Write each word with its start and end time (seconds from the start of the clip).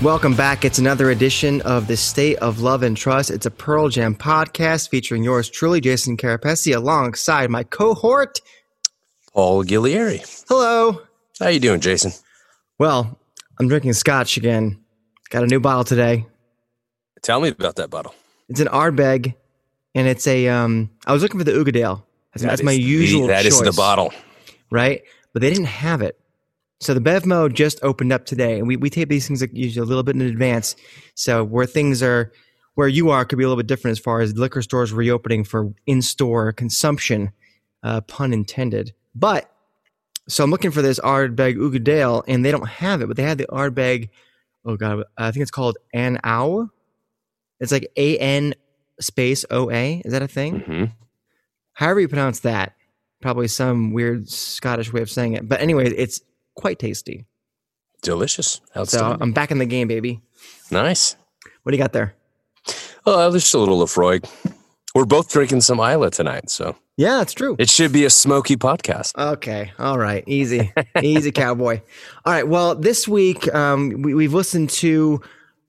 Welcome 0.00 0.36
back. 0.36 0.64
It's 0.64 0.78
another 0.78 1.10
edition 1.10 1.60
of 1.62 1.88
the 1.88 1.96
State 1.96 2.36
of 2.36 2.60
Love 2.60 2.84
and 2.84 2.96
Trust. 2.96 3.30
It's 3.30 3.46
a 3.46 3.50
Pearl 3.50 3.88
Jam 3.88 4.14
podcast 4.14 4.90
featuring 4.90 5.24
yours 5.24 5.50
truly, 5.50 5.80
Jason 5.80 6.16
Carapesi, 6.16 6.74
alongside 6.74 7.50
my 7.50 7.64
cohort, 7.64 8.40
Paul 9.32 9.64
Gillieri. 9.64 10.20
Hello. 10.48 11.02
How 11.40 11.48
you 11.48 11.58
doing, 11.58 11.80
Jason? 11.80 12.12
Well, 12.78 13.18
I'm 13.58 13.66
drinking 13.66 13.94
scotch 13.94 14.36
again. 14.36 14.78
Got 15.30 15.42
a 15.42 15.46
new 15.48 15.58
bottle 15.58 15.82
today. 15.84 16.26
Tell 17.22 17.40
me 17.40 17.48
about 17.48 17.76
that 17.76 17.90
bottle. 17.90 18.14
It's 18.48 18.60
an 18.60 18.68
Ardbeg, 18.68 19.34
and 19.96 20.06
it's 20.06 20.26
a. 20.28 20.46
Um, 20.48 20.90
I 21.06 21.12
was 21.12 21.22
looking 21.22 21.40
for 21.40 21.44
the 21.44 21.52
Uigeadail. 21.52 22.02
That's, 22.32 22.42
That 22.42 22.48
that's 22.50 22.62
my 22.62 22.72
is 22.72 22.78
the- 22.78 22.82
usual. 22.84 23.26
That 23.26 23.46
is 23.46 23.60
the 23.60 23.72
bottle. 23.72 24.12
right? 24.70 25.02
But 25.32 25.42
they 25.42 25.50
didn't 25.50 25.66
have 25.66 26.02
it. 26.02 26.18
So 26.80 26.94
the 26.94 27.00
Bev 27.00 27.26
mode 27.26 27.54
just 27.54 27.80
opened 27.82 28.12
up 28.12 28.24
today, 28.24 28.58
and 28.58 28.68
we, 28.68 28.76
we 28.76 28.88
tape 28.88 29.08
these 29.08 29.26
things 29.26 29.44
usually 29.52 29.82
a 29.82 29.88
little 29.88 30.04
bit 30.04 30.14
in 30.14 30.22
advance. 30.22 30.76
So 31.14 31.42
where 31.42 31.66
things 31.66 32.02
are, 32.02 32.32
where 32.74 32.86
you 32.88 33.10
are, 33.10 33.24
could 33.24 33.36
be 33.36 33.44
a 33.44 33.48
little 33.48 33.60
bit 33.60 33.66
different 33.66 33.92
as 33.92 33.98
far 33.98 34.20
as 34.20 34.36
liquor 34.36 34.62
stores 34.62 34.92
reopening 34.92 35.42
for 35.42 35.72
in-store 35.86 36.52
consumption, 36.52 37.32
uh, 37.82 38.00
pun 38.02 38.32
intended. 38.32 38.92
But 39.14 39.50
so 40.28 40.44
I'm 40.44 40.50
looking 40.50 40.70
for 40.70 40.82
this 40.82 41.00
Ardbeg 41.00 41.56
Uigeadail, 41.56 42.22
and 42.28 42.44
they 42.44 42.52
don't 42.52 42.68
have 42.68 43.02
it, 43.02 43.08
but 43.08 43.16
they 43.16 43.24
had 43.24 43.38
the 43.38 43.46
Ardbeg. 43.46 44.10
Oh 44.64 44.76
god, 44.76 45.04
I 45.16 45.30
think 45.32 45.42
it's 45.42 45.50
called 45.50 45.78
An 45.94 46.18
Ow. 46.24 46.68
It's 47.58 47.72
like 47.72 47.90
A 47.96 48.18
N 48.18 48.54
space 49.00 49.44
O 49.50 49.70
A. 49.70 50.00
Is 50.04 50.12
that 50.12 50.22
a 50.22 50.28
thing? 50.28 50.60
hmm 50.60 50.84
however 51.72 52.00
you 52.00 52.08
pronounce 52.08 52.40
that, 52.40 52.74
probably 53.22 53.46
some 53.46 53.92
weird 53.92 54.28
Scottish 54.28 54.92
way 54.92 55.00
of 55.00 55.08
saying 55.08 55.34
it. 55.34 55.48
But 55.48 55.60
anyway, 55.60 55.88
it's 55.88 56.20
quite 56.58 56.78
tasty. 56.78 57.24
Delicious. 58.02 58.60
So. 58.84 59.16
I'm 59.20 59.32
back 59.32 59.50
in 59.50 59.58
the 59.58 59.66
game, 59.66 59.88
baby. 59.88 60.20
nice. 60.70 61.16
What 61.62 61.72
do 61.72 61.76
you 61.76 61.82
got 61.82 61.92
there? 61.92 62.14
Oh, 63.06 63.30
there's 63.30 63.44
just 63.44 63.54
a 63.54 63.58
little 63.58 63.78
Laphroaig. 63.78 64.28
We're 64.94 65.04
both 65.04 65.30
drinking 65.30 65.62
some 65.62 65.78
Islay 65.80 66.10
tonight, 66.10 66.50
so 66.50 66.76
Yeah, 66.96 67.18
that's 67.18 67.32
true. 67.32 67.56
it 67.58 67.70
should 67.70 67.92
be 67.92 68.04
a 68.04 68.10
smoky 68.10 68.56
podcast. 68.56 69.16
Okay. 69.16 69.72
All 69.78 69.98
right. 69.98 70.24
Easy. 70.26 70.72
Easy, 71.02 71.30
cowboy. 71.32 71.80
All 72.24 72.32
right. 72.32 72.46
Well, 72.46 72.74
this 72.74 73.06
week, 73.08 73.52
um, 73.54 74.02
we, 74.02 74.14
we've 74.14 74.34
listened 74.34 74.70
to, 74.70 75.20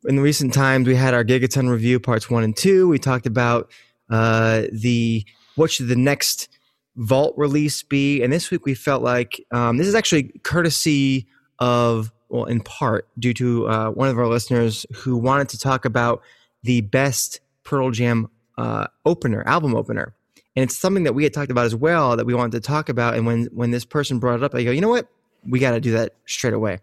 in 0.06 0.16
the 0.16 0.22
recent 0.22 0.54
times, 0.54 0.88
we 0.88 0.96
had 0.96 1.14
our 1.14 1.24
Gigaton 1.24 1.70
review 1.70 2.00
parts 2.00 2.30
one 2.30 2.44
and 2.44 2.56
two. 2.56 2.88
We 2.88 2.98
talked 3.00 3.26
about 3.28 3.72
uh, 4.10 4.64
the, 4.72 5.26
what 5.56 5.72
should 5.72 5.88
the 5.88 5.96
next 5.96 6.48
vault 6.96 7.34
release 7.38 7.84
be? 7.84 8.22
And 8.22 8.32
this 8.32 8.52
week 8.52 8.66
we 8.66 8.74
felt 8.74 9.02
like 9.02 9.44
um, 9.52 9.78
this 9.78 9.88
is 9.88 9.96
actually 9.96 10.32
courtesy 10.44 11.28
of, 11.60 12.12
well, 12.30 12.46
in 12.46 12.62
part 12.62 13.08
due 13.18 13.34
to 13.36 13.68
uh, 13.68 13.90
one 13.92 14.10
of 14.10 14.18
our 14.18 14.28
listeners 14.28 14.86
who 14.94 15.18
wanted 15.18 15.50
to 15.50 15.60
talk 15.60 15.86
about 15.86 16.22
the 16.64 16.82
best 16.82 17.40
Pearl 17.64 17.92
Jam 17.92 18.30
uh, 18.58 18.88
opener, 19.06 19.44
album 19.48 19.76
opener 19.76 20.14
and 20.60 20.64
it's 20.64 20.78
something 20.78 21.04
that 21.04 21.14
we 21.14 21.24
had 21.24 21.34
talked 21.34 21.52
about 21.52 21.66
as 21.66 21.76
well 21.76 22.18
that 22.18 22.26
we 22.26 22.34
wanted 22.34 22.52
to 22.52 22.60
talk 22.60 22.90
about 22.90 23.16
and 23.16 23.26
when 23.26 23.46
when 23.46 23.72
this 23.72 23.86
person 23.86 24.20
brought 24.20 24.36
it 24.36 24.44
up 24.44 24.54
i 24.54 24.64
go 24.64 24.72
you 24.72 24.82
know 24.82 24.90
what 24.90 25.08
we 25.44 25.60
got 25.60 25.72
to 25.72 25.80
do 25.80 25.92
that 25.92 26.16
straight 26.26 26.54
away 26.54 26.80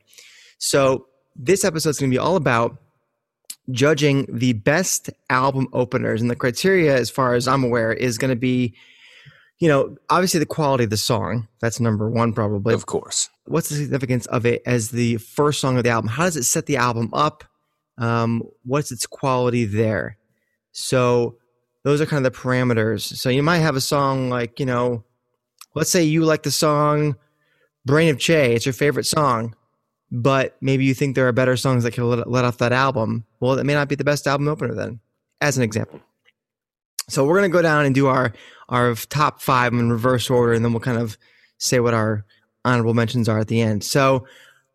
so 0.58 1.06
this 1.34 1.64
episode 1.64 1.90
is 1.90 1.98
going 1.98 2.10
to 2.10 2.14
be 2.14 2.18
all 2.18 2.36
about 2.36 2.78
judging 3.70 4.26
the 4.30 4.52
best 4.54 5.10
album 5.28 5.68
openers 5.72 6.22
and 6.22 6.30
the 6.30 6.36
criteria 6.36 6.96
as 6.96 7.10
far 7.10 7.34
as 7.34 7.46
i'm 7.46 7.64
aware 7.64 7.92
is 7.92 8.16
going 8.16 8.30
to 8.30 8.36
be 8.36 8.74
you 9.58 9.68
know 9.68 9.96
obviously 10.10 10.38
the 10.40 10.46
quality 10.46 10.84
of 10.84 10.90
the 10.90 10.96
song 10.96 11.48
that's 11.60 11.80
number 11.80 12.10
one 12.10 12.32
probably 12.32 12.74
Of 12.74 12.86
course. 12.86 13.30
what's 13.46 13.68
the 13.68 13.76
significance 13.76 14.26
of 14.26 14.44
it 14.46 14.62
as 14.66 14.90
the 14.90 15.16
first 15.18 15.60
song 15.60 15.76
of 15.78 15.84
the 15.84 15.90
album? 15.90 16.08
How 16.08 16.24
does 16.24 16.36
it 16.36 16.44
set 16.44 16.66
the 16.66 16.76
album 16.76 17.10
up? 17.12 17.44
Um, 17.98 18.42
what's 18.64 18.92
its 18.92 19.06
quality 19.06 19.64
there? 19.64 20.18
So 20.72 21.36
those 21.84 22.00
are 22.00 22.06
kind 22.06 22.24
of 22.26 22.32
the 22.32 22.38
parameters. 22.38 23.00
So 23.16 23.30
you 23.30 23.42
might 23.42 23.58
have 23.58 23.76
a 23.76 23.80
song 23.80 24.28
like, 24.28 24.60
you 24.60 24.66
know, 24.66 25.04
let's 25.74 25.88
say 25.90 26.02
you 26.02 26.24
like 26.24 26.42
the 26.42 26.50
song 26.50 27.16
Brain 27.86 28.10
of 28.10 28.18
J, 28.18 28.54
it's 28.54 28.66
your 28.66 28.72
favorite 28.72 29.06
song, 29.06 29.54
but 30.10 30.56
maybe 30.60 30.84
you 30.84 30.92
think 30.92 31.14
there 31.14 31.28
are 31.28 31.32
better 31.32 31.56
songs 31.56 31.84
that 31.84 31.92
can 31.92 32.04
let, 32.10 32.28
let 32.28 32.44
off 32.44 32.58
that 32.58 32.72
album. 32.72 33.24
Well, 33.40 33.58
it 33.58 33.64
may 33.64 33.74
not 33.74 33.88
be 33.88 33.94
the 33.94 34.04
best 34.04 34.26
album 34.26 34.48
opener 34.48 34.74
then, 34.74 34.98
as 35.40 35.56
an 35.56 35.62
example. 35.62 36.00
So 37.08 37.24
we're 37.24 37.36
gonna 37.36 37.48
go 37.48 37.62
down 37.62 37.84
and 37.84 37.94
do 37.94 38.06
our 38.06 38.32
our 38.68 38.94
top 38.94 39.40
five 39.40 39.72
in 39.72 39.90
reverse 39.90 40.28
order, 40.28 40.52
and 40.52 40.64
then 40.64 40.72
we'll 40.72 40.80
kind 40.80 40.98
of 40.98 41.16
say 41.58 41.80
what 41.80 41.94
our 41.94 42.24
honorable 42.64 42.94
mentions 42.94 43.28
are 43.28 43.38
at 43.38 43.48
the 43.48 43.60
end. 43.60 43.84
So 43.84 44.26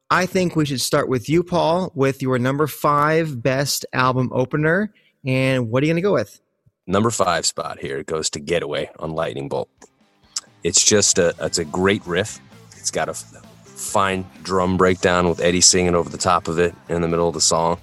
I 0.10 0.26
think 0.26 0.56
we 0.56 0.66
should 0.66 0.82
start 0.82 1.08
with 1.08 1.30
you, 1.30 1.44
Paul, 1.44 1.92
with 1.96 2.22
your 2.22 2.38
number 2.38 2.68
five 2.68 3.42
best 3.42 3.86
album 3.94 4.30
opener. 4.34 4.94
And 5.26 5.70
what 5.70 5.84
are 5.84 5.86
you 5.86 5.94
going 5.94 6.02
to 6.04 6.08
go 6.08 6.14
with? 6.14 6.42
Number 6.88 7.12
five 7.12 7.46
spot 7.46 7.80
here 7.80 8.04
goes 8.04 8.30
to 8.32 8.40
Getaway 8.40 8.90
on 9.00 9.12
Lightning 9.12 9.48
Bolt. 9.48 9.70
It's 10.64 10.84
just 10.84 11.18
a 11.18 11.34
it's 11.40 11.60
a 11.60 11.66
great 11.66 12.06
riff. 12.06 12.40
It's 12.78 12.92
got 12.92 13.08
a 13.08 13.14
fine 13.14 14.26
drum 14.44 14.78
breakdown 14.78 15.30
with 15.30 15.40
Eddie 15.40 15.62
singing 15.62 15.96
over 15.96 16.10
the 16.10 16.18
top 16.18 16.48
of 16.48 16.60
it 16.60 16.76
in 16.90 17.02
the 17.02 17.08
middle 17.08 17.28
of 17.28 17.34
the 17.34 17.42
song. 17.42 17.80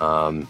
Um, 0.00 0.48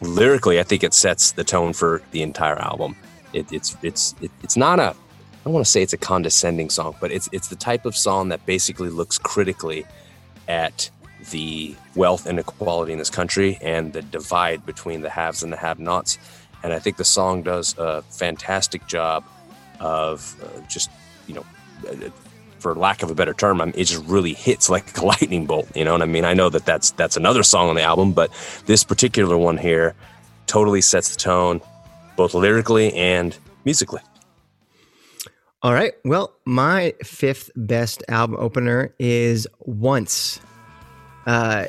lyrically, 0.00 0.60
I 0.60 0.62
think 0.62 0.84
it 0.84 0.94
sets 0.94 1.32
the 1.32 1.44
tone 1.44 1.72
for 1.72 2.02
the 2.10 2.22
entire 2.22 2.58
album. 2.58 2.96
It, 3.32 3.52
it's 3.52 3.76
it's 3.82 4.14
it, 4.20 4.30
it's 4.42 4.56
not 4.56 4.78
a 4.78 4.90
I 4.90 5.44
don't 5.44 5.52
want 5.52 5.64
to 5.64 5.70
say 5.70 5.82
it's 5.82 5.92
a 5.92 5.98
condescending 5.98 6.70
song, 6.70 6.96
but 7.00 7.12
it's 7.12 7.28
it's 7.32 7.48
the 7.48 7.56
type 7.56 7.86
of 7.86 7.96
song 7.96 8.28
that 8.30 8.44
basically 8.46 8.88
looks 8.88 9.18
critically 9.18 9.86
at 10.48 10.90
the 11.30 11.74
wealth 11.94 12.26
inequality 12.26 12.92
in 12.92 12.98
this 12.98 13.10
country 13.10 13.58
and 13.60 13.92
the 13.92 14.02
divide 14.02 14.64
between 14.64 15.00
the 15.00 15.10
haves 15.10 15.42
and 15.42 15.52
the 15.52 15.56
have-nots. 15.56 16.18
And 16.62 16.72
I 16.72 16.78
think 16.78 16.98
the 16.98 17.04
song 17.04 17.42
does 17.42 17.76
a 17.78 18.02
fantastic 18.02 18.86
job 18.86 19.24
of 19.80 20.36
uh, 20.42 20.60
just 20.68 20.90
you 21.26 21.34
know, 21.34 21.44
for 22.66 22.74
lack 22.74 23.04
of 23.04 23.12
a 23.12 23.14
better 23.14 23.32
term, 23.32 23.60
I 23.60 23.66
mean, 23.66 23.74
it 23.76 23.84
just 23.84 24.04
really 24.06 24.32
hits 24.32 24.68
like 24.68 24.98
a 24.98 25.04
lightning 25.12 25.46
bolt. 25.46 25.68
You 25.76 25.84
know 25.84 25.92
what 25.92 26.02
I 26.02 26.06
mean? 26.06 26.24
I 26.24 26.34
know 26.34 26.48
that 26.50 26.64
that's 26.66 26.90
that's 26.92 27.16
another 27.16 27.44
song 27.44 27.68
on 27.68 27.76
the 27.76 27.82
album, 27.82 28.12
but 28.12 28.32
this 28.66 28.82
particular 28.82 29.38
one 29.38 29.56
here 29.56 29.94
totally 30.48 30.80
sets 30.80 31.10
the 31.10 31.16
tone, 31.16 31.60
both 32.16 32.34
lyrically 32.34 32.92
and 32.94 33.38
musically. 33.64 34.00
All 35.62 35.74
right. 35.74 35.92
Well, 36.04 36.34
my 36.44 36.94
fifth 37.04 37.52
best 37.54 38.02
album 38.08 38.36
opener 38.40 38.92
is 38.98 39.46
Once. 39.60 40.40
Uh, 41.24 41.66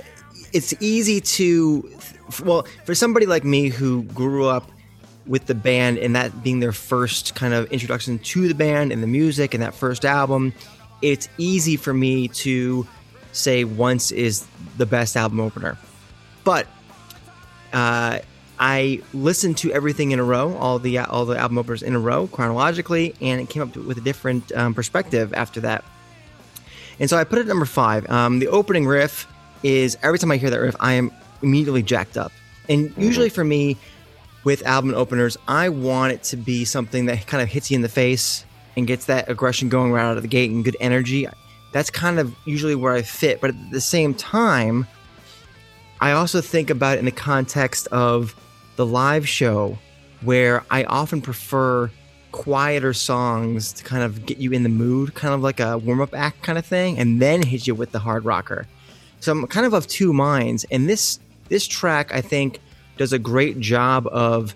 it's 0.51 0.73
easy 0.81 1.21
to, 1.21 1.87
well, 2.43 2.65
for 2.85 2.95
somebody 2.95 3.27
like 3.27 3.43
me 3.43 3.69
who 3.69 4.01
grew 4.03 4.47
up 4.47 4.71
with 5.27 5.45
the 5.45 5.55
band 5.55 5.99
and 5.99 6.15
that 6.15 6.43
being 6.43 6.59
their 6.59 6.71
first 6.71 7.35
kind 7.35 7.53
of 7.53 7.71
introduction 7.71 8.17
to 8.19 8.47
the 8.47 8.55
band 8.55 8.91
and 8.91 9.03
the 9.03 9.07
music 9.07 9.53
and 9.53 9.61
that 9.61 9.75
first 9.75 10.05
album, 10.05 10.53
it's 11.01 11.29
easy 11.37 11.77
for 11.77 11.93
me 11.93 12.27
to 12.29 12.87
say 13.31 13.63
Once 13.63 14.11
is 14.11 14.47
the 14.77 14.85
best 14.85 15.15
album 15.15 15.39
opener. 15.39 15.77
But 16.43 16.67
uh, 17.73 18.19
I 18.59 19.01
listened 19.13 19.57
to 19.57 19.71
everything 19.71 20.11
in 20.11 20.19
a 20.19 20.23
row, 20.23 20.55
all 20.57 20.79
the 20.79 20.97
all 20.99 21.25
the 21.25 21.37
album 21.37 21.57
openers 21.57 21.83
in 21.83 21.93
a 21.93 21.99
row 21.99 22.27
chronologically, 22.27 23.13
and 23.21 23.41
it 23.41 23.49
came 23.49 23.61
up 23.61 23.75
with 23.75 23.97
a 23.97 24.01
different 24.01 24.51
um, 24.53 24.73
perspective 24.73 25.33
after 25.33 25.59
that. 25.61 25.83
And 26.99 27.09
so 27.09 27.17
I 27.17 27.23
put 27.23 27.37
it 27.37 27.41
at 27.41 27.47
number 27.47 27.65
five. 27.65 28.09
Um, 28.09 28.39
the 28.39 28.47
opening 28.47 28.87
riff 28.87 29.27
is 29.61 29.97
every 30.01 30.17
time 30.17 30.31
I 30.31 30.37
hear 30.37 30.49
that 30.49 30.59
riff, 30.59 30.75
I 30.79 30.93
am 30.93 31.11
immediately 31.41 31.83
jacked 31.83 32.17
up. 32.17 32.31
And 32.69 32.91
usually 32.97 33.29
for 33.29 33.43
me, 33.43 33.77
with 34.43 34.65
album 34.65 34.93
openers, 34.95 35.37
I 35.47 35.69
want 35.69 36.13
it 36.13 36.23
to 36.23 36.37
be 36.37 36.65
something 36.65 37.05
that 37.05 37.27
kind 37.27 37.43
of 37.43 37.49
hits 37.49 37.69
you 37.69 37.75
in 37.75 37.81
the 37.81 37.89
face 37.89 38.45
and 38.77 38.87
gets 38.87 39.05
that 39.05 39.27
aggression 39.29 39.67
going 39.67 39.91
right 39.91 40.05
out 40.05 40.15
of 40.15 40.23
the 40.23 40.29
gate 40.29 40.51
and 40.51 40.63
good 40.63 40.77
energy. 40.79 41.27
That's 41.73 41.89
kind 41.89 42.19
of 42.19 42.33
usually 42.45 42.75
where 42.75 42.93
I 42.93 43.01
fit. 43.01 43.41
But 43.41 43.49
at 43.49 43.71
the 43.71 43.81
same 43.81 44.13
time, 44.13 44.87
I 45.99 46.11
also 46.11 46.39
think 46.39 46.69
about 46.69 46.95
it 46.95 46.99
in 46.99 47.05
the 47.05 47.11
context 47.11 47.87
of 47.87 48.35
the 48.75 48.85
live 48.85 49.27
show, 49.27 49.77
where 50.21 50.63
I 50.69 50.83
often 50.83 51.21
prefer 51.21 51.91
quieter 52.31 52.93
songs 52.93 53.73
to 53.73 53.83
kind 53.83 54.03
of 54.03 54.25
get 54.27 54.37
you 54.37 54.51
in 54.51 54.61
the 54.61 54.69
mood, 54.69 55.15
kind 55.15 55.33
of 55.33 55.41
like 55.41 55.59
a 55.59 55.79
warm 55.79 55.99
up 55.99 56.13
act 56.13 56.43
kind 56.43 56.59
of 56.59 56.65
thing, 56.65 56.99
and 56.99 57.19
then 57.19 57.41
hit 57.41 57.65
you 57.65 57.73
with 57.73 57.91
the 57.91 57.99
hard 57.99 58.25
rocker. 58.25 58.67
So 59.19 59.31
I'm 59.31 59.47
kind 59.47 59.65
of 59.65 59.73
of 59.73 59.87
two 59.87 60.13
minds, 60.13 60.65
and 60.71 60.87
this 60.87 61.19
this 61.49 61.67
track 61.67 62.13
I 62.13 62.21
think 62.21 62.59
does 62.97 63.13
a 63.13 63.19
great 63.19 63.59
job 63.59 64.05
of 64.07 64.53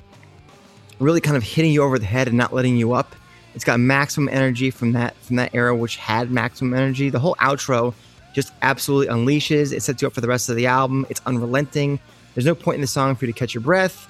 really 0.99 1.21
kind 1.21 1.37
of 1.37 1.41
hitting 1.41 1.71
you 1.71 1.81
over 1.81 1.97
the 1.97 2.05
head 2.05 2.27
and 2.27 2.37
not 2.37 2.53
letting 2.53 2.77
you 2.77 2.93
up. 2.93 3.15
It's 3.53 3.63
got 3.63 3.79
maximum 3.79 4.29
energy 4.29 4.71
from 4.71 4.93
that 4.93 5.15
from 5.17 5.35
that 5.35 5.53
era, 5.53 5.75
which 5.75 5.97
had 5.97 6.31
maximum 6.31 6.73
energy. 6.73 7.09
The 7.09 7.19
whole 7.19 7.35
outro 7.35 7.93
just 8.33 8.53
absolutely 8.61 9.13
unleashes. 9.13 9.73
It 9.73 9.81
sets 9.81 10.01
you 10.01 10.07
up 10.07 10.13
for 10.13 10.21
the 10.21 10.27
rest 10.27 10.49
of 10.49 10.55
the 10.55 10.67
album. 10.67 11.05
It's 11.09 11.21
unrelenting. 11.25 11.99
There's 12.33 12.45
no 12.45 12.55
point 12.55 12.75
in 12.75 12.81
the 12.81 12.87
song 12.87 13.15
for 13.15 13.25
you 13.25 13.33
to 13.33 13.37
catch 13.37 13.53
your 13.53 13.61
breath. 13.61 14.07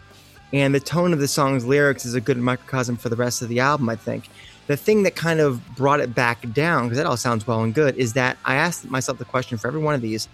And 0.53 0.75
the 0.75 0.79
tone 0.79 1.13
of 1.13 1.19
the 1.19 1.27
song's 1.27 1.65
lyrics 1.65 2.05
is 2.05 2.13
a 2.13 2.21
good 2.21 2.38
microcosm 2.38 2.97
for 2.97 3.09
the 3.09 3.15
rest 3.15 3.41
of 3.41 3.47
the 3.47 3.61
album, 3.61 3.89
I 3.89 3.95
think. 3.95 4.29
The 4.67 4.77
thing 4.77 5.03
that 5.03 5.15
kind 5.15 5.39
of 5.39 5.61
brought 5.75 6.01
it 6.01 6.13
back 6.13 6.51
down, 6.53 6.83
because 6.83 6.97
that 6.97 7.07
all 7.07 7.17
sounds 7.17 7.47
well 7.47 7.63
and 7.63 7.73
good, 7.73 7.95
is 7.95 8.13
that 8.13 8.38
I 8.45 8.55
asked 8.55 8.89
myself 8.89 9.17
the 9.17 9.25
question 9.25 9.57
for 9.57 9.67
every 9.67 9.81
one 9.81 9.95
of 9.95 10.01
these 10.01 10.27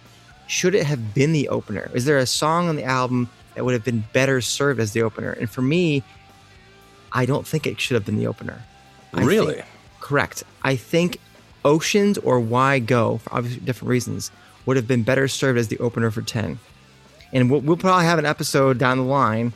should 0.48 0.74
it 0.74 0.84
have 0.84 1.14
been 1.14 1.32
the 1.32 1.48
opener? 1.50 1.90
Is 1.92 2.06
there 2.06 2.18
a 2.18 2.26
song 2.26 2.68
on 2.68 2.76
the 2.76 2.84
album 2.84 3.28
that 3.54 3.64
would 3.64 3.74
have 3.74 3.84
been 3.84 4.04
better 4.12 4.40
served 4.40 4.80
as 4.80 4.92
the 4.92 5.02
opener? 5.02 5.32
And 5.32 5.48
for 5.48 5.60
me, 5.60 6.02
I 7.12 7.26
don't 7.26 7.46
think 7.46 7.66
it 7.66 7.80
should 7.80 7.94
have 7.94 8.06
been 8.06 8.16
the 8.16 8.26
opener. 8.26 8.62
I 9.14 9.22
Really? 9.22 9.54
think- 9.56 9.66
correct. 10.00 10.44
I 10.62 10.76
think 10.76 11.18
Oceans 11.64 12.18
or 12.18 12.40
Why 12.40 12.78
Go, 12.78 13.18
for 13.18 13.34
obviously 13.34 13.60
different 13.60 13.90
reasons, 13.90 14.30
would 14.66 14.76
have 14.76 14.86
been 14.88 15.02
better 15.02 15.28
served 15.28 15.58
as 15.58 15.68
the 15.68 15.78
opener 15.78 16.10
for 16.10 16.22
10. 16.22 16.58
And 17.32 17.50
we'll, 17.50 17.60
we'll 17.60 17.76
probably 17.76 18.04
have 18.06 18.18
an 18.18 18.26
episode 18.26 18.78
down 18.78 18.98
the 18.98 19.04
line, 19.04 19.52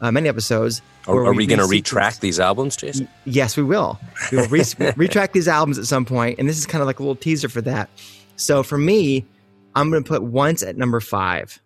uh, 0.00 0.10
many 0.10 0.28
episodes. 0.28 0.80
Are, 1.06 1.26
are 1.26 1.34
we 1.34 1.46
going 1.46 1.58
to 1.60 1.66
retract 1.66 2.20
these 2.20 2.38
albums, 2.40 2.76
Jason? 2.76 3.08
Yes, 3.24 3.56
we 3.56 3.62
will. 3.62 3.98
We 4.30 4.38
will 4.38 4.48
re- 4.48 4.64
retract 4.96 5.32
these 5.34 5.48
albums 5.48 5.78
at 5.78 5.86
some 5.86 6.04
point, 6.04 6.38
and 6.38 6.48
this 6.48 6.56
is 6.58 6.66
kind 6.66 6.80
of 6.82 6.86
like 6.86 6.98
a 6.98 7.02
little 7.02 7.16
teaser 7.16 7.48
for 7.48 7.60
that. 7.62 7.88
So 8.36 8.62
for 8.62 8.78
me, 8.78 9.26
I'm 9.74 9.90
going 9.90 10.02
to 10.04 10.08
put 10.08 10.22
Once 10.22 10.62
at 10.62 10.76
number 10.76 11.00
five. 11.00 11.60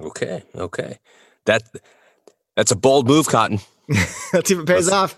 Okay, 0.00 0.42
okay. 0.54 0.98
That 1.44 1.62
that's 2.56 2.70
a 2.70 2.76
bold 2.76 3.06
move, 3.06 3.28
Cotton. 3.28 3.60
Let's 4.32 4.48
see 4.48 4.54
if 4.54 4.60
it 4.60 4.66
pays 4.66 4.88
off. 4.88 5.16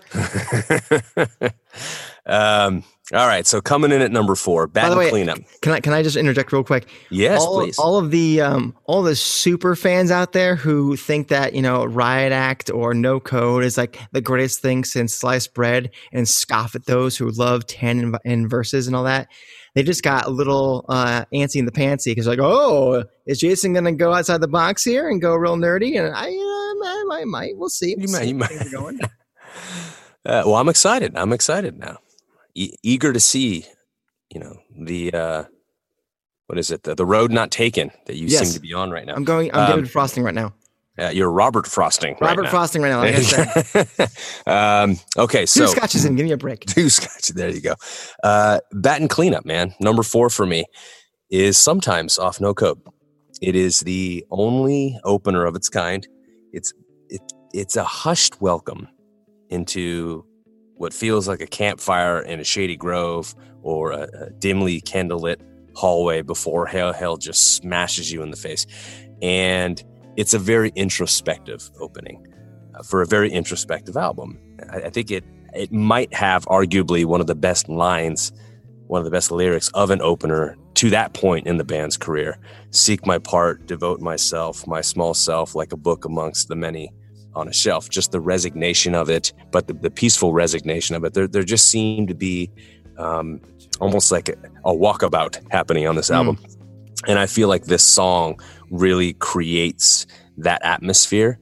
um, 2.25 2.83
all 3.13 3.27
right, 3.27 3.45
so 3.45 3.61
coming 3.61 3.91
in 3.91 4.01
at 4.01 4.11
number 4.11 4.33
four, 4.33 4.65
By 4.65 4.89
the 4.89 4.97
way, 4.97 5.11
cleanup. 5.11 5.37
can 5.61 5.73
I 5.73 5.79
can 5.79 5.93
I 5.93 6.01
just 6.01 6.15
interject 6.15 6.51
real 6.51 6.63
quick? 6.63 6.89
Yes, 7.11 7.39
all, 7.39 7.61
please. 7.61 7.77
all 7.77 7.97
of 7.97 8.09
the 8.09 8.41
um, 8.41 8.75
all 8.85 9.03
the 9.03 9.15
super 9.15 9.75
fans 9.75 10.09
out 10.09 10.31
there 10.31 10.55
who 10.55 10.95
think 10.95 11.27
that 11.27 11.53
you 11.53 11.61
know 11.61 11.85
Riot 11.85 12.31
Act 12.31 12.71
or 12.71 12.95
No 12.95 13.19
Code 13.19 13.63
is 13.63 13.77
like 13.77 13.99
the 14.11 14.21
greatest 14.21 14.59
thing 14.59 14.83
since 14.83 15.13
sliced 15.13 15.53
bread, 15.53 15.91
and 16.11 16.27
scoff 16.27 16.73
at 16.73 16.85
those 16.85 17.15
who 17.15 17.29
love 17.29 17.67
ten 17.67 17.99
and, 17.99 18.17
and 18.25 18.49
verses 18.49 18.87
and 18.87 18.95
all 18.95 19.03
that. 19.03 19.27
They 19.75 19.83
just 19.83 20.03
got 20.03 20.25
a 20.25 20.29
little 20.29 20.85
uh, 20.89 21.25
antsy 21.33 21.57
in 21.57 21.65
the 21.65 21.71
pantsy 21.71 22.05
because 22.05 22.27
like, 22.27 22.39
oh, 22.39 23.03
is 23.27 23.39
Jason 23.39 23.73
going 23.73 23.85
to 23.85 23.91
go 23.91 24.13
outside 24.13 24.39
the 24.39 24.47
box 24.47 24.83
here 24.85 25.09
and 25.09 25.21
go 25.21 25.35
real 25.35 25.57
nerdy? 25.57 25.99
And 25.99 26.15
I, 26.15 26.29
I, 26.85 27.19
I 27.21 27.23
might. 27.25 27.57
We'll 27.57 27.69
see. 27.69 27.95
We'll 27.97 28.07
You 28.07 28.35
might- 28.35 28.57
you 28.67 28.75
might. 28.79 29.09
Uh, 30.25 30.41
well, 30.43 30.55
I'm 30.55 30.69
excited. 30.69 31.15
I'm 31.15 31.31
excited 31.31 31.77
now. 31.77 31.97
E- 32.55 32.75
eager 32.81 33.13
to 33.13 33.19
see, 33.19 33.63
you 34.33 34.39
know, 34.39 34.57
the 34.75 35.13
uh, 35.13 35.43
what 36.47 36.57
is 36.57 36.71
it? 36.71 36.81
The, 36.81 36.95
the 36.95 37.05
road 37.05 37.31
not 37.31 37.51
taken 37.51 37.91
that 38.07 38.15
you 38.15 38.25
Yes. 38.27 38.47
seem 38.47 38.53
to 38.55 38.59
be 38.59 38.73
on 38.73 38.89
right 38.89 39.05
now. 39.05 39.13
I'm 39.13 39.23
going. 39.23 39.53
I'm 39.53 39.59
Um, 39.59 39.75
David 39.75 39.91
Frosting 39.91 40.23
right 40.23 40.33
now. 40.33 40.53
Uh, 40.97 41.09
you're 41.09 41.29
Robert 41.29 41.67
Frosting. 41.67 42.13
right 42.13 42.21
Robert 42.29 42.43
now. 42.45 42.49
Frosting 42.49 42.81
right 42.81 42.89
now. 42.89 43.01
Like 43.01 44.07
um, 44.47 44.97
okay, 45.15 45.41
two 45.41 45.45
so 45.45 45.65
scotches 45.67 46.05
in. 46.05 46.15
Give 46.15 46.25
me 46.25 46.31
a 46.31 46.37
break. 46.37 46.61
two 46.65 46.89
scotch. 46.89 47.27
There 47.27 47.49
you 47.51 47.61
go. 47.61 47.75
Uh, 48.23 48.61
bat 48.71 49.01
and 49.01 49.09
cleanup, 49.11 49.45
man. 49.45 49.75
Number 49.79 50.01
four 50.01 50.31
for 50.31 50.47
me 50.47 50.65
is 51.29 51.55
sometimes 51.59 52.17
off 52.17 52.41
no 52.41 52.55
code. 52.55 52.81
It 53.43 53.55
is 53.55 53.81
the 53.81 54.25
only 54.31 54.97
opener 55.03 55.45
of 55.45 55.55
its 55.55 55.69
kind. 55.69 56.07
It's 56.55 56.73
it, 57.09 57.21
it's 57.53 57.75
a 57.75 57.83
hushed 57.83 58.41
welcome 58.41 58.87
into 59.49 60.25
what 60.75 60.93
feels 60.93 61.27
like 61.27 61.41
a 61.41 61.47
campfire 61.47 62.21
in 62.21 62.39
a 62.39 62.43
shady 62.43 62.77
grove 62.77 63.35
or 63.61 63.91
a, 63.91 64.07
a 64.19 64.29
dimly 64.39 64.81
candlelit 64.81 65.37
hallway 65.75 66.21
before 66.21 66.65
hell 66.65 66.93
hell 66.93 67.17
just 67.17 67.55
smashes 67.55 68.11
you 68.11 68.23
in 68.23 68.31
the 68.31 68.37
face. 68.37 68.65
And 69.21 69.83
it's 70.15 70.33
a 70.33 70.39
very 70.39 70.71
introspective 70.75 71.69
opening 71.81 72.25
uh, 72.73 72.83
for 72.83 73.01
a 73.01 73.05
very 73.05 73.29
introspective 73.31 73.97
album. 73.97 74.39
I, 74.71 74.83
I 74.83 74.89
think 74.89 75.11
it 75.11 75.25
it 75.53 75.73
might 75.73 76.13
have 76.13 76.45
arguably 76.45 77.03
one 77.05 77.19
of 77.19 77.27
the 77.27 77.35
best 77.35 77.67
lines, 77.67 78.31
one 78.87 78.99
of 78.99 79.05
the 79.05 79.11
best 79.11 79.29
lyrics 79.29 79.69
of 79.73 79.89
an 79.89 80.01
opener 80.01 80.57
to 80.75 80.89
that 80.91 81.13
point 81.13 81.47
in 81.47 81.57
the 81.57 81.63
band's 81.63 81.97
career. 81.97 82.37
Seek 82.71 83.05
my 83.05 83.17
part, 83.17 83.65
devote 83.65 83.99
myself, 84.01 84.67
my 84.67 84.81
small 84.81 85.13
self, 85.13 85.55
like 85.55 85.71
a 85.73 85.77
book 85.77 86.05
amongst 86.05 86.47
the 86.47 86.55
many 86.55 86.91
on 87.33 87.47
a 87.47 87.53
shelf. 87.53 87.89
Just 87.89 88.11
the 88.11 88.19
resignation 88.19 88.95
of 88.95 89.09
it, 89.09 89.33
but 89.51 89.67
the, 89.67 89.73
the 89.73 89.89
peaceful 89.89 90.33
resignation 90.33 90.95
of 90.95 91.03
it. 91.03 91.13
There, 91.13 91.27
there 91.27 91.43
just 91.43 91.67
seemed 91.69 92.07
to 92.09 92.15
be 92.15 92.49
um, 92.97 93.41
almost 93.79 94.11
like 94.11 94.29
a, 94.29 94.33
a 94.65 94.73
walkabout 94.73 95.39
happening 95.51 95.87
on 95.87 95.95
this 95.95 96.09
Mm. 96.09 96.15
album. 96.15 96.37
And 97.07 97.19
I 97.19 97.25
feel 97.27 97.47
like 97.47 97.65
this 97.65 97.83
song 97.83 98.39
really 98.71 99.13
creates 99.13 100.07
that 100.37 100.59
atmosphere 100.63 101.39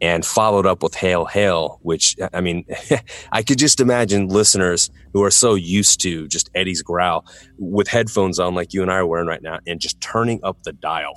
and 0.00 0.24
followed 0.24 0.66
up 0.66 0.82
with 0.82 0.94
Hail 0.94 1.24
Hail, 1.24 1.78
which 1.82 2.16
I 2.32 2.40
mean, 2.40 2.64
I 3.32 3.42
could 3.42 3.58
just 3.58 3.80
imagine 3.80 4.28
listeners 4.28 4.90
who 5.12 5.22
are 5.22 5.30
so 5.30 5.54
used 5.54 6.00
to 6.02 6.28
just 6.28 6.50
Eddie's 6.54 6.82
growl 6.82 7.24
with 7.58 7.88
headphones 7.88 8.38
on, 8.38 8.54
like 8.54 8.74
you 8.74 8.82
and 8.82 8.90
I 8.90 8.96
are 8.96 9.06
wearing 9.06 9.26
right 9.26 9.42
now, 9.42 9.58
and 9.66 9.80
just 9.80 10.00
turning 10.00 10.40
up 10.42 10.62
the 10.64 10.72
dial 10.72 11.14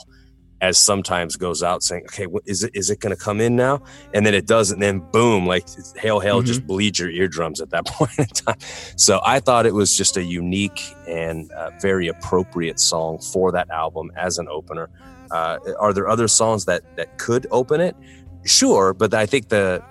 as 0.61 0.77
sometimes 0.77 1.35
goes 1.35 1.63
out 1.63 1.83
saying, 1.83 2.03
okay, 2.05 2.27
what, 2.27 2.43
is 2.45 2.63
it, 2.63 2.71
is 2.73 2.89
it 2.89 2.99
going 2.99 3.15
to 3.15 3.21
come 3.21 3.39
in 3.39 3.55
now? 3.55 3.81
And 4.13 4.25
then 4.25 4.33
it 4.33 4.45
does. 4.45 4.71
And 4.71 4.81
then 4.81 4.99
boom, 5.11 5.45
like 5.45 5.65
Hail 5.95 6.19
Hail 6.19 6.41
just 6.41 6.67
bleeds 6.67 6.99
your 6.99 7.09
eardrums 7.09 7.61
at 7.61 7.69
that 7.69 7.85
point 7.87 8.11
in 8.17 8.25
time. 8.27 8.57
So 8.97 9.21
I 9.23 9.39
thought 9.39 9.65
it 9.65 9.73
was 9.73 9.95
just 9.95 10.17
a 10.17 10.23
unique 10.23 10.81
and 11.07 11.49
uh, 11.51 11.71
very 11.81 12.07
appropriate 12.07 12.79
song 12.79 13.19
for 13.19 13.51
that 13.53 13.69
album 13.69 14.11
as 14.17 14.37
an 14.37 14.47
opener. 14.49 14.89
Uh, 15.31 15.59
are 15.79 15.93
there 15.93 16.09
other 16.09 16.27
songs 16.27 16.65
that, 16.65 16.83
that 16.97 17.17
could 17.19 17.45
open 17.51 17.79
it? 17.79 17.95
Sure, 18.45 18.93
but 18.93 19.13
I 19.13 19.25
think 19.25 19.49
the 19.49 19.83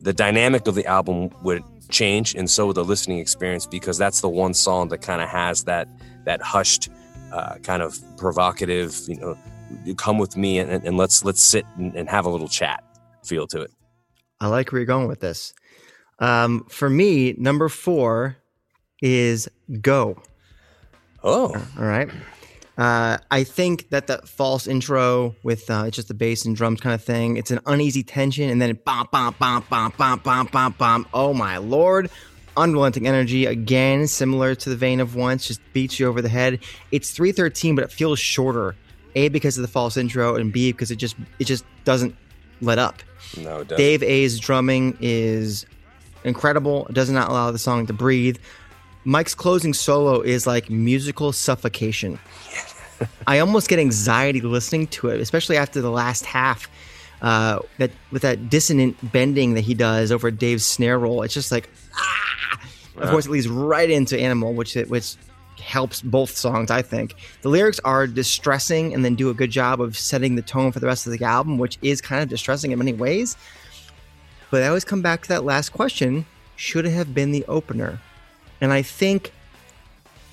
the 0.00 0.12
dynamic 0.12 0.66
of 0.66 0.74
the 0.74 0.86
album 0.86 1.30
would 1.42 1.62
change, 1.88 2.34
and 2.34 2.48
so 2.50 2.66
would 2.66 2.76
the 2.76 2.84
listening 2.84 3.18
experience 3.18 3.66
because 3.66 3.96
that's 3.96 4.20
the 4.20 4.28
one 4.28 4.54
song 4.54 4.88
that 4.88 4.98
kind 4.98 5.22
of 5.22 5.28
has 5.28 5.64
that 5.64 5.88
that 6.24 6.42
hushed, 6.42 6.88
uh, 7.32 7.56
kind 7.62 7.82
of 7.82 7.98
provocative, 8.16 8.98
you 9.06 9.16
know, 9.16 9.36
you 9.84 9.94
come 9.94 10.18
with 10.18 10.36
me 10.36 10.58
and, 10.58 10.70
and 10.84 10.96
let's 10.96 11.24
let's 11.24 11.42
sit 11.42 11.64
and, 11.76 11.94
and 11.94 12.08
have 12.08 12.26
a 12.26 12.30
little 12.30 12.48
chat 12.48 12.82
feel 13.24 13.46
to 13.48 13.62
it. 13.62 13.70
I 14.40 14.48
like 14.48 14.72
where 14.72 14.80
you're 14.80 14.86
going 14.86 15.08
with 15.08 15.20
this. 15.20 15.54
Um, 16.18 16.66
for 16.68 16.88
me, 16.88 17.34
number 17.38 17.68
four 17.68 18.36
is 19.00 19.48
Go. 19.80 20.22
Oh, 21.22 21.54
All 21.78 21.84
right. 21.84 22.08
Uh, 22.76 23.18
I 23.30 23.44
think 23.44 23.90
that 23.90 24.08
that 24.08 24.28
false 24.28 24.66
intro 24.66 25.36
with 25.44 25.70
uh, 25.70 25.90
just 25.90 26.08
the 26.08 26.14
bass 26.14 26.44
and 26.44 26.56
drums 26.56 26.80
kind 26.80 26.94
of 26.94 27.02
thing, 27.02 27.36
it's 27.36 27.50
an 27.50 27.60
uneasy 27.66 28.02
tension, 28.02 28.50
and 28.50 28.60
then 28.60 28.70
it 28.70 28.84
bom, 28.84 29.08
bom, 29.12 29.34
bom, 29.38 29.64
bom, 29.70 29.92
bom, 29.96 30.20
bom, 30.24 30.48
bom, 30.50 30.74
bom. 30.76 31.06
Oh 31.14 31.32
my 31.32 31.58
lord. 31.58 32.10
Unrelenting 32.56 33.08
energy, 33.08 33.46
again, 33.46 34.06
similar 34.06 34.54
to 34.54 34.70
the 34.70 34.76
vein 34.76 35.00
of 35.00 35.16
once, 35.16 35.48
just 35.48 35.60
beats 35.72 35.98
you 35.98 36.06
over 36.06 36.22
the 36.22 36.28
head. 36.28 36.60
It's 36.92 37.10
313, 37.10 37.74
but 37.74 37.82
it 37.82 37.90
feels 37.90 38.20
shorter. 38.20 38.76
A, 39.16 39.28
because 39.28 39.58
of 39.58 39.62
the 39.62 39.68
false 39.68 39.96
intro, 39.96 40.36
and 40.36 40.52
B, 40.52 40.70
because 40.72 40.90
it 40.90 40.96
just 40.96 41.16
it 41.38 41.44
just 41.44 41.64
doesn't 41.84 42.16
let 42.60 42.78
up. 42.78 43.02
no, 43.36 43.60
it 43.60 43.68
doesn't. 43.68 43.76
Dave 43.76 44.02
A's 44.02 44.38
drumming 44.38 44.96
is 45.00 45.66
incredible. 46.24 46.86
It 46.86 46.94
does 46.94 47.10
not 47.10 47.28
allow 47.28 47.50
the 47.50 47.58
song 47.58 47.86
to 47.86 47.92
breathe. 47.92 48.38
Mike's 49.04 49.34
closing 49.34 49.74
solo 49.74 50.20
is 50.20 50.46
like 50.46 50.70
musical 50.70 51.32
suffocation. 51.32 52.18
I 53.26 53.38
almost 53.38 53.68
get 53.68 53.78
anxiety 53.78 54.40
listening 54.40 54.86
to 54.88 55.08
it, 55.08 55.20
especially 55.20 55.56
after 55.56 55.80
the 55.80 55.90
last 55.90 56.24
half. 56.24 56.68
Uh, 57.22 57.60
that 57.78 57.90
with 58.10 58.22
that 58.22 58.50
dissonant 58.50 58.96
bending 59.12 59.54
that 59.54 59.62
he 59.62 59.72
does 59.72 60.12
over 60.12 60.30
Dave's 60.30 60.64
snare 60.64 60.98
roll, 60.98 61.22
it's 61.22 61.32
just 61.32 61.50
like 61.50 61.70
ah. 61.94 62.24
Of 62.96 63.10
course, 63.10 63.26
it 63.26 63.30
leads 63.30 63.48
right 63.48 63.90
into 63.90 64.18
Animal, 64.18 64.54
which 64.54 64.74
which 64.74 65.16
helps 65.60 66.02
both 66.02 66.36
songs. 66.36 66.70
I 66.70 66.82
think 66.82 67.16
the 67.42 67.48
lyrics 67.48 67.80
are 67.84 68.06
distressing, 68.06 68.94
and 68.94 69.04
then 69.04 69.14
do 69.14 69.30
a 69.30 69.34
good 69.34 69.50
job 69.50 69.80
of 69.80 69.96
setting 69.96 70.36
the 70.36 70.42
tone 70.42 70.70
for 70.70 70.80
the 70.80 70.86
rest 70.86 71.06
of 71.06 71.12
the 71.12 71.24
album, 71.24 71.58
which 71.58 71.78
is 71.82 72.00
kind 72.00 72.22
of 72.22 72.28
distressing 72.28 72.72
in 72.72 72.78
many 72.78 72.92
ways. 72.92 73.36
But 74.50 74.62
I 74.62 74.68
always 74.68 74.84
come 74.84 75.02
back 75.02 75.22
to 75.22 75.28
that 75.30 75.44
last 75.44 75.70
question: 75.70 76.26
Should 76.56 76.86
it 76.86 76.92
have 76.92 77.14
been 77.14 77.32
the 77.32 77.44
opener? 77.46 78.00
And 78.60 78.72
I 78.72 78.82
think 78.82 79.32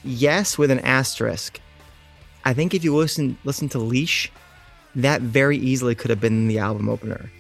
yes, 0.04 0.58
with 0.58 0.72
an 0.72 0.80
asterisk. 0.80 1.60
I 2.44 2.54
think 2.54 2.74
if 2.74 2.84
you 2.84 2.96
listen 2.96 3.38
listen 3.44 3.70
to 3.70 3.80
Leash, 3.80 4.32
that 4.96 5.22
very 5.22 5.58
easily 5.58 5.96
could 5.96 6.10
have 6.10 6.20
been 6.20 6.48
the 6.48 6.60
album 6.60 6.90
opener. 6.90 7.32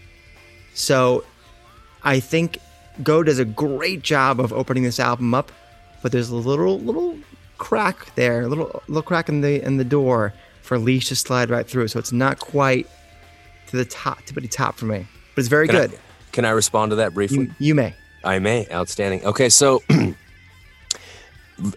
So 0.73 1.23
I 2.03 2.19
think 2.19 2.59
Go 3.03 3.23
does 3.23 3.39
a 3.39 3.45
great 3.45 4.01
job 4.01 4.39
of 4.39 4.51
opening 4.53 4.83
this 4.83 5.00
album 5.00 5.33
up, 5.33 5.51
but 6.03 6.11
there's 6.11 6.29
a 6.29 6.35
little 6.35 6.79
little 6.79 7.17
crack 7.57 8.13
there, 8.15 8.41
a 8.41 8.47
little 8.47 8.83
little 8.88 9.01
crack 9.01 9.29
in 9.29 9.41
the 9.41 9.63
in 9.65 9.77
the 9.77 9.85
door 9.85 10.33
for 10.61 10.77
Leash 10.77 11.07
to 11.09 11.15
slide 11.15 11.50
right 11.50 11.67
through. 11.67 11.88
So 11.88 12.00
it's 12.00 12.11
not 12.11 12.39
quite 12.39 12.88
to 13.67 13.77
the 13.77 13.85
top, 13.85 14.23
to 14.25 14.33
the 14.33 14.47
top 14.47 14.75
for 14.75 14.85
me. 14.85 15.07
But 15.35 15.39
it's 15.39 15.50
very 15.50 15.67
Can 15.67 15.75
good. 15.75 15.93
I, 15.93 15.97
can 16.31 16.45
I 16.45 16.51
respond 16.51 16.91
to 16.91 16.97
that 16.97 17.13
briefly? 17.13 17.45
You, 17.45 17.51
you 17.59 17.75
may. 17.75 17.95
I 18.23 18.39
may. 18.39 18.67
Outstanding. 18.71 19.25
Okay, 19.25 19.50
so 19.50 19.81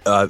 uh, 0.06 0.26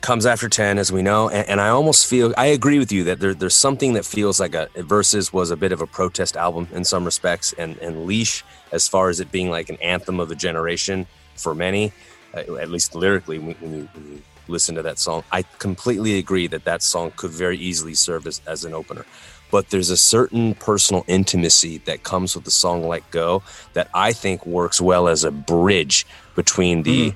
comes 0.00 0.26
after 0.26 0.48
10 0.48 0.78
as 0.78 0.92
we 0.92 1.02
know 1.02 1.28
and, 1.28 1.48
and 1.48 1.60
i 1.60 1.68
almost 1.68 2.06
feel 2.06 2.32
i 2.36 2.46
agree 2.46 2.78
with 2.78 2.92
you 2.92 3.04
that 3.04 3.20
there, 3.20 3.34
there's 3.34 3.54
something 3.54 3.94
that 3.94 4.04
feels 4.04 4.38
like 4.40 4.54
a 4.54 4.68
verses 4.76 5.32
was 5.32 5.50
a 5.50 5.56
bit 5.56 5.72
of 5.72 5.80
a 5.80 5.86
protest 5.86 6.36
album 6.36 6.68
in 6.72 6.84
some 6.84 7.04
respects 7.04 7.52
and, 7.58 7.76
and 7.78 8.06
leash 8.06 8.44
as 8.72 8.86
far 8.86 9.08
as 9.08 9.20
it 9.20 9.30
being 9.32 9.50
like 9.50 9.68
an 9.68 9.76
anthem 9.76 10.20
of 10.20 10.30
a 10.30 10.34
generation 10.34 11.06
for 11.34 11.54
many 11.54 11.92
uh, 12.34 12.56
at 12.56 12.70
least 12.70 12.94
lyrically 12.94 13.38
when, 13.38 13.54
when, 13.56 13.74
you, 13.74 13.88
when 13.94 14.12
you 14.12 14.22
listen 14.48 14.74
to 14.74 14.82
that 14.82 14.98
song. 14.98 15.22
I 15.30 15.42
completely 15.58 16.18
agree 16.18 16.46
that 16.48 16.64
that 16.64 16.82
song 16.82 17.12
could 17.16 17.30
very 17.30 17.58
easily 17.58 17.94
serve 17.94 18.26
as, 18.26 18.40
as 18.46 18.64
an 18.64 18.74
opener. 18.74 19.04
But 19.50 19.70
there's 19.70 19.90
a 19.90 19.96
certain 19.96 20.54
personal 20.54 21.04
intimacy 21.06 21.78
that 21.78 22.02
comes 22.02 22.34
with 22.34 22.44
the 22.44 22.50
song 22.50 22.86
let 22.86 23.10
go 23.10 23.42
that 23.72 23.88
i 23.94 24.12
think 24.12 24.44
works 24.44 24.78
well 24.78 25.08
as 25.08 25.24
a 25.24 25.30
bridge 25.30 26.06
between 26.34 26.82
the 26.82 27.12
mm 27.12 27.14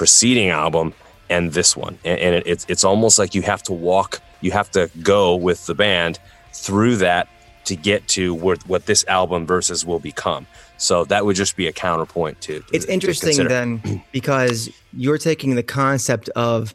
preceding 0.00 0.48
album 0.48 0.94
and 1.28 1.52
this 1.52 1.76
one. 1.76 1.98
And, 2.06 2.18
and 2.18 2.34
it, 2.36 2.42
it's, 2.46 2.64
it's 2.70 2.84
almost 2.84 3.18
like 3.18 3.34
you 3.34 3.42
have 3.42 3.62
to 3.64 3.74
walk, 3.74 4.22
you 4.40 4.50
have 4.50 4.70
to 4.70 4.90
go 5.02 5.36
with 5.36 5.66
the 5.66 5.74
band 5.74 6.18
through 6.54 6.96
that 6.96 7.28
to 7.66 7.76
get 7.76 8.08
to 8.08 8.32
what, 8.32 8.66
what 8.66 8.86
this 8.86 9.04
album 9.08 9.44
versus 9.44 9.84
will 9.84 9.98
become. 9.98 10.46
So 10.78 11.04
that 11.04 11.26
would 11.26 11.36
just 11.36 11.54
be 11.54 11.66
a 11.66 11.72
counterpoint 11.72 12.40
to. 12.40 12.60
to 12.60 12.66
it's 12.72 12.86
interesting 12.86 13.36
to 13.36 13.44
then 13.44 14.02
because 14.12 14.70
you're 14.94 15.18
taking 15.18 15.54
the 15.54 15.62
concept 15.62 16.30
of 16.30 16.74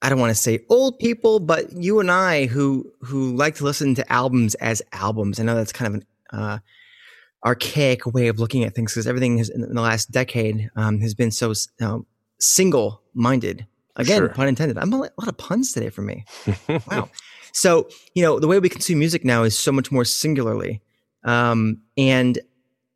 I 0.00 0.08
don't 0.08 0.20
want 0.20 0.30
to 0.30 0.40
say 0.40 0.60
old 0.68 1.00
people, 1.00 1.40
but 1.40 1.72
you 1.72 1.98
and 1.98 2.12
I 2.12 2.46
who 2.46 2.92
who 3.00 3.34
like 3.34 3.56
to 3.56 3.64
listen 3.64 3.96
to 3.96 4.12
albums 4.12 4.54
as 4.54 4.82
albums. 4.92 5.40
I 5.40 5.42
know 5.42 5.56
that's 5.56 5.72
kind 5.72 5.88
of 5.88 5.94
an 5.94 6.06
uh, 6.40 6.58
archaic 7.44 8.06
way 8.06 8.28
of 8.28 8.38
looking 8.38 8.64
at 8.64 8.74
things 8.74 8.92
because 8.92 9.06
everything 9.06 9.38
has, 9.38 9.48
in 9.48 9.60
the 9.74 9.80
last 9.80 10.10
decade 10.10 10.70
um, 10.76 11.00
has 11.00 11.14
been 11.14 11.30
so 11.30 11.52
single 12.38 13.02
minded. 13.14 13.66
Again, 13.96 14.18
sure. 14.18 14.28
pun 14.30 14.48
intended. 14.48 14.78
I'm 14.78 14.92
a, 14.92 14.96
a 14.96 14.98
lot 14.98 15.28
of 15.28 15.36
puns 15.36 15.72
today 15.72 15.90
for 15.90 16.02
me. 16.02 16.24
wow. 16.90 17.10
So, 17.52 17.88
you 18.14 18.22
know, 18.22 18.38
the 18.38 18.48
way 18.48 18.58
we 18.58 18.68
consume 18.68 18.98
music 18.98 19.24
now 19.24 19.42
is 19.42 19.58
so 19.58 19.70
much 19.70 19.92
more 19.92 20.04
singularly. 20.04 20.80
Um, 21.24 21.82
and 21.96 22.38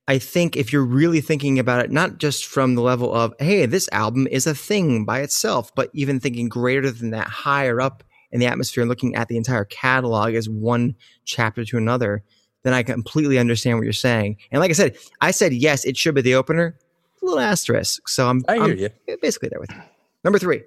I 0.08 0.18
think 0.18 0.56
if 0.56 0.72
you're 0.72 0.84
really 0.84 1.20
thinking 1.20 1.58
about 1.58 1.84
it, 1.84 1.90
not 1.90 2.18
just 2.18 2.46
from 2.46 2.74
the 2.74 2.80
level 2.80 3.12
of, 3.12 3.34
hey, 3.38 3.66
this 3.66 3.88
album 3.92 4.26
is 4.30 4.46
a 4.46 4.54
thing 4.54 5.04
by 5.04 5.20
itself, 5.20 5.74
but 5.74 5.90
even 5.92 6.20
thinking 6.20 6.48
greater 6.48 6.90
than 6.90 7.10
that, 7.10 7.26
higher 7.26 7.80
up 7.80 8.04
in 8.30 8.40
the 8.40 8.46
atmosphere 8.46 8.82
and 8.82 8.88
looking 8.88 9.14
at 9.14 9.28
the 9.28 9.36
entire 9.36 9.64
catalog 9.64 10.34
as 10.34 10.48
one 10.48 10.94
chapter 11.24 11.64
to 11.64 11.76
another, 11.76 12.22
then 12.66 12.74
I 12.74 12.82
completely 12.82 13.38
understand 13.38 13.78
what 13.78 13.84
you're 13.84 13.92
saying. 13.92 14.38
And 14.50 14.60
like 14.60 14.70
I 14.70 14.74
said, 14.74 14.96
I 15.20 15.30
said 15.30 15.52
yes, 15.52 15.84
it 15.84 15.96
should 15.96 16.16
be 16.16 16.20
the 16.20 16.34
opener. 16.34 16.76
A 17.22 17.24
little 17.24 17.38
asterisk. 17.38 18.08
So 18.08 18.28
I'm, 18.28 18.44
I 18.48 18.54
hear 18.56 18.64
I'm 18.64 18.78
you. 18.78 18.90
basically 19.22 19.50
there 19.50 19.60
with 19.60 19.70
you. 19.70 19.80
Number 20.24 20.40
three. 20.40 20.64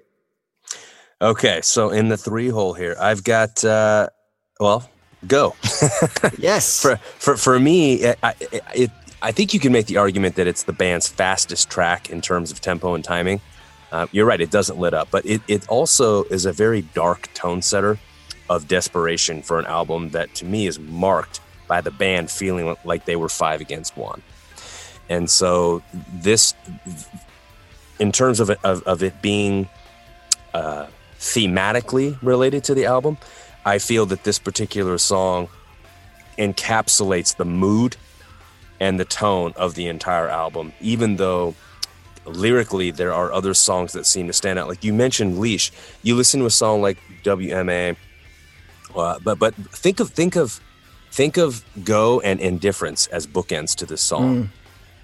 Okay, 1.20 1.60
so 1.60 1.90
in 1.90 2.08
the 2.08 2.16
three 2.16 2.48
hole 2.48 2.72
here, 2.72 2.96
I've 2.98 3.22
got 3.22 3.62
uh, 3.62 4.08
well, 4.58 4.88
go. 5.26 5.54
yes. 6.38 6.80
For 6.80 6.96
for 6.96 7.36
for 7.36 7.60
me, 7.60 8.06
I 8.22 8.34
it, 8.74 8.90
I 9.20 9.30
think 9.30 9.52
you 9.52 9.60
can 9.60 9.70
make 9.70 9.84
the 9.84 9.98
argument 9.98 10.36
that 10.36 10.46
it's 10.46 10.62
the 10.62 10.72
band's 10.72 11.06
fastest 11.06 11.68
track 11.68 12.08
in 12.08 12.22
terms 12.22 12.50
of 12.50 12.62
tempo 12.62 12.94
and 12.94 13.04
timing. 13.04 13.42
Uh, 13.92 14.06
you're 14.12 14.24
right; 14.24 14.40
it 14.40 14.50
doesn't 14.50 14.78
lit 14.78 14.94
up, 14.94 15.08
but 15.10 15.26
it 15.26 15.42
it 15.48 15.68
also 15.68 16.24
is 16.24 16.46
a 16.46 16.52
very 16.52 16.80
dark 16.94 17.28
tone 17.34 17.60
setter 17.60 17.98
of 18.48 18.66
desperation 18.66 19.42
for 19.42 19.58
an 19.58 19.66
album 19.66 20.08
that 20.10 20.34
to 20.36 20.46
me 20.46 20.66
is 20.66 20.78
marked 20.78 21.40
by 21.70 21.80
the 21.80 21.92
band 21.92 22.32
feeling 22.32 22.76
like 22.84 23.04
they 23.04 23.14
were 23.14 23.28
five 23.28 23.60
against 23.60 23.96
one. 23.96 24.20
And 25.08 25.30
so 25.30 25.82
this, 26.12 26.52
in 28.00 28.10
terms 28.10 28.40
of 28.40 28.50
it, 28.50 28.58
of, 28.64 28.82
of 28.82 29.04
it 29.04 29.22
being 29.22 29.68
uh, 30.52 30.88
thematically 31.20 32.18
related 32.22 32.64
to 32.64 32.74
the 32.74 32.86
album, 32.86 33.18
I 33.64 33.78
feel 33.78 34.04
that 34.06 34.24
this 34.24 34.40
particular 34.40 34.98
song 34.98 35.48
encapsulates 36.36 37.36
the 37.36 37.44
mood 37.44 37.96
and 38.80 38.98
the 38.98 39.04
tone 39.04 39.52
of 39.54 39.76
the 39.76 39.86
entire 39.86 40.28
album, 40.28 40.72
even 40.80 41.18
though 41.18 41.54
lyrically 42.24 42.90
there 42.90 43.12
are 43.12 43.32
other 43.32 43.54
songs 43.54 43.92
that 43.92 44.06
seem 44.06 44.26
to 44.26 44.32
stand 44.32 44.58
out. 44.58 44.66
Like 44.66 44.82
you 44.82 44.92
mentioned 44.92 45.38
Leash, 45.38 45.70
you 46.02 46.16
listen 46.16 46.40
to 46.40 46.46
a 46.46 46.50
song 46.50 46.82
like 46.82 46.98
WMA, 47.22 47.94
uh, 48.96 49.20
but 49.22 49.38
but 49.38 49.54
think 49.54 50.00
of 50.00 50.10
think 50.10 50.34
of 50.34 50.60
Think 51.10 51.36
of 51.36 51.64
Go 51.84 52.20
and 52.20 52.40
Indifference 52.40 53.06
as 53.08 53.26
bookends 53.26 53.74
to 53.76 53.86
this 53.86 54.00
song. 54.00 54.44
Mm. 54.44 54.48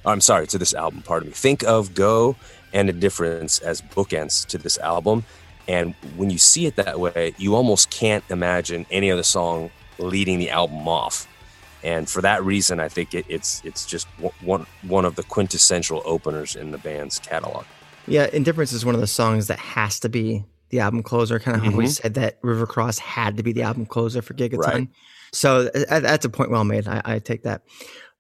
I'm 0.05 0.21
sorry, 0.21 0.47
to 0.49 0.59
this 0.59 0.73
album, 0.73 1.03
pardon 1.03 1.29
me. 1.29 1.35
Think 1.35 1.65
of 1.65 1.95
Go 1.95 2.37
and 2.73 2.89
Indifference 2.89 3.59
as 3.59 3.83
bookends 3.83 4.47
to 4.47 4.59
this 4.59 4.79
album. 4.79 5.25
And 5.69 5.95
when 6.17 6.31
you 6.31 6.39
see 6.39 6.67
it 6.67 6.77
that 6.77 7.01
way, 7.01 7.35
you 7.39 7.57
almost 7.57 7.91
can't 7.91 8.23
imagine 8.31 8.87
any 8.91 9.11
other 9.11 9.25
song 9.25 9.71
leading 9.99 10.39
the 10.39 10.51
album 10.51 10.87
off. 10.87 11.27
And 11.83 12.09
for 12.09 12.23
that 12.23 12.45
reason, 12.45 12.81
I 12.81 12.89
think 12.89 13.15
it, 13.15 13.27
it's 13.29 13.63
it's 13.65 13.85
just 13.85 14.07
one 14.41 14.67
one 14.83 15.05
of 15.05 15.17
the 15.17 15.23
quintessential 15.23 16.03
openers 16.05 16.57
in 16.57 16.71
the 16.71 16.79
band's 16.79 17.19
catalog. 17.19 17.65
Yeah, 18.07 18.29
Indifference 18.33 18.73
is 18.73 18.85
one 18.85 18.95
of 18.95 19.01
the 19.01 19.07
songs 19.07 19.49
that 19.49 19.59
has 19.59 20.01
to 20.01 20.09
be 20.09 20.45
the 20.71 20.81
album 20.81 21.03
closer. 21.03 21.39
Kind 21.39 21.57
of 21.57 21.63
mm-hmm. 21.63 21.73
always 21.73 21.97
said 21.97 22.15
that 22.15 22.39
River 22.43 22.67
Cross 22.67 22.99
had 22.99 23.37
to 23.37 23.43
be 23.43 23.53
the 23.53 23.63
album 23.63 23.87
closer 23.87 24.23
for 24.23 24.35
Gigaton. 24.35 24.59
Right. 24.59 24.89
So 25.33 25.69
uh, 25.89 26.01
that's 26.01 26.25
a 26.25 26.31
point 26.31 26.51
well 26.51 26.65
made. 26.65 26.89
I, 26.89 27.03
I, 27.05 27.19
take 27.19 27.43
that. 27.43 27.63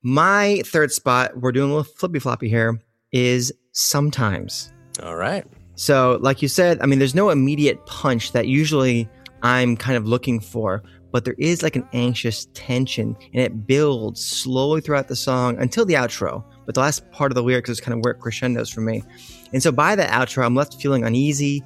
My 0.02 0.62
third 0.66 0.92
spot, 0.92 1.36
we're 1.36 1.52
doing 1.52 1.70
a 1.70 1.74
little 1.74 1.92
flippy 1.92 2.18
floppy 2.18 2.48
here, 2.48 2.80
is 3.12 3.52
sometimes. 3.72 4.72
All 5.02 5.16
right. 5.16 5.44
So, 5.76 6.18
like 6.22 6.42
you 6.42 6.48
said, 6.48 6.80
I 6.80 6.86
mean, 6.86 6.98
there's 6.98 7.14
no 7.14 7.30
immediate 7.30 7.84
punch 7.86 8.32
that 8.32 8.46
usually 8.46 9.08
I'm 9.42 9.76
kind 9.76 9.96
of 9.96 10.06
looking 10.06 10.40
for, 10.40 10.82
but 11.12 11.24
there 11.24 11.34
is 11.38 11.62
like 11.62 11.76
an 11.76 11.86
anxious 11.92 12.46
tension 12.54 13.16
and 13.32 13.42
it 13.42 13.66
builds 13.66 14.24
slowly 14.24 14.80
throughout 14.80 15.08
the 15.08 15.16
song 15.16 15.58
until 15.58 15.84
the 15.84 15.94
outro. 15.94 16.42
But 16.64 16.74
the 16.74 16.80
last 16.80 17.10
part 17.12 17.30
of 17.30 17.36
the 17.36 17.42
lyrics 17.42 17.70
is 17.70 17.80
kind 17.80 17.96
of 17.96 18.04
where 18.04 18.14
it 18.14 18.20
crescendos 18.20 18.70
for 18.70 18.80
me. 18.80 19.02
And 19.52 19.62
so 19.62 19.70
by 19.70 19.94
the 19.94 20.04
outro, 20.04 20.44
I'm 20.44 20.54
left 20.54 20.80
feeling 20.80 21.04
uneasy, 21.04 21.62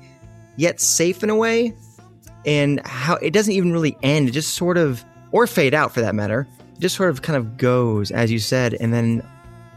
yet 0.56 0.80
safe 0.80 1.22
in 1.22 1.30
a 1.30 1.36
way. 1.36 1.74
And 2.46 2.80
how 2.86 3.16
it 3.16 3.32
doesn't 3.32 3.52
even 3.52 3.70
really 3.70 3.98
end. 4.02 4.28
It 4.28 4.32
just 4.32 4.54
sort 4.54 4.78
of 4.78 5.04
or 5.30 5.46
fade 5.46 5.74
out 5.74 5.92
for 5.92 6.00
that 6.00 6.14
matter, 6.14 6.48
it 6.74 6.80
just 6.80 6.96
sort 6.96 7.10
of 7.10 7.22
kind 7.22 7.36
of 7.36 7.56
goes, 7.56 8.10
as 8.10 8.32
you 8.32 8.38
said, 8.38 8.74
and 8.80 8.92
then 8.92 9.22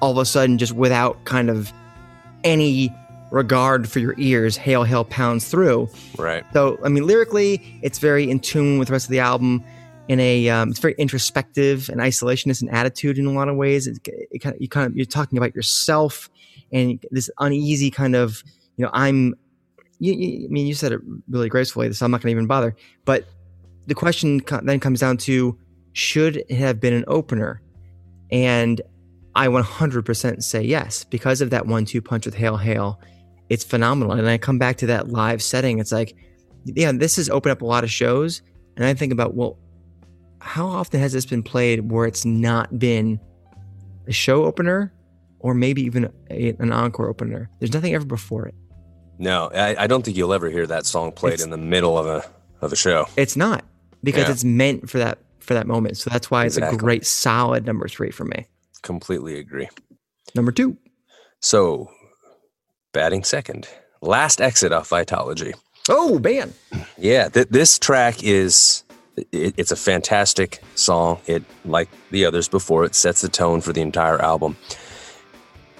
all 0.01 0.11
of 0.11 0.17
a 0.17 0.25
sudden, 0.25 0.57
just 0.57 0.73
without 0.73 1.23
kind 1.25 1.49
of 1.49 1.71
any 2.43 2.93
regard 3.31 3.89
for 3.89 3.99
your 3.99 4.15
ears, 4.17 4.55
Hail 4.55 4.83
Hail 4.83 5.03
pounds 5.03 5.47
through. 5.47 5.89
Right. 6.17 6.45
So, 6.53 6.79
I 6.83 6.89
mean, 6.89 7.05
lyrically, 7.05 7.79
it's 7.81 7.99
very 7.99 8.29
in 8.29 8.39
tune 8.39 8.79
with 8.79 8.87
the 8.87 8.93
rest 8.93 9.05
of 9.05 9.11
the 9.11 9.19
album. 9.19 9.63
In 10.07 10.19
a, 10.19 10.49
um, 10.49 10.69
it's 10.69 10.79
very 10.79 10.95
introspective 10.97 11.89
and 11.89 12.01
isolationist 12.01 12.61
in 12.61 12.69
attitude 12.69 13.17
in 13.17 13.25
a 13.25 13.31
lot 13.31 13.47
of 13.47 13.55
ways. 13.55 13.87
It, 13.87 13.99
it 14.05 14.39
kind 14.39 14.55
of, 14.55 14.61
you 14.61 14.67
kind 14.67 14.85
of, 14.85 14.95
you're 14.95 15.05
talking 15.05 15.37
about 15.37 15.55
yourself 15.55 16.29
and 16.73 17.03
this 17.11 17.29
uneasy 17.39 17.89
kind 17.89 18.15
of, 18.15 18.43
you 18.77 18.85
know, 18.85 18.91
I'm. 18.93 19.35
You, 20.03 20.13
you, 20.13 20.45
I 20.45 20.51
mean, 20.51 20.67
you 20.67 20.73
said 20.73 20.91
it 20.91 20.99
really 21.29 21.47
gracefully, 21.47 21.91
so 21.93 22.05
I'm 22.05 22.11
not 22.11 22.21
going 22.21 22.31
to 22.31 22.37
even 22.37 22.47
bother. 22.47 22.75
But 23.05 23.25
the 23.87 23.95
question 23.95 24.41
then 24.63 24.79
comes 24.79 24.99
down 24.99 25.17
to 25.17 25.57
should 25.93 26.37
it 26.37 26.51
have 26.51 26.79
been 26.79 26.93
an 26.93 27.05
opener? 27.07 27.61
And 28.31 28.81
I 29.35 29.47
100% 29.47 30.43
say 30.43 30.61
yes 30.61 31.03
because 31.03 31.41
of 31.41 31.51
that 31.51 31.67
one 31.67 31.85
two 31.85 32.01
punch 32.01 32.25
with 32.25 32.35
Hail 32.35 32.57
Hail. 32.57 32.99
It's 33.49 33.63
phenomenal. 33.63 34.13
And 34.13 34.27
I 34.27 34.37
come 34.37 34.57
back 34.57 34.77
to 34.77 34.87
that 34.87 35.09
live 35.09 35.41
setting. 35.41 35.79
It's 35.79 35.91
like, 35.91 36.15
yeah, 36.65 36.91
this 36.91 37.15
has 37.17 37.29
opened 37.29 37.51
up 37.51 37.61
a 37.61 37.65
lot 37.65 37.83
of 37.83 37.91
shows. 37.91 38.41
And 38.75 38.85
I 38.85 38.93
think 38.93 39.13
about, 39.13 39.35
well, 39.35 39.57
how 40.39 40.67
often 40.67 40.99
has 40.99 41.13
this 41.13 41.25
been 41.25 41.43
played 41.43 41.91
where 41.91 42.05
it's 42.05 42.25
not 42.25 42.77
been 42.77 43.19
a 44.07 44.11
show 44.11 44.43
opener 44.45 44.93
or 45.39 45.53
maybe 45.53 45.81
even 45.83 46.11
a, 46.29 46.49
an 46.59 46.71
encore 46.71 47.09
opener? 47.09 47.49
There's 47.59 47.73
nothing 47.73 47.93
ever 47.93 48.05
before 48.05 48.47
it. 48.47 48.55
No, 49.17 49.49
I, 49.53 49.83
I, 49.83 49.87
don't 49.87 50.03
think 50.03 50.17
you'll 50.17 50.33
ever 50.33 50.49
hear 50.49 50.65
that 50.67 50.85
song 50.85 51.11
played 51.11 51.35
it's, 51.35 51.43
in 51.43 51.49
the 51.49 51.57
middle 51.57 51.97
of 51.97 52.07
a 52.07 52.25
of 52.61 52.73
a 52.73 52.75
show. 52.75 53.07
It's 53.15 53.35
not 53.35 53.63
because 54.03 54.25
yeah. 54.25 54.31
it's 54.31 54.43
meant 54.43 54.89
for 54.89 54.97
that 54.97 55.19
for 55.39 55.53
that 55.53 55.67
moment. 55.67 55.97
So 55.97 56.09
that's 56.09 56.31
why 56.31 56.45
exactly. 56.45 56.73
it's 56.73 56.75
a 56.75 56.79
great 56.79 57.05
solid 57.05 57.65
number 57.65 57.87
three 57.87 58.11
for 58.11 58.25
me. 58.25 58.47
Completely 58.81 59.37
agree. 59.39 59.69
Number 60.35 60.51
two. 60.51 60.77
So 61.39 61.89
batting 62.91 63.23
second. 63.23 63.67
Last 64.01 64.41
exit 64.41 64.71
off 64.71 64.89
Vitalogy. 64.89 65.53
Oh 65.89 66.19
man. 66.19 66.53
Yeah, 66.97 67.29
th- 67.29 67.49
this 67.49 67.77
track 67.77 68.23
is 68.23 68.83
it, 69.31 69.53
it's 69.57 69.71
a 69.71 69.75
fantastic 69.75 70.61
song. 70.75 71.19
It 71.27 71.43
like 71.65 71.89
the 72.11 72.25
others 72.25 72.47
before 72.47 72.85
it 72.85 72.95
sets 72.95 73.21
the 73.21 73.29
tone 73.29 73.61
for 73.61 73.73
the 73.73 73.81
entire 73.81 74.21
album. 74.21 74.57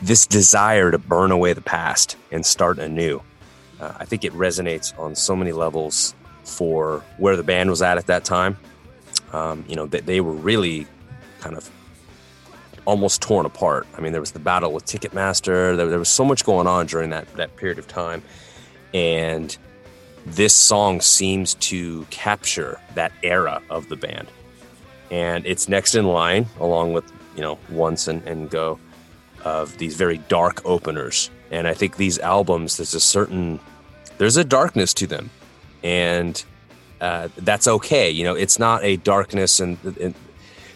This 0.04 0.28
desire 0.28 0.92
to 0.92 0.98
burn 0.98 1.32
away 1.32 1.54
the 1.54 1.62
past 1.62 2.18
and 2.30 2.46
start 2.46 2.78
anew. 2.78 3.22
Uh, 3.80 3.94
I 4.00 4.06
think 4.06 4.26
it 4.26 4.34
resonates 4.34 4.98
on 5.00 5.16
so 5.16 5.34
many 5.34 5.54
levels 5.54 6.14
for 6.44 7.04
where 7.18 7.38
the 7.38 7.44
band 7.44 7.70
was 7.70 7.82
at 7.82 7.98
at 7.98 8.08
that 8.08 8.26
time. 8.26 8.58
um, 9.34 9.66
you 9.68 9.76
know, 9.76 9.86
they, 9.88 10.00
they 10.02 10.22
were 10.22 10.34
really 10.34 10.88
kind 11.40 11.58
of 11.58 11.70
almost 12.86 13.22
torn 13.22 13.46
apart. 13.46 13.88
I 13.98 14.02
mean, 14.02 14.12
there 14.12 14.22
was 14.22 14.32
the 14.32 14.40
battle 14.40 14.72
with 14.74 14.86
Ticketmaster. 14.86 15.76
There, 15.76 15.88
there 15.88 16.00
was 16.00 16.10
so 16.10 16.24
much 16.24 16.46
going 16.46 16.68
on 16.68 16.86
during 16.86 17.10
that 17.10 17.28
that 17.36 17.56
period 17.56 17.80
of 17.80 17.88
time, 17.88 18.22
and 18.94 19.56
this 20.26 20.54
song 20.54 21.02
seems 21.02 21.56
to 21.56 22.06
capture 22.10 22.80
that 22.96 23.12
era 23.24 23.62
of 23.70 23.90
the 23.90 23.96
band. 23.96 24.28
And 25.12 25.46
it's 25.46 25.68
next 25.68 25.96
in 25.96 26.06
line, 26.06 26.46
along 26.60 26.94
with 26.94 27.12
you 27.36 27.42
know 27.42 27.58
Once 27.70 28.08
and, 28.08 28.26
and 28.28 28.50
Go, 28.50 28.80
of 29.44 29.78
these 29.78 29.96
very 29.96 30.18
dark 30.30 30.62
openers. 30.66 31.30
And 31.52 31.68
I 31.68 31.74
think 31.74 31.98
these 31.98 32.20
albums, 32.20 32.78
there's 32.78 32.94
a 32.94 33.00
certain 33.00 33.60
there's 34.18 34.38
a 34.38 34.44
darkness 34.44 34.94
to 34.96 35.08
them, 35.08 35.30
and 35.84 36.44
uh, 37.02 37.30
that's 37.38 37.68
okay. 37.68 38.10
You 38.10 38.24
know, 38.24 38.36
it's 38.36 38.60
not 38.60 38.84
a 38.84 38.98
darkness, 38.98 39.60
and, 39.60 39.78
and 40.00 40.16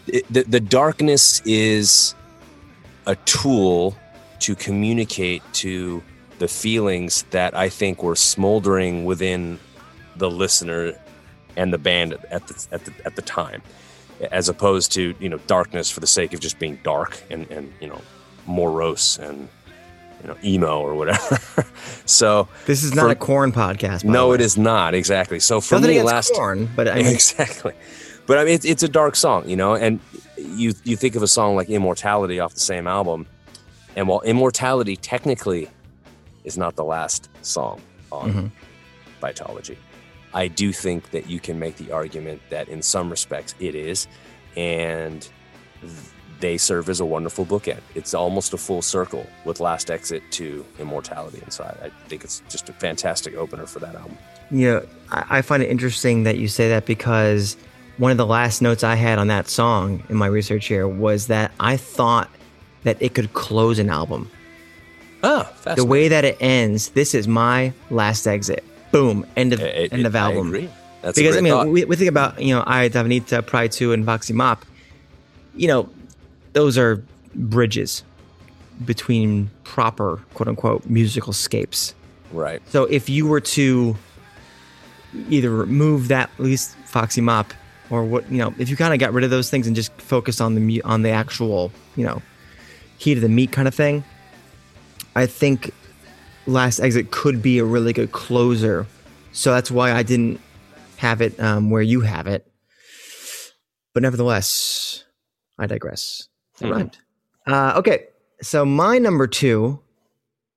it, 0.07 0.25
the, 0.31 0.43
the 0.43 0.59
darkness 0.59 1.41
is 1.45 2.15
a 3.05 3.15
tool 3.15 3.95
to 4.39 4.55
communicate 4.55 5.41
to 5.53 6.03
the 6.39 6.47
feelings 6.47 7.23
that 7.31 7.55
I 7.55 7.69
think 7.69 8.03
were 8.03 8.15
smoldering 8.15 9.05
within 9.05 9.59
the 10.17 10.29
listener 10.29 10.93
and 11.55 11.73
the 11.73 11.77
band 11.77 12.13
at 12.29 12.47
the, 12.47 12.67
at 12.71 12.85
the, 12.85 12.93
at 13.05 13.15
the 13.15 13.21
time, 13.21 13.61
as 14.31 14.49
opposed 14.49 14.91
to 14.93 15.15
you 15.19 15.29
know 15.29 15.37
darkness 15.47 15.89
for 15.89 15.99
the 15.99 16.07
sake 16.07 16.33
of 16.33 16.39
just 16.39 16.59
being 16.59 16.79
dark 16.83 17.21
and 17.29 17.49
and 17.51 17.71
you 17.79 17.87
know 17.87 18.01
morose 18.47 19.17
and 19.19 19.47
you 20.21 20.27
know 20.27 20.37
emo 20.43 20.79
or 20.79 20.95
whatever. 20.95 21.39
so 22.05 22.47
this 22.65 22.83
is 22.83 22.93
not 22.93 23.03
for, 23.03 23.09
a 23.09 23.15
Korn 23.15 23.51
podcast. 23.51 24.03
no, 24.03 24.33
it 24.33 24.41
is 24.41 24.57
not 24.57 24.93
exactly. 24.93 25.39
So 25.39 25.61
for 25.61 25.75
Nothing 25.75 25.97
me, 25.97 26.03
last 26.03 26.33
Korn, 26.33 26.69
but 26.75 26.87
I 26.87 26.95
mean, 27.03 27.07
exactly. 27.07 27.73
But 28.25 28.39
I 28.39 28.43
mean, 28.43 28.55
it's, 28.55 28.65
it's 28.65 28.83
a 28.83 28.89
dark 28.89 29.15
song, 29.15 29.47
you 29.47 29.55
know, 29.55 29.75
and 29.75 29.99
you 30.37 30.73
you 30.83 30.95
think 30.95 31.15
of 31.15 31.23
a 31.23 31.27
song 31.27 31.55
like 31.55 31.69
Immortality 31.69 32.39
off 32.39 32.53
the 32.53 32.59
same 32.59 32.87
album, 32.87 33.27
and 33.95 34.07
while 34.07 34.21
Immortality 34.21 34.95
technically 34.95 35.69
is 36.43 36.57
not 36.57 36.75
the 36.75 36.83
last 36.83 37.29
song 37.41 37.81
on 38.11 38.33
mm-hmm. 38.33 39.25
Vitalogy, 39.25 39.77
I 40.33 40.47
do 40.47 40.71
think 40.71 41.11
that 41.11 41.29
you 41.29 41.39
can 41.39 41.59
make 41.59 41.77
the 41.77 41.91
argument 41.91 42.41
that 42.49 42.67
in 42.69 42.81
some 42.81 43.09
respects 43.09 43.55
it 43.59 43.75
is, 43.75 44.07
and 44.55 45.27
they 46.39 46.57
serve 46.57 46.89
as 46.89 46.99
a 46.99 47.05
wonderful 47.05 47.45
bookend. 47.45 47.81
It's 47.95 48.13
almost 48.13 48.53
a 48.53 48.57
full 48.57 48.81
circle 48.81 49.25
with 49.45 49.59
Last 49.59 49.89
Exit 49.89 50.23
to 50.31 50.65
Immortality 50.79 51.41
inside. 51.43 51.77
I 51.81 51.89
think 52.07 52.23
it's 52.23 52.41
just 52.49 52.69
a 52.69 52.73
fantastic 52.73 53.35
opener 53.35 53.65
for 53.65 53.79
that 53.79 53.95
album. 53.95 54.17
Yeah, 54.51 54.81
I 55.11 55.41
find 55.41 55.61
it 55.61 55.69
interesting 55.69 56.23
that 56.23 56.37
you 56.37 56.47
say 56.47 56.69
that 56.69 56.85
because 56.85 57.57
one 57.97 58.11
of 58.11 58.17
the 58.17 58.25
last 58.25 58.61
notes 58.61 58.83
I 58.83 58.95
had 58.95 59.19
on 59.19 59.27
that 59.27 59.47
song 59.47 60.03
in 60.09 60.15
my 60.15 60.27
research 60.27 60.67
here 60.67 60.87
was 60.87 61.27
that 61.27 61.51
I 61.59 61.77
thought 61.77 62.29
that 62.83 62.97
it 63.01 63.13
could 63.13 63.33
close 63.33 63.79
an 63.79 63.89
album. 63.89 64.29
Oh, 65.23 65.51
the 65.75 65.83
way 65.83 66.07
that 66.07 66.23
it 66.23 66.37
ends. 66.39 66.89
This 66.89 67.13
is 67.15 67.27
my 67.27 67.73
last 67.89 68.27
exit. 68.27 68.63
Boom. 68.91 69.25
End 69.35 69.51
of 69.51 69.59
it, 69.59 69.91
end 69.91 70.01
it, 70.01 70.05
of 70.05 70.15
album. 70.15 70.53
I 70.53 70.69
That's 71.01 71.17
because 71.17 71.35
I 71.35 71.41
mean, 71.41 71.71
we, 71.71 71.83
we, 71.85 71.95
think 71.95 72.09
about 72.09 72.41
you 72.41 72.55
know 72.55 72.63
Aye 72.65 72.89
Davanita, 72.89 73.45
Pry, 73.45 73.67
To, 73.67 73.93
and 73.93 74.05
Foxy 74.05 74.33
Mop. 74.33 74.63
You 75.55 75.67
know, 75.67 75.89
those 76.57 76.75
are 76.75 77.03
bridges 77.35 78.03
between 78.83 79.51
proper 79.63 80.19
quote 80.33 80.47
unquote 80.47 80.87
musical 80.87 81.31
scapes. 81.31 81.93
Right. 82.31 82.63
So 82.69 82.85
if 82.85 83.09
you 83.09 83.27
were 83.27 83.41
to 83.41 83.95
either 85.29 85.51
remove 85.51 86.07
that, 86.07 86.31
at 86.33 86.43
least 86.43 86.75
Foxy 86.85 87.21
Mop, 87.21 87.53
or 87.91 88.03
what 88.03 88.29
you 88.31 88.39
know 88.39 88.55
if 88.57 88.69
you 88.69 88.75
kind 88.75 88.91
of 88.91 88.99
got 88.99 89.13
rid 89.13 89.23
of 89.23 89.29
those 89.29 89.51
things 89.51 89.67
and 89.67 89.75
just 89.75 89.93
focused 90.01 90.41
on 90.41 90.55
the 90.55 90.81
on 90.81 91.03
the 91.03 91.11
actual 91.11 91.71
you 91.95 92.03
know 92.03 92.23
heat 92.97 93.17
of 93.17 93.21
the 93.21 93.29
meat 93.29 93.51
kind 93.51 93.67
of 93.67 93.73
thing 93.73 94.03
i 95.15 95.25
think 95.25 95.71
last 96.47 96.79
exit 96.79 97.11
could 97.11 97.41
be 97.41 97.59
a 97.59 97.63
really 97.63 97.93
good 97.93 98.11
closer 98.11 98.85
so 99.31 99.53
that's 99.53 99.71
why 99.71 99.93
i 99.93 100.03
didn't 100.03 100.41
have 100.97 101.21
it 101.21 101.39
um, 101.39 101.69
where 101.69 101.81
you 101.81 102.01
have 102.01 102.27
it 102.27 102.51
but 103.93 104.03
nevertheless 104.03 105.05
i 105.57 105.65
digress 105.65 106.27
mm. 106.59 106.91
uh, 107.47 107.73
okay 107.77 108.05
so 108.41 108.65
my 108.65 108.97
number 108.97 109.27
two 109.27 109.79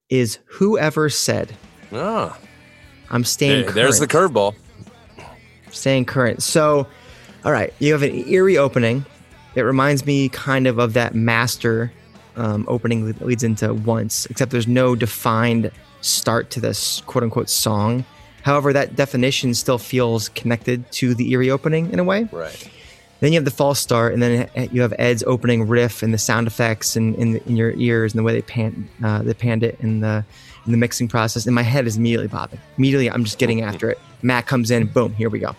is 0.09 0.39
whoever 0.47 1.09
said 1.09 1.55
ah 1.93 2.37
i'm 3.11 3.25
staying 3.25 3.65
there, 3.67 3.73
there's 3.73 3.99
the 3.99 4.07
curveball 4.07 4.55
staying 5.71 6.05
current 6.05 6.43
so 6.43 6.87
all 7.45 7.53
right, 7.53 7.73
you 7.79 7.93
have 7.93 8.03
an 8.03 8.29
eerie 8.29 8.59
opening. 8.59 9.05
It 9.55 9.63
reminds 9.63 10.05
me 10.05 10.29
kind 10.29 10.67
of 10.67 10.79
of 10.79 10.93
that 10.93 11.15
master 11.15 11.91
um, 12.37 12.65
opening 12.69 13.07
that 13.07 13.25
leads 13.25 13.43
into 13.43 13.73
once, 13.73 14.27
except 14.27 14.51
there's 14.51 14.69
no 14.69 14.95
defined 14.95 15.71
start 16.03 16.51
to 16.51 16.61
this 16.61 17.01
quote 17.03 17.25
unquote 17.25 17.49
song. 17.49 18.05
However, 18.43 18.73
that 18.73 18.97
definition 18.97 19.55
still 19.55 19.79
feels 19.79 20.29
connected 20.31 20.91
to 20.93 21.15
the 21.15 21.31
eerie 21.33 21.51
opening 21.51 21.93
in 21.93 21.99
a 21.99 22.05
way. 22.05 22.29
Right. 22.31 22.71
Then 23.21 23.33
you 23.33 23.37
have 23.37 23.45
the 23.45 23.51
false 23.51 23.79
start, 23.79 24.15
and 24.15 24.23
then 24.23 24.49
you 24.73 24.81
have 24.81 24.95
Ed's 24.99 25.23
opening 25.25 25.69
riff 25.69 26.03
and 26.03 26.13
the 26.13 26.19
sound 26.19 26.47
effects 26.47 26.97
in, 26.97 27.15
in, 27.17 27.37
in 27.39 27.57
your 27.57 27.73
ears 27.73 28.13
and 28.13 28.19
the 28.19 28.23
way 28.23 28.33
they 28.33 28.43
pan 28.43 28.89
uh, 29.05 29.23
they 29.23 29.35
panned 29.35 29.63
it 29.63 29.79
in 29.81 30.01
the 30.01 30.25
in 30.67 30.73
the 30.73 30.79
mixing 30.79 31.07
process. 31.07 31.47
And 31.47 31.55
my 31.55 31.63
head 31.63 31.87
is 31.87 31.97
immediately 31.97 32.29
popping. 32.29 32.61
Immediately, 32.79 33.11
I'm 33.11 33.25
just 33.25 33.39
getting 33.39 33.63
after 33.63 33.91
it. 33.91 33.99
Matt 34.23 34.47
comes 34.47 34.71
in, 34.71 34.87
boom, 34.87 35.13
here 35.15 35.29
we 35.29 35.39
go. 35.39 35.55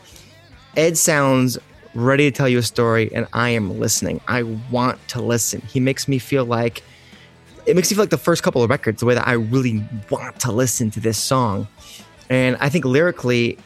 Ed 0.76 0.98
sounds 0.98 1.58
ready 1.94 2.30
to 2.30 2.36
tell 2.36 2.48
you 2.50 2.58
a 2.60 2.64
story, 2.64 3.14
and 3.14 3.28
I 3.34 3.50
am 3.50 3.80
listening. 3.80 4.22
I 4.28 4.44
want 4.44 5.06
to 5.10 5.22
listen. 5.22 5.62
He 5.62 5.80
makes 5.80 6.08
me 6.08 6.18
feel 6.20 6.46
like 6.46 6.84
it 7.66 7.76
makes 7.76 7.92
me 7.92 7.96
feel 7.96 8.04
like 8.04 8.10
the 8.10 8.18
first 8.18 8.42
couple 8.42 8.64
of 8.64 8.70
records, 8.70 9.02
the 9.02 9.06
way 9.06 9.14
that 9.14 9.28
I 9.28 9.34
really 9.34 9.84
want 10.10 10.40
to 10.42 10.52
listen 10.52 10.90
to 10.92 11.00
this 11.00 11.18
song. 11.18 11.68
And 12.30 12.58
I 12.60 12.70
think 12.70 12.86
lyrically, 12.86 13.58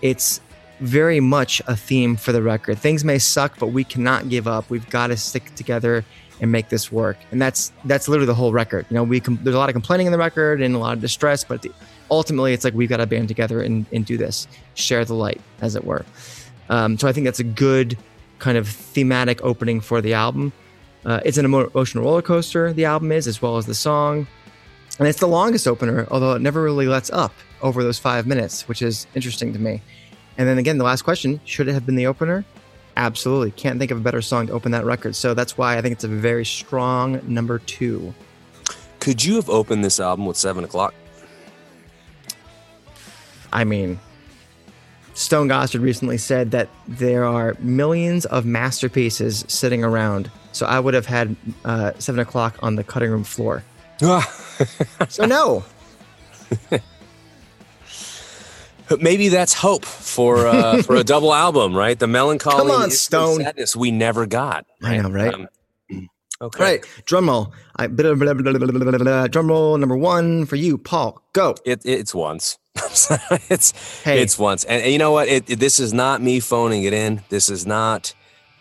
it's 0.00 0.40
very 0.80 1.20
much 1.20 1.62
a 1.66 1.76
theme 1.76 2.16
for 2.16 2.32
the 2.32 2.42
record. 2.42 2.78
Things 2.78 3.04
may 3.04 3.18
suck, 3.18 3.58
but 3.58 3.68
we 3.68 3.84
cannot 3.84 4.28
give 4.28 4.48
up. 4.48 4.68
We've 4.70 4.88
got 4.90 5.08
to 5.08 5.16
stick 5.16 5.54
together 5.54 6.04
and 6.40 6.50
make 6.50 6.68
this 6.68 6.90
work. 6.90 7.16
And 7.30 7.40
that's 7.40 7.72
that's 7.84 8.08
literally 8.08 8.26
the 8.26 8.34
whole 8.34 8.52
record. 8.52 8.86
You 8.90 8.96
know, 8.96 9.04
we 9.04 9.20
com- 9.20 9.38
there's 9.42 9.54
a 9.54 9.58
lot 9.58 9.68
of 9.68 9.74
complaining 9.74 10.06
in 10.06 10.12
the 10.12 10.18
record 10.18 10.60
and 10.60 10.74
a 10.74 10.78
lot 10.78 10.94
of 10.94 11.00
distress, 11.00 11.44
but 11.44 11.62
the, 11.62 11.70
ultimately, 12.10 12.52
it's 12.52 12.64
like 12.64 12.74
we've 12.74 12.88
got 12.88 12.96
to 12.96 13.06
band 13.06 13.28
together 13.28 13.62
and, 13.62 13.86
and 13.92 14.04
do 14.04 14.16
this, 14.16 14.48
share 14.74 15.04
the 15.04 15.14
light, 15.14 15.40
as 15.60 15.76
it 15.76 15.84
were. 15.84 16.04
Um, 16.68 16.98
so 16.98 17.06
I 17.06 17.12
think 17.12 17.24
that's 17.26 17.40
a 17.40 17.44
good 17.44 17.96
kind 18.38 18.58
of 18.58 18.66
thematic 18.68 19.42
opening 19.44 19.80
for 19.80 20.00
the 20.00 20.14
album. 20.14 20.52
Uh, 21.04 21.20
it's 21.24 21.38
an 21.38 21.44
emotional 21.44 22.04
roller 22.04 22.22
coaster, 22.22 22.72
the 22.72 22.84
album 22.84 23.12
is, 23.12 23.26
as 23.26 23.40
well 23.40 23.56
as 23.56 23.66
the 23.66 23.74
song. 23.74 24.26
And 24.98 25.08
it's 25.08 25.20
the 25.20 25.28
longest 25.28 25.66
opener, 25.66 26.06
although 26.10 26.34
it 26.34 26.42
never 26.42 26.62
really 26.62 26.86
lets 26.86 27.10
up 27.10 27.32
over 27.62 27.82
those 27.82 27.98
five 27.98 28.26
minutes, 28.26 28.68
which 28.68 28.82
is 28.82 29.06
interesting 29.14 29.52
to 29.52 29.58
me. 29.58 29.80
And 30.38 30.48
then 30.48 30.58
again, 30.58 30.78
the 30.78 30.84
last 30.84 31.02
question 31.02 31.40
should 31.44 31.68
it 31.68 31.74
have 31.74 31.86
been 31.86 31.96
the 31.96 32.06
opener? 32.06 32.44
Absolutely. 32.96 33.50
Can't 33.52 33.78
think 33.78 33.90
of 33.90 33.98
a 33.98 34.00
better 34.00 34.22
song 34.22 34.48
to 34.48 34.52
open 34.52 34.72
that 34.72 34.84
record. 34.84 35.16
So 35.16 35.34
that's 35.34 35.56
why 35.56 35.78
I 35.78 35.82
think 35.82 35.92
it's 35.92 36.04
a 36.04 36.08
very 36.08 36.44
strong 36.44 37.20
number 37.26 37.58
two. 37.58 38.14
Could 39.00 39.24
you 39.24 39.36
have 39.36 39.48
opened 39.48 39.84
this 39.84 39.98
album 39.98 40.26
with 40.26 40.36
seven 40.36 40.64
o'clock? 40.64 40.94
I 43.52 43.64
mean, 43.64 43.98
Stone 45.14 45.48
Gossard 45.48 45.82
recently 45.82 46.18
said 46.18 46.52
that 46.52 46.68
there 46.88 47.24
are 47.24 47.54
millions 47.60 48.24
of 48.26 48.46
masterpieces 48.46 49.44
sitting 49.48 49.84
around. 49.84 50.30
So 50.52 50.66
I 50.66 50.80
would 50.80 50.94
have 50.94 51.06
had 51.06 51.36
uh, 51.64 51.92
seven 51.98 52.20
o'clock 52.20 52.56
on 52.62 52.76
the 52.76 52.84
cutting 52.84 53.10
room 53.10 53.24
floor. 53.24 53.62
so 55.08 55.26
no. 55.26 55.64
Maybe 59.00 59.28
that's 59.28 59.54
hope 59.54 59.84
for 59.84 60.46
uh, 60.46 60.82
for 60.86 60.96
a 60.96 61.04
double 61.04 61.32
album, 61.32 61.74
right? 61.74 61.98
The 61.98 62.06
melancholy, 62.06 62.56
Come 62.56 62.70
on, 62.70 62.90
Stone. 62.90 63.40
sadness 63.42 63.76
we 63.76 63.90
never 63.90 64.26
got. 64.26 64.66
Right? 64.80 64.98
I 64.98 65.02
know, 65.02 65.10
right? 65.10 65.34
Um, 65.34 65.48
okay, 66.40 66.64
right. 66.64 66.84
Drum 67.04 67.28
roll. 67.28 67.52
I, 67.76 67.86
blah, 67.86 68.14
blah, 68.14 68.34
blah, 68.34 69.26
drum 69.28 69.48
roll 69.48 69.76
number 69.78 69.96
one 69.96 70.46
for 70.46 70.56
you, 70.56 70.78
Paul. 70.78 71.22
Go. 71.32 71.54
It, 71.64 71.82
it's 71.84 72.14
once. 72.14 72.58
it's 73.50 73.72
hey. 74.02 74.22
it's 74.22 74.38
once, 74.38 74.64
and, 74.64 74.82
and 74.82 74.92
you 74.92 74.98
know 74.98 75.12
what? 75.12 75.28
It, 75.28 75.48
it, 75.48 75.58
this 75.58 75.78
is 75.78 75.92
not 75.92 76.22
me 76.22 76.40
phoning 76.40 76.84
it 76.84 76.94
in. 76.94 77.22
This 77.28 77.50
is 77.50 77.66
not 77.66 78.14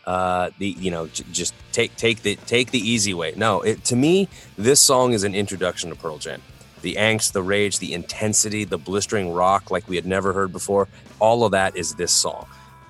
uh, 0.05 0.49
the 0.59 0.75
you 0.79 0.91
know 0.91 1.07
j- 1.07 1.23
just 1.31 1.53
take 1.71 1.95
take 1.95 2.21
the 2.21 2.35
take 2.35 2.71
the 2.71 2.79
easy 2.79 3.13
way. 3.13 3.33
No, 3.37 3.61
it, 3.61 3.83
to 3.85 3.95
me, 3.95 4.27
this 4.57 4.79
song 4.81 5.13
is 5.13 5.23
an 5.23 5.33
introduction 5.33 5.89
to 5.89 5.95
Pearl 5.95 6.17
Jam. 6.17 6.41
The 6.81 6.95
angst, 6.95 7.33
the 7.33 7.43
rage, 7.43 7.79
the 7.79 7.93
intensity, 7.93 8.63
the 8.63 8.77
blistering 8.77 9.31
rock 9.31 9.71
like 9.71 9.87
we 9.87 9.95
had 9.95 10.05
never 10.05 10.33
heard 10.33 10.51
before. 10.51 10.87
All 11.19 11.45
of 11.45 11.51
that 11.51 11.75
is 11.75 11.95
this 11.95 12.11
song. 12.11 12.47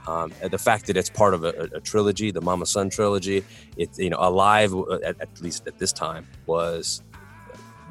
Um, 0.07 0.31
the 0.49 0.57
fact 0.57 0.87
that 0.87 0.97
it's 0.97 1.09
part 1.09 1.33
of 1.33 1.43
a, 1.43 1.69
a, 1.75 1.79
trilogy, 1.79 2.31
the 2.31 2.41
Mamasan 2.41 2.91
trilogy, 2.91 3.43
it's 3.77 3.99
you 3.99 4.09
know 4.09 4.17
alive 4.19 4.73
uh, 4.73 4.95
at, 5.05 5.21
at 5.21 5.41
least 5.41 5.67
at 5.67 5.77
this 5.77 5.93
time 5.93 6.27
was 6.47 7.03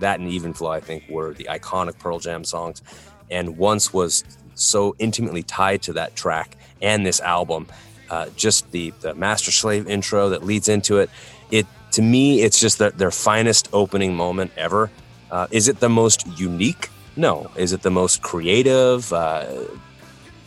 that 0.01 0.19
and 0.19 0.29
Even 0.29 0.53
Flow. 0.53 0.71
I 0.71 0.81
think 0.81 1.05
were 1.09 1.35
the 1.35 1.45
iconic 1.45 1.99
Pearl 1.99 2.19
Jam 2.19 2.43
songs 2.43 2.83
and 3.31 3.57
once 3.57 3.93
was 3.93 4.25
so 4.55 4.95
intimately 4.99 5.43
tied 5.43 5.83
to 5.83 5.93
that 5.95 6.17
track 6.17 6.57
and 6.83 7.07
this 7.07 7.21
album 7.21 7.67
uh, 8.11 8.27
just 8.37 8.71
the, 8.73 8.93
the 9.01 9.15
master 9.15 9.53
slave 9.53 9.89
intro 9.89 10.31
that 10.31 10.45
leads 10.45 10.69
into 10.69 10.99
it. 10.99 11.09
It 11.51 11.67
to 11.93 12.03
me, 12.03 12.43
it's 12.43 12.61
just 12.61 12.79
their 12.79 13.11
finest 13.11 13.69
opening 13.73 14.15
moment 14.15 14.53
ever. 14.57 14.91
Uh, 15.31 15.47
is 15.51 15.69
it 15.69 15.81
the 15.81 15.89
most 15.89 16.27
unique? 16.39 16.89
No. 17.17 17.51
Is 17.57 17.73
it 17.73 17.83
the 17.83 17.91
most 17.91 18.23
creative? 18.23 19.13
Uh, 19.13 19.47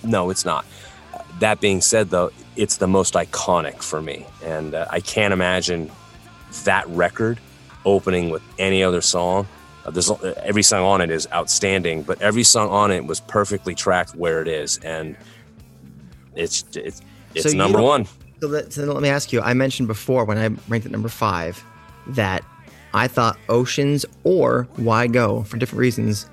no, 0.03 0.29
it's 0.29 0.45
not. 0.45 0.65
That 1.39 1.59
being 1.59 1.81
said, 1.81 2.09
though, 2.09 2.31
it's 2.55 2.77
the 2.77 2.87
most 2.87 3.13
iconic 3.13 3.81
for 3.81 4.01
me, 4.01 4.25
and 4.43 4.75
uh, 4.75 4.85
I 4.89 4.99
can't 4.99 5.33
imagine 5.33 5.91
that 6.65 6.87
record 6.89 7.39
opening 7.85 8.29
with 8.29 8.43
any 8.59 8.83
other 8.83 9.01
song. 9.01 9.47
Uh, 9.85 9.91
there's 9.91 10.09
uh, 10.09 10.33
every 10.43 10.63
song 10.63 10.83
on 10.83 11.01
it 11.01 11.09
is 11.09 11.27
outstanding, 11.33 12.03
but 12.03 12.21
every 12.21 12.43
song 12.43 12.69
on 12.69 12.91
it 12.91 13.05
was 13.05 13.19
perfectly 13.21 13.73
tracked 13.75 14.15
where 14.15 14.41
it 14.41 14.47
is, 14.47 14.77
and 14.79 15.17
it's 16.35 16.63
it's 16.75 17.01
it's 17.33 17.51
So 17.51 17.57
number 17.57 17.81
one. 17.81 18.05
So 18.39 18.47
let, 18.47 18.73
so 18.73 18.83
let 18.83 19.01
me 19.01 19.09
ask 19.09 19.33
you. 19.33 19.41
I 19.41 19.53
mentioned 19.53 19.87
before 19.87 20.25
when 20.25 20.37
I 20.37 20.47
ranked 20.69 20.85
it 20.85 20.91
number 20.91 21.09
five 21.09 21.63
that 22.07 22.43
I 22.93 23.07
thought 23.07 23.37
Oceans 23.49 24.05
or 24.23 24.67
Why 24.75 25.07
Go 25.07 25.43
for 25.43 25.57
different 25.57 25.79
reasons 25.79 26.27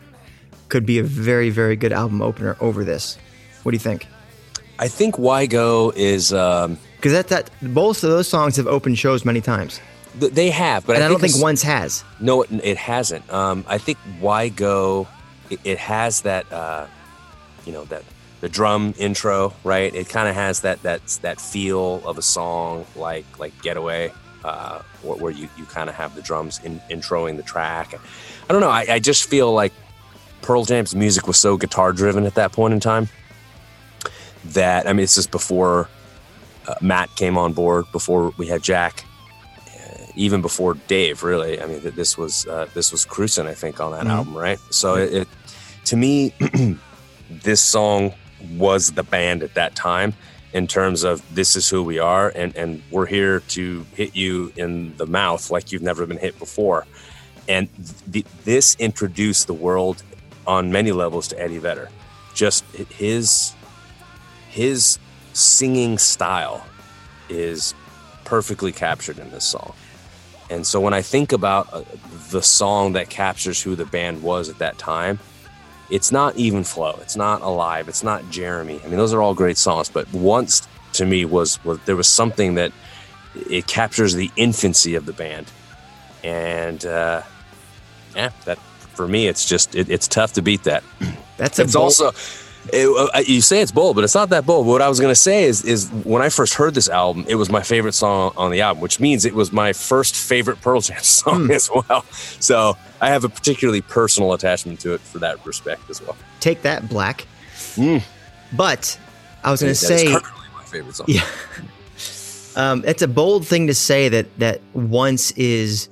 could 0.68 0.84
be 0.86 0.98
a 0.98 1.02
very 1.02 1.50
very 1.50 1.76
good 1.76 1.92
album 1.92 2.22
opener 2.22 2.56
over 2.60 2.84
this. 2.84 3.16
What 3.62 3.72
do 3.72 3.76
you 3.76 3.80
think? 3.80 4.06
I 4.78 4.88
think 4.88 5.18
Why 5.18 5.46
Go 5.46 5.92
is 5.94 6.32
um, 6.32 6.78
Because 6.96 7.12
that 7.12 7.28
that 7.28 7.50
both 7.74 8.02
of 8.04 8.10
those 8.10 8.28
songs 8.28 8.56
have 8.56 8.66
opened 8.66 8.98
shows 8.98 9.24
many 9.24 9.40
times, 9.40 9.80
th- 10.18 10.32
they 10.32 10.50
have, 10.50 10.86
but 10.86 10.96
and 10.96 11.04
I, 11.04 11.08
don't 11.08 11.20
think 11.20 11.30
it's- 11.30 11.42
once 11.42 11.62
has. 11.62 12.02
No, 12.20 12.42
it, 12.42 12.50
it 12.64 12.76
hasn't. 12.78 13.30
Um, 13.32 13.64
I 13.68 13.78
think 13.78 13.98
why 14.20 14.48
go? 14.48 15.06
It, 15.50 15.60
it 15.64 15.78
has 15.78 16.22
that, 16.22 16.50
uh, 16.52 16.86
you 17.66 17.72
know, 17.72 17.84
that 17.86 18.04
the 18.40 18.48
drum 18.48 18.94
intro, 18.96 19.52
right? 19.64 19.94
It 19.94 20.08
kind 20.08 20.28
of 20.28 20.34
has 20.34 20.60
that 20.62 20.82
that 20.82 21.04
that 21.22 21.40
feel 21.40 22.00
of 22.06 22.16
a 22.16 22.22
song 22.22 22.86
like 22.96 23.26
like 23.38 23.60
Getaway, 23.62 24.12
uh, 24.44 24.80
where, 25.02 25.30
you 25.32 25.48
you 25.56 25.64
kind 25.66 25.88
of 25.88 25.94
have 25.96 26.14
the 26.14 26.22
drums 26.22 26.60
in, 26.64 26.80
introing 26.90 27.36
the 27.36 27.42
track. 27.42 27.94
I 28.48 28.52
don't 28.52 28.60
know. 28.60 28.70
I, 28.70 28.86
I 28.88 28.98
just 28.98 29.28
feel 29.28 29.52
like 29.52 29.72
Pearl 30.42 30.64
Jam's 30.64 30.94
music 30.94 31.26
was 31.26 31.38
so 31.38 31.56
guitar 31.56 31.92
driven 31.92 32.24
at 32.26 32.34
that 32.34 32.52
point 32.52 32.74
in 32.74 32.80
time 32.80 33.08
that 34.46 34.86
I 34.88 34.92
mean, 34.92 35.04
it's 35.04 35.14
just 35.14 35.30
before 35.30 35.88
uh, 36.66 36.74
Matt 36.80 37.14
came 37.16 37.36
on 37.36 37.52
board, 37.52 37.84
before 37.92 38.32
we 38.38 38.46
had 38.46 38.62
Jack 38.62 39.04
even 40.16 40.42
before 40.42 40.74
Dave, 40.88 41.22
really. 41.22 41.62
I 41.62 41.66
mean, 41.66 41.80
th- 41.80 41.94
this 41.94 42.18
was 42.18 42.44
uh, 42.46 42.66
this 42.74 42.90
was 42.90 43.06
Krusen, 43.06 43.46
I 43.46 43.54
think, 43.54 43.80
on 43.80 43.92
that 43.92 44.04
Mhm. 44.06 44.10
album, 44.10 44.36
right? 44.36 44.58
So 44.70 44.96
it, 44.96 45.14
it 45.14 45.28
to 45.84 45.96
me, 45.96 46.34
this 47.30 47.60
song 47.62 48.12
was 48.56 48.90
the 48.92 49.02
band 49.04 49.42
at 49.42 49.54
that 49.54 49.74
time 49.76 50.14
in 50.52 50.66
terms 50.66 51.04
of 51.04 51.22
this 51.34 51.56
is 51.56 51.68
who 51.68 51.82
we 51.82 51.98
are, 51.98 52.30
and 52.34 52.56
and 52.56 52.82
we're 52.90 53.06
here 53.06 53.40
to 53.40 53.86
hit 53.94 54.16
you 54.16 54.52
in 54.56 54.96
the 54.96 55.06
mouth 55.06 55.50
like 55.50 55.72
you've 55.72 55.82
never 55.82 56.06
been 56.06 56.18
hit 56.18 56.38
before, 56.38 56.86
and 57.48 57.68
th- 58.12 58.26
this 58.44 58.76
introduced 58.78 59.46
the 59.46 59.54
world 59.54 60.02
on 60.46 60.72
many 60.72 60.92
levels 60.92 61.28
to 61.28 61.38
Eddie 61.40 61.58
Vedder. 61.58 61.88
Just 62.34 62.64
his 62.74 63.54
his 64.48 64.98
singing 65.32 65.98
style 65.98 66.66
is 67.28 67.74
perfectly 68.24 68.72
captured 68.72 69.18
in 69.18 69.30
this 69.30 69.44
song. 69.44 69.72
And 70.50 70.66
so 70.66 70.80
when 70.80 70.92
I 70.92 71.02
think 71.02 71.32
about 71.32 71.72
uh, 71.72 71.84
the 72.30 72.42
song 72.42 72.94
that 72.94 73.08
captures 73.08 73.62
who 73.62 73.76
the 73.76 73.84
band 73.84 74.22
was 74.22 74.48
at 74.48 74.58
that 74.58 74.78
time, 74.78 75.20
it's 75.90 76.12
not 76.12 76.36
Even 76.36 76.64
Flow, 76.64 76.98
it's 77.02 77.16
not 77.16 77.42
Alive, 77.42 77.88
it's 77.88 78.02
not 78.04 78.28
Jeremy. 78.30 78.80
I 78.84 78.88
mean, 78.88 78.96
those 78.96 79.12
are 79.12 79.20
all 79.22 79.34
great 79.34 79.58
songs, 79.58 79.88
but 79.88 80.10
once 80.12 80.66
to 80.94 81.06
me 81.06 81.24
was 81.24 81.62
was 81.64 81.78
there 81.86 81.96
was 81.96 82.08
something 82.08 82.54
that 82.56 82.72
it 83.48 83.66
captures 83.66 84.14
the 84.14 84.30
infancy 84.36 84.94
of 84.96 85.06
the 85.06 85.12
band, 85.12 85.46
and 86.24 86.84
uh, 86.84 87.22
yeah, 88.14 88.30
that 88.44 88.58
for 88.94 89.06
me 89.08 89.28
it's 89.28 89.46
just 89.48 89.74
it, 89.74 89.88
it's 89.88 90.08
tough 90.08 90.32
to 90.34 90.42
beat 90.42 90.64
that. 90.64 90.82
That's 91.36 91.58
a 91.58 91.62
It's 91.62 91.74
bold- 91.74 91.84
also 91.84 92.12
it, 92.72 92.86
uh, 93.14 93.18
you 93.20 93.40
say 93.40 93.60
it's 93.62 93.72
bold, 93.72 93.96
but 93.96 94.04
it's 94.04 94.14
not 94.14 94.28
that 94.30 94.44
bold. 94.46 94.66
But 94.66 94.72
what 94.72 94.82
I 94.82 94.88
was 94.88 95.00
gonna 95.00 95.14
say 95.14 95.44
is 95.44 95.64
is 95.64 95.88
when 96.04 96.22
I 96.22 96.28
first 96.28 96.54
heard 96.54 96.74
this 96.74 96.88
album, 96.88 97.24
it 97.28 97.34
was 97.36 97.50
my 97.50 97.62
favorite 97.62 97.94
song 97.94 98.32
on 98.36 98.50
the 98.50 98.60
album, 98.60 98.80
which 98.82 99.00
means 99.00 99.24
it 99.24 99.34
was 99.34 99.52
my 99.52 99.72
first 99.72 100.14
favorite 100.16 100.60
Pearl 100.60 100.80
Jam 100.80 100.98
song 101.02 101.46
Hmm. 101.46 101.50
as 101.52 101.70
well. 101.70 102.04
So 102.38 102.76
I 103.00 103.08
have 103.08 103.24
a 103.24 103.28
particularly 103.28 103.80
personal 103.80 104.32
attachment 104.34 104.80
to 104.80 104.94
it 104.94 105.00
for 105.00 105.18
that 105.20 105.44
respect 105.46 105.88
as 105.90 106.00
well. 106.02 106.16
take 106.40 106.62
that 106.62 106.88
black. 106.88 107.26
Mm. 107.76 108.02
But 108.52 108.98
I 109.44 109.50
was 109.50 109.62
going 109.62 109.74
to 109.74 109.80
That 109.86 109.92
is 109.92 110.00
say, 110.00 110.06
currently 110.10 110.30
my 110.54 110.64
favorite 110.64 110.96
song. 110.96 111.06
Yeah. 111.08 111.24
um, 112.56 112.82
it's 112.86 113.02
a 113.02 113.08
bold 113.08 113.46
thing 113.46 113.66
to 113.68 113.74
say 113.74 114.08
that 114.08 114.38
that 114.38 114.60
once 114.74 115.30
is, 115.32 115.88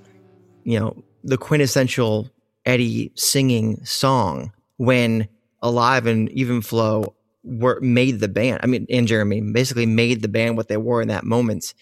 you 0.64 0.78
know, 0.78 0.96
the 1.24 1.38
quintessential 1.38 2.28
Eddie 2.66 3.12
singing 3.14 3.82
song 3.84 4.52
when 4.76 5.28
Alive 5.60 6.06
and 6.06 6.30
Even 6.30 6.62
Flow 6.62 7.14
were 7.42 7.80
made 7.80 8.20
the 8.20 8.28
band. 8.28 8.60
I 8.62 8.66
mean, 8.66 8.86
and 8.90 9.06
Jeremy 9.06 9.40
basically 9.40 9.86
made 9.86 10.22
the 10.22 10.28
band 10.28 10.56
what 10.56 10.68
they 10.68 10.76
were 10.76 11.02
in 11.02 11.08
that 11.08 11.24
moment. 11.24 11.74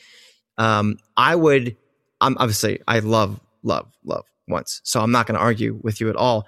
Um, 0.58 0.98
I 1.16 1.34
would, 1.34 1.76
I'm 2.20 2.36
obviously, 2.38 2.80
I 2.86 3.00
love, 3.00 3.40
love, 3.62 3.90
love 4.04 4.24
once, 4.48 4.80
so 4.84 5.00
I'm 5.00 5.10
not 5.10 5.26
going 5.26 5.36
to 5.36 5.44
argue 5.44 5.78
with 5.82 6.00
you 6.00 6.08
at 6.08 6.16
all. 6.16 6.46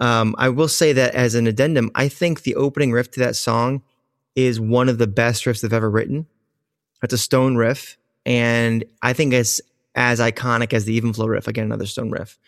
Um, 0.00 0.34
I 0.38 0.48
will 0.48 0.68
say 0.68 0.92
that 0.92 1.14
as 1.14 1.34
an 1.34 1.46
addendum, 1.46 1.90
I 1.94 2.08
think 2.08 2.42
the 2.42 2.56
opening 2.56 2.92
riff 2.92 3.10
to 3.12 3.20
that 3.20 3.36
song 3.36 3.82
is 4.36 4.60
one 4.60 4.88
of 4.88 4.98
the 4.98 5.06
best 5.06 5.44
riffs 5.44 5.62
they've 5.62 5.72
ever 5.72 5.90
written. 5.90 6.26
It's 7.02 7.14
a 7.14 7.18
Stone 7.18 7.56
riff, 7.56 7.96
and 8.26 8.84
I 9.02 9.12
think 9.12 9.32
it's 9.32 9.60
as 9.94 10.20
iconic 10.20 10.72
as 10.72 10.84
the 10.84 10.94
Even 10.94 11.12
Flow 11.12 11.26
riff. 11.26 11.48
Again, 11.48 11.64
another 11.64 11.86
Stone 11.86 12.10
riff. 12.10 12.38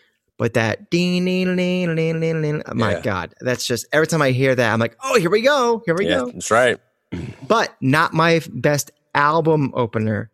But 0.41 0.55
that 0.55 0.89
ding, 0.89 1.23
ding, 1.25 1.55
ding, 1.55 1.95
ding, 1.95 2.19
ding, 2.19 2.41
ding, 2.41 2.63
my 2.73 2.93
Yeah. 2.93 3.01
God, 3.01 3.35
that's 3.41 3.63
just 3.63 3.85
every 3.93 4.07
time 4.07 4.23
I 4.23 4.31
hear 4.31 4.55
that, 4.55 4.73
I'm 4.73 4.79
like, 4.79 4.97
oh, 5.03 5.19
here 5.19 5.29
we 5.29 5.41
go, 5.43 5.83
here 5.85 5.93
we 5.93 6.07
Yeah, 6.07 6.21
go. 6.21 6.31
that's 6.31 6.49
right. 6.49 6.79
But 7.47 7.75
not 7.79 8.15
my 8.15 8.41
best 8.51 8.89
album 9.13 9.71
opener. 9.75 10.31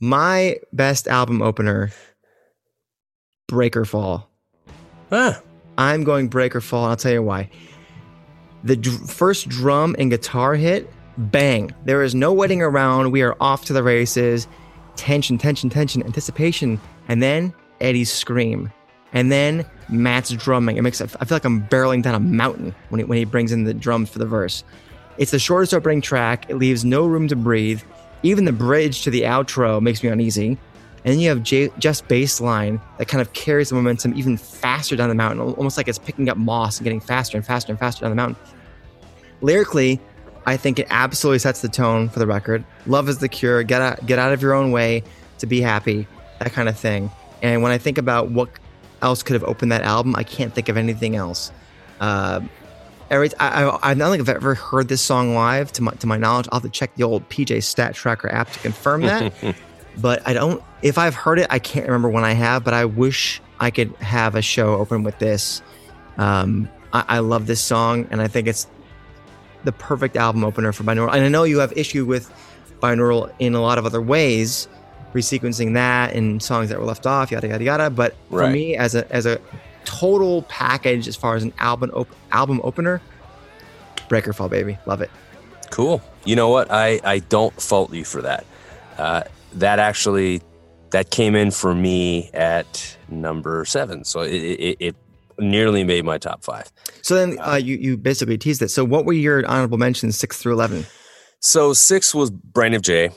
My 0.00 0.56
best 0.74 1.08
album 1.08 1.40
opener, 1.40 1.92
Breakerfall. 3.50 4.24
Ah, 5.10 5.40
I'm 5.78 6.04
going 6.04 6.28
Breakerfall, 6.28 6.88
I'll 6.88 6.96
tell 6.96 7.12
you 7.12 7.22
why. 7.22 7.48
The 8.64 8.76
dr- 8.76 9.08
first 9.10 9.48
drum 9.48 9.96
and 9.98 10.10
guitar 10.10 10.56
hit, 10.56 10.90
bang. 11.16 11.70
There 11.86 12.02
is 12.02 12.14
no 12.14 12.34
waiting 12.34 12.60
around. 12.60 13.10
We 13.12 13.22
are 13.22 13.34
off 13.40 13.64
to 13.64 13.72
the 13.72 13.82
races. 13.82 14.46
Tension, 14.96 15.38
tension, 15.38 15.70
tension, 15.70 16.02
anticipation. 16.02 16.78
And 17.08 17.22
then 17.22 17.54
Eddie's 17.80 18.12
scream. 18.12 18.70
And 19.12 19.30
then 19.30 19.66
Matt's 19.88 20.30
drumming. 20.30 20.76
It 20.76 20.82
makes 20.82 21.00
I 21.00 21.06
feel 21.06 21.36
like 21.36 21.44
I'm 21.44 21.66
barreling 21.68 22.02
down 22.02 22.14
a 22.14 22.20
mountain 22.20 22.74
when 22.88 23.00
he, 23.00 23.04
when 23.04 23.18
he 23.18 23.24
brings 23.24 23.52
in 23.52 23.64
the 23.64 23.74
drums 23.74 24.10
for 24.10 24.18
the 24.18 24.26
verse. 24.26 24.64
It's 25.18 25.30
the 25.30 25.38
shortest 25.38 25.74
opening 25.74 26.00
track. 26.00 26.48
It 26.48 26.56
leaves 26.56 26.84
no 26.84 27.06
room 27.06 27.28
to 27.28 27.36
breathe. 27.36 27.82
Even 28.22 28.44
the 28.44 28.52
bridge 28.52 29.02
to 29.02 29.10
the 29.10 29.22
outro 29.22 29.80
makes 29.80 30.02
me 30.02 30.08
uneasy. 30.08 30.58
And 31.04 31.12
then 31.12 31.18
you 31.18 31.28
have 31.28 31.42
J- 31.42 31.70
Jeff's 31.78 32.00
bass 32.00 32.40
line 32.40 32.80
that 32.98 33.08
kind 33.08 33.20
of 33.20 33.32
carries 33.32 33.70
the 33.70 33.74
momentum 33.74 34.16
even 34.16 34.36
faster 34.36 34.94
down 34.94 35.08
the 35.08 35.14
mountain, 35.14 35.40
almost 35.40 35.76
like 35.76 35.88
it's 35.88 35.98
picking 35.98 36.28
up 36.28 36.36
moss 36.36 36.78
and 36.78 36.84
getting 36.84 37.00
faster 37.00 37.36
and 37.36 37.44
faster 37.44 37.72
and 37.72 37.78
faster 37.78 38.02
down 38.02 38.10
the 38.10 38.16
mountain. 38.16 38.36
Lyrically, 39.40 40.00
I 40.46 40.56
think 40.56 40.78
it 40.78 40.86
absolutely 40.90 41.40
sets 41.40 41.60
the 41.60 41.68
tone 41.68 42.08
for 42.08 42.20
the 42.20 42.26
record. 42.26 42.64
Love 42.86 43.08
is 43.08 43.18
the 43.18 43.28
cure. 43.28 43.64
Get 43.64 43.82
out, 43.82 44.06
get 44.06 44.20
out 44.20 44.32
of 44.32 44.40
your 44.40 44.54
own 44.54 44.70
way 44.70 45.02
to 45.38 45.46
be 45.46 45.60
happy. 45.60 46.06
That 46.38 46.52
kind 46.52 46.68
of 46.68 46.78
thing. 46.78 47.10
And 47.42 47.62
when 47.62 47.72
I 47.72 47.78
think 47.78 47.98
about 47.98 48.30
what 48.30 48.48
else 49.02 49.22
could 49.22 49.34
have 49.34 49.44
opened 49.44 49.72
that 49.72 49.82
album, 49.82 50.14
I 50.16 50.22
can't 50.22 50.54
think 50.54 50.68
of 50.68 50.76
anything 50.76 51.16
else. 51.16 51.52
Uh, 52.00 52.40
every 53.10 53.30
I, 53.38 53.64
I, 53.64 53.90
I 53.90 53.94
don't 53.94 54.10
think 54.10 54.28
I've 54.28 54.36
ever 54.36 54.54
heard 54.54 54.88
this 54.88 55.02
song 55.02 55.34
live. 55.34 55.70
To 55.72 55.82
my 55.82 55.92
to 55.92 56.06
my 56.06 56.16
knowledge, 56.16 56.48
I'll 56.50 56.60
have 56.60 56.70
to 56.70 56.70
check 56.70 56.94
the 56.96 57.04
old 57.04 57.28
PJ 57.28 57.62
Stat 57.62 57.94
Tracker 57.94 58.32
app 58.32 58.50
to 58.50 58.58
confirm 58.60 59.02
that. 59.02 59.32
but 59.98 60.26
I 60.26 60.32
don't. 60.32 60.62
If 60.82 60.98
I've 60.98 61.14
heard 61.14 61.38
it, 61.38 61.46
I 61.50 61.58
can't 61.58 61.86
remember 61.86 62.08
when 62.08 62.24
I 62.24 62.32
have. 62.32 62.64
But 62.64 62.74
I 62.74 62.84
wish 62.84 63.40
I 63.60 63.70
could 63.70 63.94
have 63.96 64.34
a 64.34 64.42
show 64.42 64.74
open 64.74 65.02
with 65.02 65.18
this. 65.18 65.62
Um, 66.18 66.68
I, 66.92 67.04
I 67.08 67.18
love 67.20 67.46
this 67.46 67.60
song, 67.60 68.08
and 68.10 68.20
I 68.20 68.28
think 68.28 68.48
it's 68.48 68.66
the 69.64 69.72
perfect 69.72 70.16
album 70.16 70.44
opener 70.44 70.72
for 70.72 70.82
binaural. 70.82 71.12
And 71.14 71.24
I 71.24 71.28
know 71.28 71.44
you 71.44 71.60
have 71.60 71.72
issue 71.76 72.04
with 72.04 72.32
binaural 72.80 73.32
in 73.38 73.54
a 73.54 73.60
lot 73.60 73.78
of 73.78 73.86
other 73.86 74.02
ways, 74.02 74.68
resequencing 75.12 75.74
that 75.74 76.14
and 76.14 76.42
songs 76.42 76.68
that 76.70 76.78
were 76.78 76.84
left 76.86 77.06
off, 77.06 77.30
yada 77.30 77.48
yada 77.48 77.64
yada. 77.64 77.90
But 77.90 78.14
for 78.30 78.40
Right. 78.40 78.52
me, 78.52 78.76
as 78.76 78.94
a 78.94 79.10
as 79.12 79.26
a 79.26 79.38
total 79.84 80.42
package, 80.42 81.08
as 81.08 81.16
far 81.16 81.34
as 81.36 81.42
an 81.42 81.52
album 81.58 81.90
op- 81.94 82.08
album 82.32 82.60
opener, 82.64 83.00
Breakerfall, 84.08 84.50
baby, 84.50 84.78
love 84.86 85.00
it. 85.00 85.10
Cool. 85.70 86.02
You 86.24 86.36
know 86.36 86.48
what? 86.50 86.70
I, 86.70 87.00
I 87.02 87.18
don't 87.20 87.52
fault 87.60 87.92
you 87.92 88.04
for 88.04 88.22
that. 88.22 88.44
Uh, 88.98 89.22
that 89.54 89.78
actually 89.78 90.42
that 90.90 91.10
came 91.10 91.34
in 91.34 91.50
for 91.50 91.74
me 91.74 92.30
at 92.34 92.96
number 93.08 93.64
seven, 93.64 94.04
so 94.04 94.20
it, 94.20 94.30
it, 94.34 94.76
it 94.80 94.96
nearly 95.38 95.82
made 95.82 96.04
my 96.04 96.18
top 96.18 96.44
five. 96.44 96.70
So 97.00 97.14
then 97.14 97.38
uh, 97.40 97.54
you 97.54 97.76
you 97.76 97.96
basically 97.96 98.36
teased 98.38 98.60
it. 98.62 98.68
So 98.68 98.84
what 98.84 99.04
were 99.06 99.14
your 99.14 99.46
honorable 99.46 99.78
mentions 99.78 100.16
six 100.18 100.36
through 100.36 100.52
eleven? 100.52 100.84
So 101.40 101.72
six 101.72 102.14
was 102.14 102.30
Brain 102.30 102.74
of 102.74 102.82
J, 102.82 103.10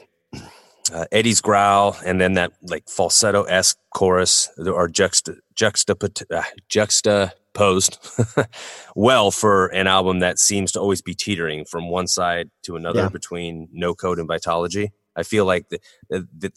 uh, 0.93 1.05
Eddie's 1.11 1.41
growl, 1.41 1.97
and 2.05 2.19
then 2.21 2.33
that 2.33 2.51
like 2.61 2.87
falsetto 2.89 3.43
esque 3.43 3.77
chorus 3.93 4.49
or 4.57 4.87
juxta, 4.87 5.35
juxtap- 5.55 6.25
uh, 6.31 6.43
juxtaposed 6.69 7.97
well 8.95 9.31
for 9.31 9.67
an 9.67 9.87
album 9.87 10.19
that 10.19 10.37
seems 10.39 10.71
to 10.73 10.79
always 10.79 11.01
be 11.01 11.13
teetering 11.15 11.65
from 11.65 11.89
one 11.89 12.07
side 12.07 12.49
to 12.63 12.75
another 12.75 13.01
Yeah. 13.01 13.09
between 13.09 13.67
No 13.71 13.95
Code 13.95 14.19
and 14.19 14.29
Vitalogy. 14.29 14.89
I 15.15 15.23
feel 15.23 15.45
like 15.45 15.69
the, 15.69 15.79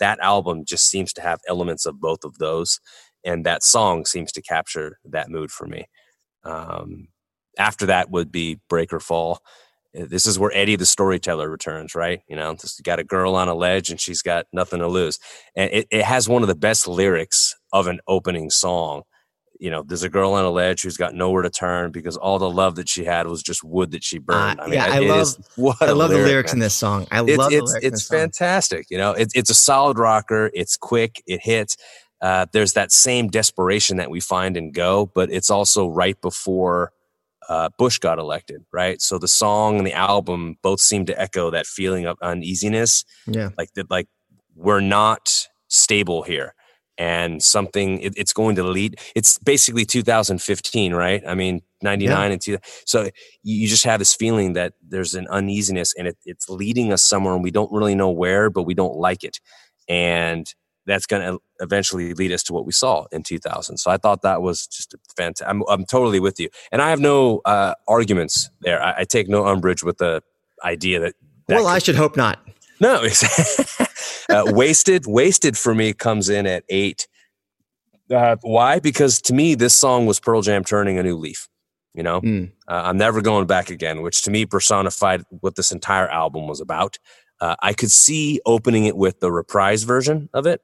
that 0.00 0.18
album 0.20 0.64
just 0.66 0.88
seems 0.88 1.12
to 1.14 1.22
have 1.22 1.40
elements 1.48 1.86
of 1.86 2.00
both 2.00 2.24
of 2.24 2.38
those, 2.38 2.80
and 3.24 3.46
that 3.46 3.62
song 3.62 4.04
seems 4.04 4.32
to 4.32 4.42
capture 4.42 4.98
that 5.04 5.30
mood 5.30 5.50
for 5.50 5.66
me. 5.66 5.86
Um, 6.44 7.08
after 7.58 7.86
that 7.86 8.10
would 8.10 8.30
be 8.30 8.60
Breakerfall. 8.70 9.38
Uh, 9.98 10.06
This 10.08 10.26
is 10.26 10.38
where 10.38 10.52
Eddie 10.54 10.76
the 10.76 10.86
storyteller 10.86 11.48
returns, 11.50 11.94
right? 11.94 12.20
You 12.28 12.36
know, 12.36 12.54
just 12.54 12.82
got 12.82 12.98
a 12.98 13.04
girl 13.04 13.34
on 13.34 13.48
a 13.48 13.54
ledge 13.54 13.90
and 13.90 14.00
she's 14.00 14.22
got 14.22 14.46
nothing 14.52 14.78
to 14.80 14.88
lose. 14.88 15.18
And 15.56 15.70
it, 15.72 15.86
it 15.90 16.04
has 16.04 16.28
one 16.28 16.42
of 16.42 16.48
the 16.48 16.54
best 16.54 16.86
lyrics 16.88 17.54
of 17.72 17.86
an 17.86 18.00
opening 18.06 18.50
song. 18.50 19.02
You 19.60 19.70
know, 19.72 19.82
there's 19.82 20.04
a 20.04 20.08
girl 20.08 20.34
on 20.34 20.44
a 20.44 20.50
ledge 20.50 20.82
who's 20.82 20.96
got 20.96 21.14
nowhere 21.14 21.42
to 21.42 21.50
turn 21.50 21.90
because 21.90 22.16
all 22.16 22.38
the 22.38 22.48
love 22.48 22.76
that 22.76 22.88
she 22.88 23.04
had 23.04 23.26
was 23.26 23.42
just 23.42 23.64
wood 23.64 23.90
that 23.90 24.04
she 24.04 24.18
burned. 24.18 24.60
yeah, 24.72 24.84
I 24.86 25.00
it 25.00 25.10
is- 25.20 25.38
what 25.56 25.76
I 25.82 25.90
love 25.90 26.10
the 26.10 26.18
lyrics 26.18 26.52
man 26.52 26.58
in 26.58 26.60
this 26.60 26.74
song. 26.74 27.08
I 27.10 27.24
it's 27.24 27.36
love 27.36 27.52
it's 27.52 27.74
it's 27.82 27.90
this 27.90 28.08
fantastic. 28.08 28.86
You 28.88 28.98
know, 28.98 29.12
it's 29.12 29.34
it's 29.34 29.50
a 29.50 29.54
solid 29.54 29.98
rocker. 29.98 30.50
It's 30.54 30.76
quick. 30.76 31.20
It 31.26 31.40
hits. 31.42 31.76
Uh, 32.20 32.46
there's 32.52 32.74
that 32.74 32.92
same 32.92 33.28
desperation 33.28 33.96
that 33.96 34.10
we 34.10 34.20
find 34.20 34.56
in 34.56 34.70
Go, 34.70 35.10
but 35.12 35.28
it's 35.32 35.50
also 35.50 35.88
right 35.88 36.20
before 36.20 36.92
uh, 37.48 37.70
Bush 37.78 37.98
got 37.98 38.18
elected, 38.18 38.64
right? 38.72 39.00
So 39.00 39.18
the 39.18 39.28
song 39.28 39.78
and 39.78 39.86
the 39.86 39.92
album 39.94 40.56
both 40.62 40.80
seem 40.80 41.06
to 41.06 41.20
echo 41.20 41.50
that 41.50 41.66
feeling 41.66 42.06
of 42.06 42.18
uneasiness, 42.22 43.04
Yeah. 43.26 43.50
like 43.56 43.72
that, 43.74 43.90
like 43.90 44.06
we're 44.54 44.80
not 44.80 45.46
stable 45.68 46.22
here, 46.22 46.54
and 46.98 47.42
something 47.42 48.00
it, 48.00 48.12
it's 48.16 48.32
going 48.32 48.56
to 48.56 48.62
lead. 48.64 49.00
It's 49.14 49.38
basically 49.38 49.84
2015, 49.84 50.94
right? 50.94 51.22
I 51.26 51.34
mean, 51.34 51.60
99 51.82 52.32
and 52.32 52.40
two. 52.40 52.58
So 52.84 53.04
you, 53.42 53.56
you 53.60 53.68
just 53.68 53.84
have 53.84 54.00
this 54.00 54.14
feeling 54.14 54.54
that 54.54 54.74
there's 54.86 55.14
an 55.14 55.26
uneasiness 55.30 55.94
and 55.96 56.08
it, 56.08 56.18
it's 56.24 56.48
leading 56.48 56.92
us 56.92 57.02
somewhere 57.04 57.34
and 57.34 57.42
we 57.44 57.52
don't 57.52 57.70
really 57.72 57.94
know 57.94 58.10
where, 58.10 58.50
but 58.50 58.64
we 58.64 58.74
don't 58.74 58.96
like 58.96 59.22
it. 59.22 59.38
And 59.88 60.52
that's 60.88 61.06
going 61.06 61.22
to 61.22 61.38
eventually 61.60 62.14
lead 62.14 62.32
us 62.32 62.42
to 62.44 62.52
what 62.52 62.66
we 62.66 62.72
saw 62.72 63.06
in 63.12 63.22
2000. 63.22 63.76
So 63.78 63.90
I 63.90 63.96
thought 63.98 64.22
that 64.22 64.42
was 64.42 64.66
just 64.66 64.94
fantastic. 65.16 65.46
I'm, 65.48 65.62
I'm 65.68 65.84
totally 65.84 66.18
with 66.20 66.40
you. 66.40 66.48
And 66.72 66.82
I 66.82 66.90
have 66.90 66.98
no 67.00 67.40
uh, 67.44 67.74
arguments 67.86 68.50
there. 68.62 68.82
I, 68.82 69.00
I 69.00 69.04
take 69.04 69.28
no 69.28 69.46
umbrage 69.46 69.84
with 69.84 69.98
the 69.98 70.22
idea 70.64 70.98
that. 71.00 71.14
that 71.46 71.54
Well, 71.56 71.66
I 71.68 71.78
should 71.78 71.94
hope 71.96 72.16
not. 72.16 72.40
no, 72.80 73.04
uh, 74.30 74.42
wasted. 74.46 75.06
Wasted 75.06 75.56
for 75.56 75.74
me 75.74 75.92
comes 75.92 76.28
in 76.28 76.46
at 76.46 76.64
eight. 76.68 77.06
Uh, 78.10 78.36
why? 78.42 78.78
Because 78.80 79.20
to 79.22 79.34
me, 79.34 79.54
this 79.54 79.74
song 79.74 80.06
was 80.06 80.18
Pearl 80.18 80.42
Jam 80.42 80.64
turning 80.64 80.98
a 80.98 81.02
new 81.02 81.16
leaf. 81.16 81.48
You 81.94 82.02
know, 82.04 82.20
Mm. 82.20 82.52
uh, 82.68 82.82
I'm 82.84 82.96
never 82.96 83.20
going 83.20 83.46
back 83.46 83.70
again, 83.70 84.02
which 84.02 84.22
to 84.22 84.30
me 84.30 84.46
personified 84.46 85.22
what 85.40 85.56
this 85.56 85.72
entire 85.72 86.08
album 86.08 86.46
was 86.46 86.60
about. 86.60 86.96
Uh, 87.40 87.56
I 87.60 87.72
could 87.72 87.90
see 87.90 88.40
opening 88.44 88.84
it 88.86 88.96
with 88.96 89.20
the 89.20 89.30
reprise 89.30 89.84
version 89.84 90.28
of 90.34 90.46
it, 90.46 90.60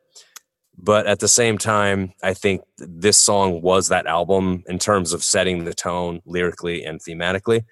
but 0.76 1.06
at 1.06 1.20
the 1.20 1.28
same 1.28 1.58
time, 1.58 2.12
I 2.22 2.34
think 2.34 2.62
this 2.78 3.16
song 3.16 3.62
was 3.62 3.88
that 3.88 4.06
album 4.06 4.64
in 4.66 4.78
terms 4.78 5.12
of 5.12 5.22
setting 5.22 5.64
the 5.64 5.74
tone 5.74 6.20
lyrically 6.26 6.84
and 6.84 7.00
thematically. 7.00 7.64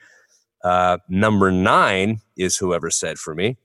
Uh, 0.63 0.99
number 1.09 1.51
nine 1.51 2.21
is 2.37 2.57
whoever 2.57 2.91
said 2.91 3.19
for 3.19 3.35
me. 3.35 3.57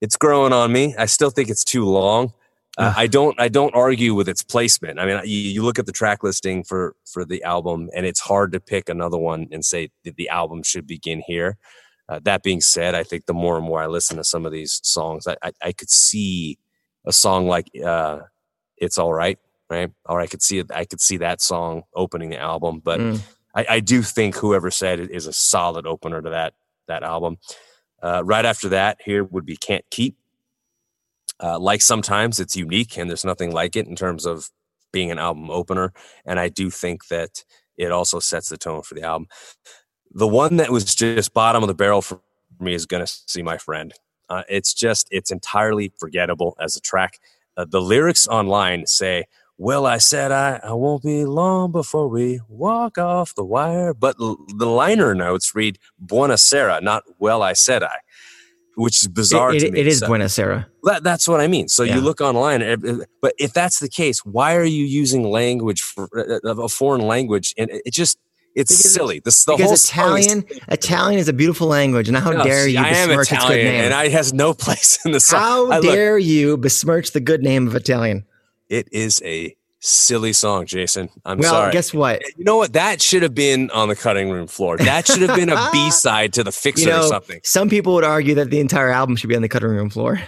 It's 0.00 0.16
growing 0.16 0.52
on 0.52 0.72
me. 0.72 0.96
I 0.98 1.06
still 1.06 1.30
think 1.30 1.48
it's 1.48 1.64
too 1.64 1.84
long. 1.84 2.32
Uh, 2.78 2.94
I 2.96 3.06
don't. 3.06 3.38
I 3.38 3.48
don't 3.48 3.74
argue 3.74 4.14
with 4.14 4.28
its 4.28 4.42
placement. 4.42 4.98
I 4.98 5.04
mean, 5.04 5.20
you, 5.24 5.38
you 5.38 5.62
look 5.62 5.78
at 5.78 5.84
the 5.84 5.92
track 5.92 6.24
listing 6.24 6.64
for 6.64 6.96
for 7.04 7.24
the 7.24 7.42
album, 7.42 7.90
and 7.94 8.06
it's 8.06 8.20
hard 8.20 8.50
to 8.52 8.60
pick 8.60 8.88
another 8.88 9.18
one 9.18 9.46
and 9.52 9.62
say 9.62 9.90
that 10.04 10.16
the 10.16 10.30
album 10.30 10.62
should 10.62 10.86
begin 10.86 11.22
here. 11.26 11.58
Uh, 12.12 12.20
that 12.24 12.42
being 12.42 12.60
said, 12.60 12.94
I 12.94 13.04
think 13.04 13.24
the 13.24 13.32
more 13.32 13.56
and 13.56 13.64
more 13.64 13.82
I 13.82 13.86
listen 13.86 14.18
to 14.18 14.24
some 14.24 14.44
of 14.44 14.52
these 14.52 14.80
songs, 14.82 15.26
I 15.26 15.36
I, 15.42 15.52
I 15.62 15.72
could 15.72 15.90
see 15.90 16.58
a 17.06 17.12
song 17.12 17.48
like 17.48 17.68
uh, 17.84 18.20
"It's 18.76 18.98
All 18.98 19.14
Right," 19.14 19.38
right, 19.70 19.90
or 20.04 20.20
I 20.20 20.26
could 20.26 20.42
see 20.42 20.58
it. 20.58 20.70
I 20.74 20.84
could 20.84 21.00
see 21.00 21.16
that 21.18 21.40
song 21.40 21.84
opening 21.94 22.30
the 22.30 22.38
album, 22.38 22.80
but 22.84 23.00
Mm. 23.00 23.20
I, 23.54 23.66
I 23.76 23.80
do 23.80 24.02
think 24.02 24.36
whoever 24.36 24.70
said 24.70 25.00
it 25.00 25.10
is 25.10 25.26
a 25.26 25.32
solid 25.32 25.86
opener 25.86 26.20
to 26.22 26.30
that 26.30 26.54
that 26.88 27.02
album. 27.02 27.36
Uh, 28.02 28.22
right 28.24 28.44
after 28.44 28.68
that, 28.70 28.98
here 29.04 29.24
would 29.24 29.46
be 29.46 29.56
"Can't 29.56 29.84
Keep." 29.90 30.16
Uh, 31.42 31.58
like 31.58 31.82
sometimes 31.82 32.38
it's 32.40 32.56
unique 32.56 32.96
and 32.98 33.08
there's 33.08 33.24
nothing 33.24 33.52
like 33.52 33.74
it 33.76 33.86
in 33.86 33.96
terms 33.96 34.26
of 34.26 34.50
being 34.92 35.10
an 35.10 35.18
album 35.18 35.50
opener, 35.50 35.92
and 36.26 36.38
I 36.38 36.48
do 36.50 36.70
think 36.70 37.06
that 37.08 37.44
it 37.76 37.90
also 37.90 38.20
sets 38.20 38.48
the 38.50 38.58
tone 38.58 38.82
for 38.82 38.94
the 38.94 39.02
album. 39.02 39.28
The 40.14 40.26
one 40.28 40.56
that 40.58 40.70
was 40.70 40.94
just 40.94 41.32
bottom 41.32 41.62
of 41.62 41.68
the 41.68 41.74
barrel 41.74 42.02
for 42.02 42.20
me 42.60 42.74
is 42.74 42.86
"Gonna 42.86 43.06
See 43.06 43.42
My 43.42 43.58
Friend." 43.58 43.92
Uh, 44.28 44.42
it's 44.48 44.72
just 44.74 45.08
it's 45.10 45.30
entirely 45.30 45.92
forgettable 45.98 46.56
as 46.60 46.76
a 46.76 46.80
track. 46.80 47.18
Uh, 47.56 47.64
the 47.68 47.80
lyrics 47.80 48.26
online 48.28 48.86
say 48.86 49.24
well, 49.58 49.86
I 49.86 49.98
said 49.98 50.32
I, 50.32 50.58
I 50.64 50.72
won't 50.72 51.02
be 51.04 51.24
long 51.24 51.70
before 51.70 52.08
we 52.08 52.40
walk 52.48 52.98
off 52.98 53.34
the 53.34 53.44
wire. 53.44 53.94
But 53.94 54.16
l- 54.20 54.38
the 54.56 54.66
liner 54.66 55.14
notes 55.14 55.54
read 55.54 55.78
Buena 56.00 56.36
Sera, 56.38 56.80
not 56.80 57.04
Well, 57.20 57.42
I 57.42 57.52
said 57.52 57.82
I, 57.84 57.94
which 58.76 59.02
is 59.02 59.08
bizarre 59.08 59.54
It, 59.54 59.60
to 59.60 59.66
it, 59.66 59.72
me. 59.74 59.80
it 59.80 59.86
is 59.86 59.98
So- 60.00 60.06
Buena 60.08 60.28
Sera. 60.28 60.66
that, 60.84 61.04
that's 61.04 61.28
what 61.28 61.40
I 61.40 61.46
mean. 61.46 61.68
So 61.68 61.84
Yeah. 61.84 61.94
you 61.96 62.00
look 62.00 62.20
online, 62.20 62.60
but 63.20 63.34
if 63.38 63.52
that's 63.52 63.78
the 63.78 63.88
case, 63.90 64.24
why 64.24 64.56
are 64.56 64.64
you 64.64 64.84
using 64.84 65.30
language 65.30 65.82
for 65.82 66.08
uh, 66.18 66.62
a 66.62 66.68
foreign 66.68 67.02
language? 67.02 67.54
And 67.56 67.70
it 67.70 67.92
just 67.92 68.18
it's 68.54 68.70
Because 68.76 68.92
silly. 68.94 69.20
This 69.24 69.44
the 69.44 69.56
whole 69.56 69.72
Italian, 69.74 70.44
Italian 70.68 71.18
is 71.18 71.28
a 71.28 71.32
beautiful 71.32 71.66
language, 71.68 72.08
and 72.08 72.16
how 72.16 72.30
No, 72.30 72.44
dare 72.44 72.68
you 72.68 72.78
I 72.78 72.88
am 72.88 73.08
besmirch 73.08 73.32
its 73.32 73.44
good 73.46 73.56
name? 73.64 73.84
and 73.84 73.94
I 73.94 74.04
it 74.04 74.12
has 74.12 74.32
no 74.32 74.52
place 74.64 74.98
in 75.04 75.12
the 75.12 75.20
song. 75.20 75.40
how 75.40 75.70
I 75.70 75.78
look- 75.78 75.94
dare 75.94 76.18
you 76.18 76.56
besmirch 76.56 77.12
the 77.12 77.20
good 77.20 77.42
name 77.42 77.66
of 77.66 77.74
Italian? 77.74 78.24
it 78.68 78.88
is 78.92 79.20
a 79.24 79.54
silly 79.80 80.32
song, 80.32 80.64
Jason. 80.64 81.08
I'm 81.24 81.38
well, 81.38 81.50
sorry. 81.52 81.72
guess 81.72 81.92
what? 81.92 82.22
You 82.38 82.44
know 82.44 82.56
what? 82.56 82.72
That 82.74 83.02
should 83.02 83.22
have 83.22 83.34
been 83.34 83.68
on 83.70 83.88
the 83.88 83.96
cutting 83.96 84.30
room 84.30 84.46
floor. 84.46 84.76
That 84.78 85.06
should 85.06 85.22
have 85.22 85.36
been 85.36 85.50
a 85.50 85.68
B 85.72 85.90
side 85.90 86.32
to 86.34 86.44
the 86.44 86.52
Fixer 86.52 86.82
You 86.84 86.90
know, 86.90 87.00
or 87.04 87.08
something. 87.08 87.40
some 87.44 87.68
people 87.68 87.94
would 87.94 88.04
argue 88.04 88.34
that 88.36 88.48
the 88.50 88.60
entire 88.60 88.90
album 88.90 89.16
should 89.16 89.28
be 89.28 89.36
on 89.36 89.42
the 89.42 89.48
cutting 89.48 89.68
room 89.70 89.90
floor. 89.90 90.20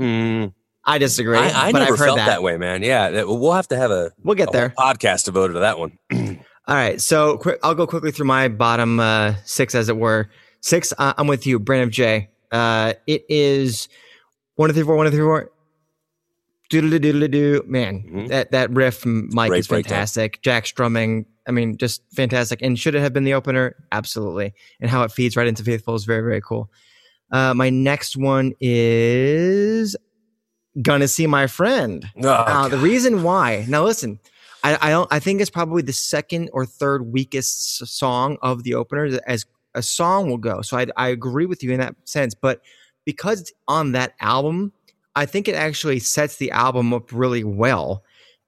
Mm, 0.00 0.54
I 0.84 0.98
disagree. 0.98 1.36
I, 1.38 1.68
I 1.68 1.72
but 1.72 1.80
never 1.80 1.92
I've 1.92 1.98
heard 1.98 2.04
felt 2.06 2.16
that. 2.18 2.26
that. 2.26 2.42
way, 2.42 2.56
man. 2.56 2.82
Yeah, 2.82 3.22
we'll 3.24 3.52
have 3.52 3.68
to 3.68 3.76
have 3.76 3.90
a, 3.90 4.10
We'll 4.24 4.34
get 4.34 4.48
a 4.48 4.52
there. 4.52 4.74
podcast 4.78 5.26
devoted 5.26 5.52
to 5.54 5.58
that 5.60 5.78
one. 5.78 5.98
All 6.68 6.76
right, 6.76 7.00
so 7.00 7.36
quick, 7.38 7.58
I'll 7.62 7.74
go 7.74 7.86
quickly 7.86 8.12
through 8.12 8.26
my 8.26 8.46
bottom 8.48 9.00
uh, 9.00 9.34
six, 9.44 9.74
as 9.74 9.88
it 9.88 9.96
were. 9.96 10.30
Six, 10.60 10.92
uh, 10.96 11.12
I'm 11.18 11.26
with 11.26 11.44
you, 11.46 11.58
Brain 11.58 11.82
of 11.82 11.90
J. 11.90 12.30
Uh, 12.52 12.92
it 13.06 13.24
is 13.28 13.88
one 14.54 14.70
of 14.70 14.76
three 14.76 14.84
four, 14.84 14.96
one 14.96 15.06
of 15.06 15.12
three 15.12 15.22
four. 15.22 15.50
Doodle 16.70 16.98
doodle 17.00 17.28
doo. 17.28 17.62
Man, 17.66 18.04
Mhm. 18.08 18.28
that 18.28 18.52
that 18.52 18.70
riff 18.70 18.96
from 18.96 19.28
Mike 19.32 19.48
Great 19.50 19.58
is 19.60 19.66
breakdown. 19.66 19.90
fantastic. 19.90 20.40
Jack 20.42 20.66
strumming, 20.66 21.26
I 21.46 21.50
mean, 21.50 21.76
just 21.76 22.02
fantastic. 22.14 22.62
And 22.62 22.78
should 22.78 22.94
it 22.94 23.00
have 23.00 23.12
been 23.12 23.24
the 23.24 23.34
opener? 23.34 23.74
Absolutely. 23.90 24.54
And 24.80 24.88
how 24.88 25.02
it 25.02 25.10
feeds 25.12 25.36
right 25.36 25.46
into 25.46 25.64
Faithful 25.64 25.94
is 25.96 26.04
very 26.04 26.22
very 26.22 26.40
cool. 26.40 26.70
Uh, 27.30 27.52
my 27.54 27.68
next 27.70 28.16
one 28.16 28.52
is 28.60 29.96
gonna 30.80 31.08
see 31.08 31.26
my 31.26 31.46
friend. 31.46 32.06
Oh, 32.22 32.28
Uh, 32.28 32.68
the 32.68 32.78
reason 32.78 33.22
why. 33.22 33.66
Now 33.68 33.84
listen, 33.84 34.18
I, 34.62 34.78
I 34.80 34.90
don't. 34.90 35.12
I 35.12 35.18
think 35.18 35.40
it's 35.40 35.50
probably 35.50 35.82
the 35.82 35.92
second 35.92 36.50
or 36.52 36.64
third 36.64 37.12
weakest 37.12 37.86
song 37.86 38.38
of 38.42 38.62
the 38.62 38.74
opener 38.74 39.18
as 39.26 39.46
a 39.74 39.82
song 39.82 40.28
will 40.28 40.38
go. 40.38 40.62
So 40.62 40.76
I, 40.76 40.86
I 40.96 41.08
agree 41.08 41.46
with 41.46 41.62
you 41.62 41.72
in 41.72 41.80
that 41.80 41.96
sense. 42.04 42.34
But 42.34 42.60
because 43.04 43.40
it's 43.40 43.52
on 43.68 43.92
that 43.92 44.14
album, 44.20 44.72
I 45.16 45.26
think 45.26 45.48
it 45.48 45.54
actually 45.54 45.98
sets 45.98 46.36
the 46.36 46.50
album 46.50 46.92
up 46.92 47.12
really 47.12 47.44
well. 47.44 48.04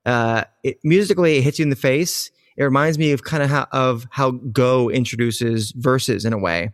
Uh, 0.06 0.44
it 0.62 0.78
musically 0.84 1.38
it 1.38 1.42
hits 1.42 1.58
you 1.58 1.64
in 1.64 1.70
the 1.70 1.76
face. 1.76 2.30
It 2.56 2.62
reminds 2.62 2.98
me 2.98 3.10
of 3.12 3.24
kind 3.24 3.42
of 3.42 3.50
how 3.50 3.66
of 3.72 4.06
how 4.10 4.32
Go 4.32 4.90
introduces 4.90 5.72
verses 5.72 6.24
in 6.24 6.32
a 6.32 6.38
way. 6.38 6.70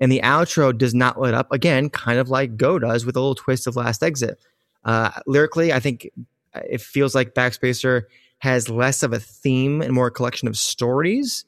And 0.00 0.10
the 0.10 0.20
outro 0.24 0.76
does 0.76 0.94
not 0.94 1.20
let 1.20 1.34
up 1.34 1.52
again, 1.52 1.88
kind 1.88 2.18
of 2.18 2.28
like 2.28 2.56
Go 2.56 2.78
does 2.80 3.06
with 3.06 3.14
a 3.14 3.20
little 3.20 3.36
twist 3.36 3.68
of 3.68 3.76
Last 3.76 4.02
Exit. 4.02 4.42
Uh, 4.84 5.10
lyrically, 5.26 5.72
I 5.72 5.78
think 5.78 6.10
it 6.54 6.80
feels 6.80 7.14
like 7.14 7.34
Backspacer 7.34 8.02
has 8.42 8.68
less 8.68 9.04
of 9.04 9.12
a 9.12 9.20
theme 9.20 9.80
and 9.80 9.92
more 9.92 10.08
a 10.08 10.10
collection 10.10 10.48
of 10.48 10.58
stories. 10.58 11.44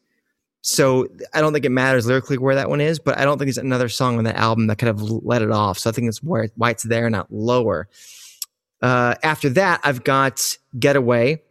So 0.62 1.09
I 1.35 1.40
don't 1.40 1.52
think 1.52 1.64
it 1.64 1.70
matters 1.70 2.07
lyrically 2.07 2.38
where 2.38 2.54
that 2.54 2.70
one 2.70 2.80
is, 2.80 3.00
but 3.00 3.18
I 3.18 3.24
don't 3.24 3.37
think 3.37 3.48
there's 3.48 3.59
another 3.59 3.88
song 3.88 4.16
on 4.16 4.22
that 4.24 4.37
album 4.37 4.68
that 4.68 4.78
could 4.78 4.87
have 4.87 5.00
let 5.02 5.42
it 5.42 5.50
off. 5.50 5.76
So 5.76 5.90
I 5.90 5.92
think 5.92 6.09
it's 6.09 6.22
where 6.22 6.48
why 6.54 6.70
it's 6.70 6.85
there, 6.85 7.11
not 7.11 7.26
lower. 7.33 7.88
Uh, 8.80 9.16
after 9.24 9.48
that, 9.50 9.80
I've 9.83 10.04
got 10.04 10.57
Getaway. 10.78 11.42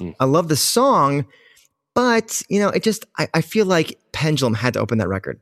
Mm. 0.00 0.16
I 0.18 0.24
love 0.24 0.48
the 0.48 0.56
song, 0.56 1.24
but 1.94 2.42
you 2.48 2.58
know, 2.58 2.70
it 2.70 2.82
just 2.82 3.06
I, 3.16 3.28
I 3.32 3.42
feel 3.42 3.66
like 3.66 3.96
Pendulum 4.10 4.54
had 4.54 4.74
to 4.74 4.80
open 4.80 4.98
that 4.98 5.08
record. 5.08 5.38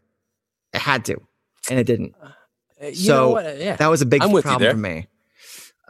It 0.74 0.80
had 0.82 1.06
to, 1.06 1.16
and 1.70 1.78
it 1.80 1.84
didn't. 1.84 2.14
Uh, 2.22 2.32
you 2.88 2.94
So, 2.94 3.14
know 3.14 3.30
what? 3.30 3.58
yeah, 3.58 3.76
That 3.76 3.88
was 3.88 4.02
a 4.02 4.06
big 4.06 4.22
I'm 4.22 4.30
with 4.30 4.44
you 4.44 4.50
problem 4.50 4.72
for 4.72 4.76
me. 4.76 5.06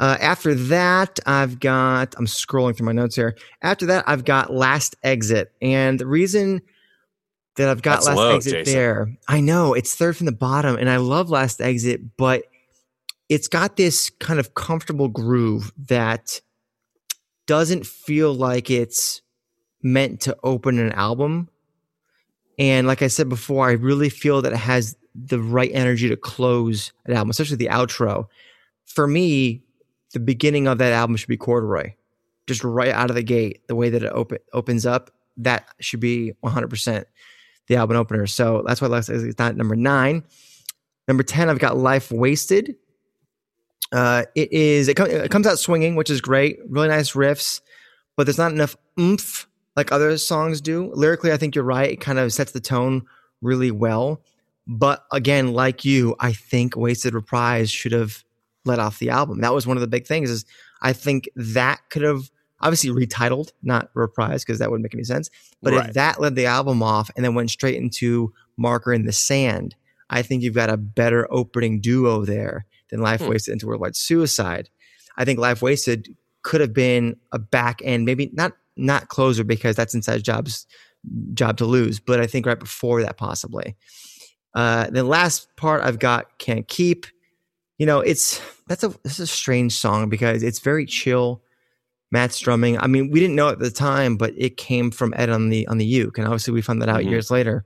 Uh, 0.03 0.19
after 0.21 0.53
that, 0.53 1.21
I've 1.27 1.61
got, 1.61 2.17
I'm 2.19 2.27
scrolling 2.27 2.77
through 2.77 2.87
my 2.87 2.93
notes 2.93 3.15
here. 3.15 3.37
After 3.62 3.87
that, 3.87 4.03
I've 4.09 4.25
got 4.25 4.53
Last 4.53 4.97
Exit. 5.05 5.53
And 5.62 5.97
the 5.97 6.09
reason 6.09 6.61
that 7.55 7.69
I've 7.69 7.83
got 7.83 8.03
That's 8.03 8.07
Last 8.07 8.17
low, 8.17 8.35
Exit 8.35 8.53
Jason. 8.53 8.75
there, 8.75 9.17
I 9.29 9.41
know 9.41 9.75
it's 9.75 9.95
third 9.95 10.17
from 10.17 10.27
the 10.27 10.33
bottom, 10.33 10.75
and 10.75 10.91
I 10.91 10.97
love 10.97 11.31
Last 11.31 11.61
Exit, 11.61 12.17
but 12.17 12.47
it's 13.29 13.47
got 13.47 13.77
this 13.77 14.11
kind 14.11 14.41
of 14.41 14.55
comfortable 14.55 15.07
groove 15.07 15.71
that 15.87 16.41
doesn't 17.47 17.87
feel 17.87 18.35
like 18.35 18.71
it's 18.71 19.23
meant 19.85 20.21
to 20.23 20.37
open 20.43 20.81
an 20.81 20.91
album. 20.95 21.49
And 22.59 22.88
like 22.88 23.03
I 23.03 23.07
said 23.07 23.29
before, 23.29 23.69
I 23.69 23.75
really 23.75 24.09
feel 24.09 24.43
that 24.43 24.53
it 24.53 24.59
has 24.59 24.97
the 25.15 25.38
right 25.38 25.71
energy 25.73 26.09
to 26.09 26.17
close 26.17 26.93
an 27.07 27.15
album, 27.15 27.31
especially 27.31 27.59
the 27.59 27.69
outro. 27.69 28.27
For 28.85 29.07
me, 29.07 29.62
the 30.12 30.20
beginning 30.20 30.66
of 30.66 30.79
that 30.79 30.92
album 30.92 31.16
should 31.16 31.29
be 31.29 31.37
Corduroy, 31.37 31.94
just 32.46 32.64
right 32.64 32.92
out 32.92 33.11
of 33.11 33.16
the 33.16 33.22
gate. 33.22 33.66
The 33.68 33.75
way 33.75 33.90
that 33.90 34.03
it 34.03 34.12
open, 34.12 34.38
opens 34.53 34.87
up, 34.87 35.11
that 35.38 35.66
should 35.81 36.01
be 36.01 36.33
100% 36.44 37.05
the 37.68 37.77
album 37.77 37.96
opener. 37.96 38.27
So 38.27 38.62
that's 38.66 38.81
why 38.81 38.88
is 38.96 39.38
not 39.38 39.57
number 39.57 39.77
nine. 39.77 40.25
Number 41.09 41.22
10, 41.22 41.48
I've 41.48 41.59
got 41.59 41.77
Life 41.77 42.12
Wasted. 42.12 42.77
Uh, 43.90 44.25
it 44.35 44.51
is 44.53 44.88
it, 44.88 44.94
com- 44.94 45.11
it 45.11 45.31
comes 45.31 45.46
out 45.46 45.59
swinging, 45.59 45.96
which 45.96 46.09
is 46.09 46.20
great. 46.20 46.59
Really 46.68 46.88
nice 46.88 47.12
riffs, 47.12 47.61
but 48.16 48.25
there's 48.25 48.38
not 48.38 48.53
enough 48.53 48.77
oomph 48.98 49.46
like 49.77 49.92
other 49.92 50.16
songs 50.18 50.61
do. 50.61 50.90
Lyrically, 50.94 51.33
I 51.33 51.37
think 51.37 51.55
you're 51.55 51.64
right. 51.64 51.90
It 51.90 52.01
kind 52.01 52.18
of 52.18 52.33
sets 52.33 52.53
the 52.53 52.61
tone 52.61 53.03
really 53.42 53.70
well. 53.70 54.22
But 54.66 55.05
again, 55.12 55.53
like 55.53 55.85
you, 55.85 56.14
I 56.20 56.33
think 56.33 56.77
Wasted 56.77 57.14
Reprise 57.14 57.70
should 57.70 57.92
have 57.92 58.25
let 58.64 58.79
off 58.79 58.98
the 58.98 59.11
album. 59.11 59.40
That 59.40 59.55
was 59.55 59.66
one 59.66 59.77
of 59.77 59.81
the 59.81 59.87
big 59.87 60.07
things. 60.07 60.31
Is 60.31 60.44
I 60.81 60.92
think 60.92 61.29
that 61.37 61.81
could 61.90 62.03
have 62.03 62.31
obviously 62.61 62.90
retitled, 62.90 63.51
not 63.62 63.92
reprised, 63.94 64.40
because 64.40 64.59
that 64.61 64.70
wouldn't 64.70 64.85
make 64.85 64.94
any 64.94 65.05
sense. 65.05 65.31
But 65.62 65.72
Right. 65.72 65.88
if 65.88 65.94
that 65.94 66.20
led 66.20 66.37
the 66.37 66.46
album 66.46 66.83
off 66.83 67.11
and 67.16 67.25
then 67.25 67.35
went 67.35 67.51
straight 67.51 67.75
into 67.77 68.33
Marker 68.57 68.92
in 68.92 69.05
the 69.05 69.12
Sand, 69.12 69.75
I 70.11 70.22
think 70.22 70.42
you've 70.42 70.55
got 70.55 70.70
a 70.70 70.77
better 70.77 71.27
opening 71.33 71.81
duo 71.81 72.25
there 72.25 72.66
than 72.90 73.01
Life 73.01 73.20
Hmm. 73.22 73.29
Wasted 73.31 73.53
into 73.55 73.66
Worldwide 73.66 73.96
Suicide. 73.96 74.68
I 75.16 75.25
think 75.25 75.38
Life 75.40 75.61
Wasted 75.62 76.14
could 76.42 76.61
have 76.61 76.72
been 76.72 77.16
a 77.33 77.38
back 77.38 77.81
end, 77.85 78.05
maybe 78.05 78.31
not 78.33 78.53
not 78.77 79.09
closer 79.09 79.44
because 79.44 79.77
that's 79.77 79.94
inside 79.94 80.22
jobs 80.22 80.66
job 81.35 81.59
to 81.59 81.66
lose, 81.66 82.01
but 82.01 82.20
I 82.20 82.27
think 82.27 82.46
right 82.46 82.59
before 82.59 83.03
that 83.03 83.16
possibly. 83.18 83.77
Uh, 84.55 84.88
the 84.90 85.03
last 85.05 85.48
part 85.57 85.83
I've 85.83 85.98
got 85.98 86.38
can't 86.38 86.66
keep. 86.68 87.07
You 87.79 87.87
know, 87.87 88.01
it's 88.01 88.41
that's 88.69 88.85
a 88.85 88.89
this 89.03 89.15
is 89.15 89.21
a 89.21 89.27
strange 89.27 89.75
song 89.75 90.09
because 90.09 90.43
it's 90.43 90.61
very 90.61 90.87
chill. 90.87 91.43
Matt's 92.11 92.39
drumming. 92.39 92.79
I 92.79 92.87
mean, 92.87 93.11
we 93.11 93.21
didn't 93.21 93.37
know 93.37 93.49
at 93.49 93.59
the 93.59 93.71
time, 93.71 94.17
but 94.17 94.35
it 94.37 94.57
came 94.59 94.91
from 94.91 95.15
Ed 95.17 95.31
on 95.31 95.49
the 95.49 95.67
on 95.69 95.79
the 95.79 95.87
uke, 95.87 96.19
and 96.19 96.27
obviously 96.27 96.53
we 96.53 96.61
found 96.63 96.83
that 96.83 96.89
out 96.89 97.01
Mhm. 97.03 97.11
years 97.11 97.31
later, 97.31 97.65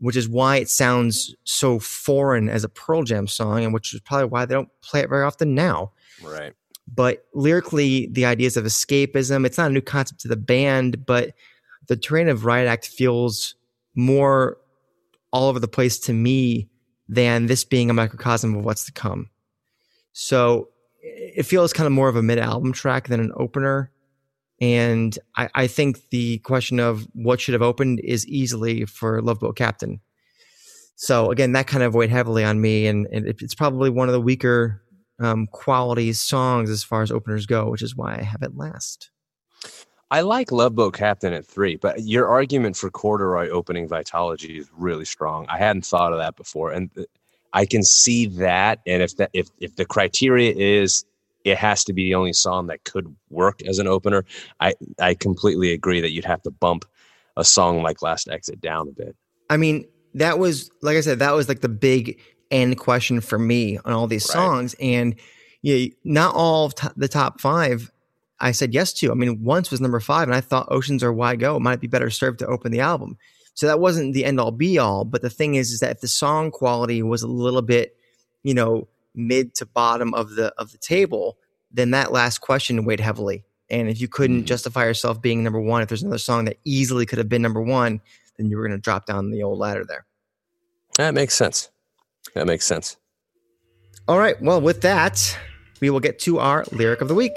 which 0.00 0.16
is 0.16 0.28
why 0.28 0.56
it 0.56 0.68
sounds 0.68 1.34
so 1.44 1.78
foreign 1.78 2.48
as 2.48 2.64
a 2.64 2.68
Pearl 2.68 3.04
Jam 3.04 3.28
song, 3.28 3.64
and 3.64 3.72
which 3.72 3.94
is 3.94 4.00
probably 4.00 4.26
why 4.26 4.44
they 4.44 4.54
don't 4.54 4.68
play 4.82 5.00
it 5.00 5.08
very 5.08 5.24
often 5.24 5.54
now 5.54 5.92
Right. 6.22 6.52
but 6.92 7.24
lyrically 7.32 8.08
the 8.12 8.24
ideas 8.26 8.56
of 8.58 8.64
escapism 8.64 9.46
it's 9.46 9.56
not 9.56 9.70
a 9.70 9.72
new 9.74 9.80
concept 9.80 10.20
to 10.20 10.28
the 10.28 10.36
band 10.36 11.06
but 11.06 11.32
the 11.86 11.96
terrain 11.96 12.28
of 12.28 12.44
riot 12.44 12.68
act 12.68 12.86
feels 12.88 13.54
more 13.94 14.58
all 15.32 15.48
over 15.48 15.58
the 15.60 15.68
place 15.68 15.98
to 16.00 16.12
me 16.12 16.68
than 17.08 17.46
this 17.46 17.64
being 17.64 17.90
a 17.90 17.94
microcosm 17.94 18.54
of 18.54 18.64
what's 18.64 18.84
to 18.86 18.92
come. 18.92 19.30
So 20.12 20.68
it 21.02 21.44
feels 21.44 21.72
kind 21.72 21.86
of 21.86 21.92
more 21.92 22.08
of 22.08 22.16
a 22.16 22.22
mid-album 22.22 22.72
track 22.72 23.08
than 23.08 23.20
an 23.20 23.32
opener. 23.36 23.90
And 24.60 25.18
I, 25.36 25.48
I 25.54 25.66
think 25.66 26.08
the 26.10 26.38
question 26.38 26.80
of 26.80 27.06
what 27.12 27.40
should 27.40 27.52
have 27.54 27.62
opened 27.62 28.00
is 28.00 28.26
easily 28.26 28.84
for 28.86 29.20
love 29.20 29.40
boat 29.40 29.56
captain. 29.56 30.00
So 30.96 31.30
again 31.30 31.52
that 31.52 31.66
kind 31.66 31.82
of 31.82 31.94
weighed 31.94 32.10
heavily 32.10 32.44
on 32.44 32.60
me 32.60 32.86
and, 32.86 33.06
and 33.12 33.26
it- 33.26 33.42
it's 33.42 33.54
probably 33.54 33.90
one 33.90 34.08
of 34.08 34.12
the 34.12 34.20
weaker 34.20 34.80
um, 35.20 35.46
quality 35.48 36.12
songs 36.12 36.70
as 36.70 36.82
far 36.84 37.02
as 37.02 37.10
openers 37.10 37.46
go, 37.46 37.68
which 37.70 37.82
is 37.82 37.94
why 37.96 38.16
I 38.16 38.22
have 38.22 38.42
it 38.42 38.56
last. 38.56 39.10
I 40.14 40.20
like 40.20 40.52
Love 40.52 40.76
Boat 40.76 40.94
Captain 40.94 41.32
at 41.32 41.44
three, 41.44 41.74
but 41.74 42.04
your 42.04 42.28
argument 42.28 42.76
for 42.76 42.88
Corduroy 42.88 43.48
opening 43.48 43.88
Vitalogy 43.88 44.60
is 44.60 44.68
really 44.76 45.04
strong. 45.04 45.44
I 45.48 45.58
hadn't 45.58 45.84
thought 45.84 46.12
of 46.12 46.20
that 46.20 46.36
before, 46.36 46.70
and 46.70 46.88
uh, 46.96 47.02
I 47.52 47.66
can 47.66 47.82
see 47.82 48.26
that. 48.26 48.78
And 48.86 49.02
if 49.02 49.16
that 49.16 49.30
if 49.32 49.48
if 49.58 49.74
the 49.74 49.84
criteria 49.84 50.52
is 50.56 51.04
it 51.44 51.58
has 51.58 51.82
to 51.86 51.92
be 51.92 52.04
the 52.04 52.14
only 52.14 52.32
song 52.32 52.68
that 52.68 52.84
could 52.84 53.12
work 53.28 53.60
as 53.66 53.80
an 53.80 53.88
opener, 53.88 54.24
I 54.60 54.74
I 55.00 55.14
completely 55.14 55.72
agree 55.72 56.00
that 56.00 56.12
you'd 56.12 56.24
have 56.26 56.42
to 56.44 56.52
bump 56.52 56.84
a 57.36 57.44
song 57.44 57.82
like 57.82 58.00
Last 58.00 58.28
Exit 58.28 58.60
down 58.60 58.86
a 58.86 58.92
bit. 58.92 59.16
I 59.50 59.56
mean, 59.56 59.84
that 60.14 60.38
was 60.38 60.70
like 60.80 60.96
I 60.96 61.00
said, 61.00 61.18
that 61.18 61.34
was 61.34 61.48
like 61.48 61.60
the 61.60 61.68
big 61.68 62.20
end 62.52 62.78
question 62.78 63.20
for 63.20 63.36
me 63.36 63.78
on 63.84 63.92
all 63.92 64.06
these 64.06 64.28
Right. 64.28 64.34
songs, 64.34 64.76
and 64.78 65.16
yeah, 65.60 65.88
not 66.04 66.36
all 66.36 66.70
to- 66.70 66.92
the 66.96 67.08
top 67.08 67.40
five. 67.40 67.90
I 68.40 68.52
said 68.52 68.74
yes 68.74 68.92
to. 68.94 69.10
I 69.10 69.14
mean, 69.14 69.44
once 69.44 69.70
was 69.70 69.80
number 69.80 70.00
five, 70.00 70.28
and 70.28 70.34
I 70.34 70.40
thought 70.40 70.66
Oceans 70.70 71.02
Are 71.02 71.12
Why 71.12 71.36
Go 71.36 71.58
might 71.60 71.80
be 71.80 71.86
better 71.86 72.10
served 72.10 72.40
to 72.40 72.46
open 72.46 72.72
the 72.72 72.80
album. 72.80 73.16
So 73.54 73.66
that 73.66 73.78
wasn't 73.78 74.14
the 74.14 74.24
end 74.24 74.40
all 74.40 74.50
be 74.50 74.78
all. 74.78 75.04
But 75.04 75.22
the 75.22 75.30
thing 75.30 75.54
is, 75.54 75.70
is 75.70 75.80
that 75.80 75.92
if 75.92 76.00
the 76.00 76.08
song 76.08 76.50
quality 76.50 77.02
was 77.02 77.22
a 77.22 77.28
little 77.28 77.62
bit, 77.62 77.96
you 78.42 78.52
know, 78.52 78.88
mid 79.14 79.54
to 79.54 79.66
bottom 79.66 80.12
of 80.14 80.34
the 80.34 80.52
of 80.58 80.72
the 80.72 80.78
table, 80.78 81.38
then 81.70 81.92
that 81.92 82.12
last 82.12 82.40
question 82.40 82.84
weighed 82.84 83.00
heavily. 83.00 83.44
And 83.70 83.88
if 83.88 84.00
you 84.00 84.08
couldn't 84.08 84.42
Mhm. 84.42 84.46
justify 84.46 84.84
yourself 84.84 85.22
being 85.22 85.42
number 85.42 85.60
one, 85.60 85.82
if 85.82 85.88
there's 85.88 86.02
another 86.02 86.18
song 86.18 86.44
that 86.46 86.58
easily 86.64 87.06
could 87.06 87.18
have 87.18 87.28
been 87.28 87.42
number 87.42 87.62
one, 87.62 88.00
then 88.36 88.50
you 88.50 88.56
were 88.56 88.66
going 88.66 88.76
to 88.76 88.82
drop 88.82 89.06
down 89.06 89.30
the 89.30 89.42
old 89.42 89.58
ladder 89.58 89.84
there. 89.86 90.04
That 90.98 91.14
makes 91.14 91.34
sense. 91.34 91.70
That 92.34 92.46
makes 92.46 92.66
sense. 92.66 92.96
All 94.06 94.18
right. 94.18 94.40
Well, 94.42 94.60
with 94.60 94.82
that, 94.82 95.38
we 95.80 95.90
will 95.90 96.00
get 96.00 96.18
to 96.20 96.40
our 96.40 96.64
lyric 96.72 97.00
of 97.00 97.08
the 97.08 97.14
week. 97.14 97.36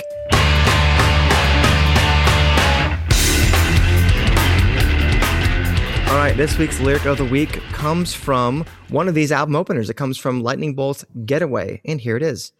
All 6.09 6.15
right, 6.15 6.37
this 6.37 6.57
week's 6.57 6.79
lyric 6.79 7.05
of 7.05 7.17
the 7.17 7.25
week 7.25 7.61
comes 7.73 8.13
from 8.13 8.65
one 8.87 9.09
of 9.09 9.13
these 9.13 9.29
album 9.31 9.57
openers. 9.57 9.89
It 9.89 9.95
comes 9.95 10.17
from 10.17 10.41
Lightning 10.41 10.73
Bolt's 10.73 11.05
Getaway, 11.25 11.81
and 11.83 11.99
here 11.99 12.15
it 12.15 12.23
is. 12.23 12.53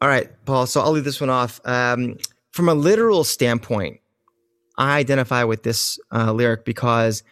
All 0.00 0.08
right, 0.08 0.30
Paul. 0.44 0.66
So 0.66 0.80
I'll 0.80 0.92
leave 0.92 1.04
this 1.04 1.20
one 1.20 1.30
off. 1.30 1.60
Um, 1.64 2.18
from 2.58 2.68
a 2.68 2.74
literal 2.74 3.22
standpoint, 3.22 4.00
I 4.76 4.98
identify 4.98 5.44
with 5.44 5.62
this 5.62 5.96
uh, 6.12 6.32
lyric 6.32 6.64
because 6.64 7.22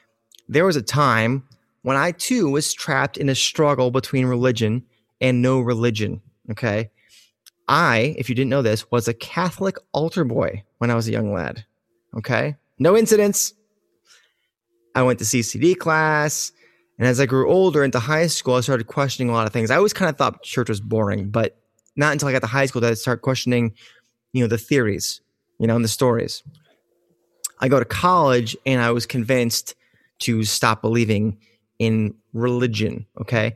there 0.49 0.65
was 0.65 0.77
a 0.77 0.83
time 0.83 1.43
when 1.83 1.97
I 1.97 2.13
too 2.13 2.49
was 2.49 2.73
trapped 2.73 3.17
in 3.17 3.29
a 3.29 3.35
struggle 3.35 3.91
between 3.91 4.27
religion 4.27 4.85
and 5.21 5.43
no 5.43 5.59
religion. 5.59 6.23
Okay. 6.53 6.91
I, 7.67 8.15
if 8.17 8.29
you 8.29 8.37
didn't 8.37 8.51
know 8.51 8.63
this, 8.63 8.89
was 8.93 9.09
a 9.09 9.15
Catholic 9.15 9.79
altar 9.91 10.23
boy 10.23 10.63
when 10.79 10.93
I 10.93 10.95
was 10.95 11.09
a 11.09 11.11
young 11.11 11.33
lad. 11.33 11.65
Okay. 12.17 12.55
No 12.79 12.97
incidents. 12.97 13.53
I 14.95 15.03
went 15.03 15.19
to 15.19 15.25
CCD 15.25 15.77
class. 15.77 16.53
And 17.01 17.09
as 17.09 17.19
I 17.19 17.27
grew 17.27 17.51
older 17.51 17.83
into 17.83 17.99
high 17.99 18.29
school, 18.29 18.55
I 18.55 18.61
started 18.61 18.87
questioning 18.87 19.31
a 19.31 19.33
lot 19.33 19.49
of 19.49 19.53
things. 19.53 19.73
I 19.73 19.77
always 19.77 19.93
kind 19.93 20.09
of 20.09 20.17
thought 20.17 20.45
church 20.45 20.69
was 20.69 20.81
boring, 20.81 21.31
but 21.31 21.59
not 21.97 22.13
until 22.13 22.29
I 22.29 22.33
got 22.33 22.43
to 22.43 22.47
high 22.47 22.67
school 22.67 22.81
did 22.81 22.91
I 22.91 22.95
start 22.95 23.23
questioning, 23.23 23.75
you 24.37 24.43
know, 24.43 24.49
the 24.49 24.59
theories, 24.59 25.23
you 25.59 25.67
know, 25.67 25.77
and 25.77 25.85
the 25.85 25.89
stories. 25.89 26.43
I 27.59 27.69
go 27.69 27.79
to 27.79 27.87
college 27.87 28.55
and 28.67 28.83
I 28.83 28.91
was 28.91 29.07
convinced 29.07 29.75
to 30.21 30.45
stop 30.45 30.83
believing 30.83 31.39
in 31.79 32.15
religion. 32.35 33.07
Okay. 33.19 33.55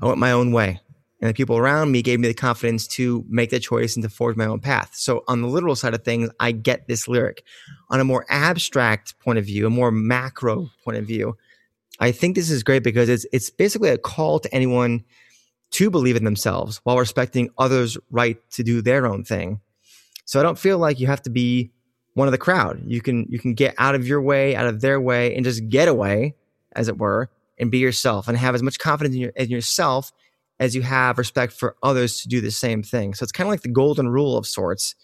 I 0.00 0.06
went 0.06 0.18
my 0.18 0.32
own 0.32 0.50
way. 0.50 0.80
And 1.20 1.30
the 1.30 1.34
people 1.34 1.56
around 1.56 1.92
me 1.92 2.02
gave 2.02 2.18
me 2.20 2.28
the 2.28 2.34
confidence 2.34 2.88
to 2.88 3.24
make 3.28 3.50
the 3.50 3.60
choice 3.60 3.94
and 3.96 4.02
to 4.02 4.08
forge 4.08 4.36
my 4.36 4.46
own 4.46 4.60
path. 4.60 4.90
So, 4.94 5.24
on 5.28 5.40
the 5.40 5.48
literal 5.48 5.74
side 5.74 5.94
of 5.94 6.04
things, 6.04 6.28
I 6.38 6.52
get 6.52 6.88
this 6.88 7.08
lyric. 7.08 7.42
On 7.88 8.00
a 8.00 8.04
more 8.04 8.26
abstract 8.28 9.18
point 9.20 9.38
of 9.38 9.46
view, 9.46 9.66
a 9.66 9.70
more 9.70 9.90
macro 9.90 10.68
point 10.84 10.98
of 10.98 11.06
view, 11.06 11.38
I 12.00 12.12
think 12.12 12.34
this 12.36 12.50
is 12.50 12.62
great 12.62 12.82
because 12.84 13.08
it's 13.08 13.24
it's 13.32 13.48
basically 13.48 13.88
a 13.88 13.96
call 13.96 14.40
to 14.40 14.54
anyone 14.54 15.04
to 15.70 15.90
believe 15.90 16.16
in 16.16 16.24
themselves 16.24 16.80
while 16.84 16.98
respecting 16.98 17.50
others' 17.56 17.96
right 18.10 18.38
to 18.50 18.62
do 18.62 18.82
their 18.82 19.06
own 19.06 19.24
thing. 19.24 19.60
So 20.26 20.38
I 20.38 20.42
don't 20.42 20.58
feel 20.58 20.78
like 20.78 21.00
you 21.00 21.06
have 21.06 21.22
to 21.22 21.30
be 21.30 21.72
one 22.14 22.28
of 22.28 22.32
the 22.32 22.38
crowd. 22.38 22.82
You 22.86 23.00
can 23.00 23.26
you 23.30 23.38
can 23.38 23.54
get 23.54 23.74
out 23.78 23.94
of 23.94 24.06
your 24.06 24.20
way, 24.20 24.54
out 24.54 24.66
of 24.66 24.80
their 24.80 25.00
way, 25.00 25.34
and 25.34 25.44
just 25.44 25.68
get 25.68 25.88
away 25.88 26.34
as 26.74 26.88
it 26.88 26.98
were, 26.98 27.30
and 27.58 27.70
be 27.70 27.78
yourself 27.78 28.28
and 28.28 28.36
have 28.36 28.54
as 28.54 28.62
much 28.62 28.78
confidence 28.78 29.14
in, 29.14 29.22
your, 29.22 29.30
in 29.30 29.48
yourself 29.48 30.12
as 30.58 30.74
you 30.74 30.82
have 30.82 31.18
respect 31.18 31.52
for 31.52 31.76
others 31.82 32.22
to 32.22 32.28
do 32.28 32.40
the 32.40 32.50
same 32.50 32.82
thing. 32.82 33.14
So 33.14 33.22
it's 33.22 33.32
kind 33.32 33.46
of 33.46 33.50
like 33.50 33.62
the 33.62 33.68
golden 33.68 34.08
rule 34.08 34.36
of 34.36 34.46
sorts 34.46 34.94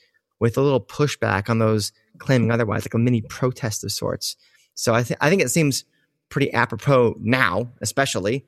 with 0.40 0.56
a 0.56 0.60
little 0.60 0.80
pushback 0.80 1.48
on 1.48 1.58
those 1.58 1.92
claiming 2.18 2.50
otherwise, 2.50 2.84
like 2.84 2.94
a 2.94 2.98
mini 2.98 3.22
protest 3.22 3.84
of 3.84 3.92
sorts. 3.92 4.36
So 4.74 4.94
I, 4.94 5.02
th- 5.02 5.18
I 5.20 5.28
think 5.28 5.42
it 5.42 5.50
seems 5.50 5.84
pretty 6.30 6.52
apropos 6.52 7.16
now, 7.20 7.70
especially. 7.80 8.46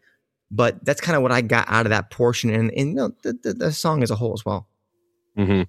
But 0.50 0.84
that's 0.84 1.00
kind 1.00 1.16
of 1.16 1.22
what 1.22 1.32
I 1.32 1.40
got 1.40 1.66
out 1.68 1.86
of 1.86 1.90
that 1.90 2.10
portion 2.10 2.50
and, 2.50 2.70
and 2.76 2.88
you 2.90 2.94
know, 2.94 3.12
the, 3.22 3.38
the, 3.42 3.52
the 3.54 3.72
song 3.72 4.02
as 4.02 4.10
a 4.10 4.16
whole 4.16 4.32
as 4.32 4.44
well. 4.44 4.68
Mm-hmm. 5.36 5.62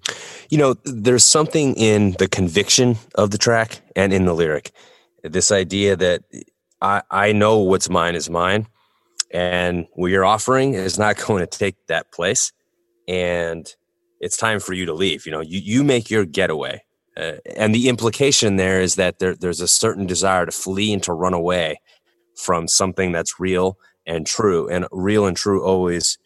You 0.48 0.58
know, 0.58 0.74
there's 0.84 1.24
something 1.24 1.74
in 1.74 2.12
the 2.18 2.28
conviction 2.28 2.96
of 3.16 3.30
the 3.30 3.38
track 3.38 3.80
and 3.96 4.12
in 4.12 4.24
the 4.24 4.34
lyric. 4.34 4.72
This 5.22 5.50
idea 5.50 5.96
that 5.96 6.22
I, 6.80 7.02
I 7.10 7.32
know 7.32 7.58
what's 7.58 7.90
mine 7.90 8.14
is 8.14 8.30
mine, 8.30 8.68
and 9.32 9.86
what 9.94 10.08
you're 10.08 10.24
offering 10.24 10.74
is 10.74 10.98
not 10.98 11.16
going 11.26 11.44
to 11.44 11.58
take 11.58 11.76
that 11.88 12.12
place. 12.12 12.52
And 13.08 13.72
it's 14.20 14.36
time 14.36 14.60
for 14.60 14.72
you 14.72 14.86
to 14.86 14.94
leave. 14.94 15.26
You 15.26 15.32
know, 15.32 15.40
you, 15.40 15.60
you 15.60 15.84
make 15.84 16.10
your 16.10 16.24
getaway. 16.24 16.82
Uh, 17.16 17.36
and 17.56 17.74
the 17.74 17.88
implication 17.88 18.56
there 18.56 18.80
is 18.80 18.96
that 18.96 19.18
there, 19.18 19.34
there's 19.34 19.60
a 19.60 19.68
certain 19.68 20.06
desire 20.06 20.44
to 20.44 20.52
flee 20.52 20.92
and 20.92 21.02
to 21.02 21.12
run 21.12 21.34
away 21.34 21.80
from 22.36 22.68
something 22.68 23.12
that's 23.12 23.40
real 23.40 23.78
and 24.06 24.26
true. 24.26 24.68
And 24.68 24.86
real 24.92 25.26
and 25.26 25.36
true 25.36 25.64
always 25.64 26.18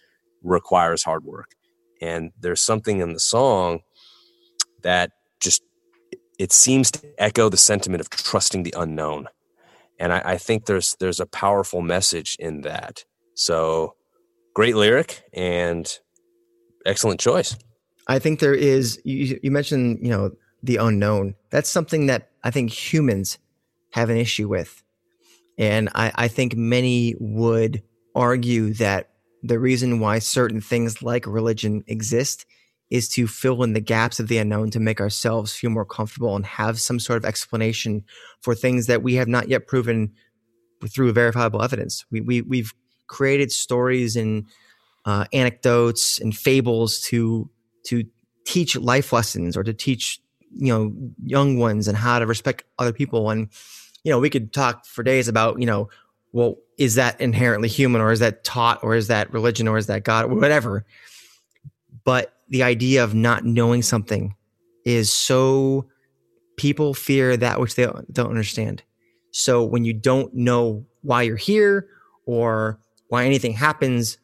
requires 0.42 1.02
hard 1.02 1.24
work. 1.24 1.54
And 2.00 2.32
there's 2.38 2.62
something 2.62 3.00
in 3.00 3.12
the 3.12 3.20
song 3.20 3.80
that 4.82 5.10
just 5.40 5.62
it 6.38 6.52
seems 6.52 6.90
to 6.90 7.06
echo 7.18 7.48
the 7.48 7.56
sentiment 7.56 8.00
of 8.00 8.08
trusting 8.08 8.62
the 8.62 8.74
unknown. 8.76 9.28
And 9.98 10.12
I, 10.12 10.22
I 10.24 10.38
think 10.38 10.66
there's 10.66 10.96
there's 10.98 11.20
a 11.20 11.26
powerful 11.26 11.82
message 11.82 12.36
in 12.38 12.62
that. 12.62 13.04
So 13.34 13.94
great 14.54 14.76
lyric 14.76 15.22
and 15.34 15.86
excellent 16.86 17.20
choice. 17.20 17.56
I 18.08 18.18
think 18.18 18.40
there 18.40 18.54
is 18.54 19.00
you, 19.04 19.38
you 19.42 19.50
mentioned, 19.50 19.98
you 20.02 20.10
know, 20.10 20.32
the 20.62 20.76
unknown. 20.76 21.34
That's 21.50 21.68
something 21.68 22.06
that 22.06 22.30
I 22.42 22.50
think 22.50 22.72
humans 22.72 23.38
have 23.92 24.10
an 24.10 24.16
issue 24.16 24.48
with. 24.48 24.82
And 25.58 25.90
I, 25.94 26.12
I 26.14 26.28
think 26.28 26.56
many 26.56 27.14
would 27.20 27.82
argue 28.14 28.72
that 28.74 29.10
the 29.42 29.58
reason 29.58 30.00
why 30.00 30.18
certain 30.18 30.60
things 30.60 31.02
like 31.02 31.26
religion 31.26 31.82
exist 31.86 32.46
is 32.90 33.08
to 33.08 33.26
fill 33.26 33.62
in 33.62 33.72
the 33.72 33.80
gaps 33.80 34.18
of 34.18 34.28
the 34.28 34.38
unknown 34.38 34.70
to 34.70 34.80
make 34.80 35.00
ourselves 35.00 35.54
feel 35.54 35.70
more 35.70 35.84
comfortable 35.84 36.34
and 36.34 36.44
have 36.44 36.80
some 36.80 36.98
sort 36.98 37.16
of 37.16 37.24
explanation 37.24 38.04
for 38.40 38.54
things 38.54 38.86
that 38.86 39.02
we 39.02 39.14
have 39.14 39.28
not 39.28 39.48
yet 39.48 39.66
proven 39.66 40.12
through 40.88 41.12
verifiable 41.12 41.62
evidence. 41.62 42.04
We, 42.10 42.20
we, 42.20 42.42
we've 42.42 42.74
created 43.06 43.52
stories 43.52 44.16
and 44.16 44.46
uh, 45.04 45.26
anecdotes 45.32 46.18
and 46.18 46.36
fables 46.36 47.00
to, 47.02 47.48
to 47.84 48.04
teach 48.44 48.76
life 48.76 49.12
lessons 49.12 49.56
or 49.56 49.62
to 49.62 49.72
teach, 49.72 50.20
you 50.52 50.72
know, 50.72 50.92
young 51.24 51.58
ones 51.58 51.86
and 51.86 51.96
how 51.96 52.18
to 52.18 52.26
respect 52.26 52.64
other 52.78 52.92
people. 52.92 53.30
And, 53.30 53.48
you 54.02 54.10
know, 54.10 54.18
we 54.18 54.30
could 54.30 54.52
talk 54.52 54.84
for 54.84 55.04
days 55.04 55.28
about, 55.28 55.60
you 55.60 55.66
know, 55.66 55.88
well, 56.32 56.56
is 56.80 56.94
that 56.94 57.20
inherently 57.20 57.68
human 57.68 58.00
or 58.00 58.10
is 58.10 58.20
that 58.20 58.42
taught 58.42 58.82
or 58.82 58.94
is 58.94 59.08
that 59.08 59.30
religion 59.34 59.68
or 59.68 59.76
is 59.76 59.86
that 59.86 60.02
God, 60.02 60.24
or 60.24 60.34
whatever. 60.34 60.86
But 62.04 62.32
the 62.48 62.62
idea 62.62 63.04
of 63.04 63.14
not 63.14 63.44
knowing 63.44 63.82
something 63.82 64.34
is 64.86 65.12
so 65.12 65.86
people 66.56 66.94
fear 66.94 67.36
that 67.36 67.60
which 67.60 67.74
they 67.74 67.84
don't 67.84 68.30
understand. 68.30 68.82
So 69.30 69.62
when 69.62 69.84
you 69.84 69.92
don't 69.92 70.32
know 70.32 70.86
why 71.02 71.20
you're 71.22 71.36
here 71.36 71.86
or 72.24 72.80
why 73.08 73.26
anything 73.26 73.52
happens, 73.52 74.16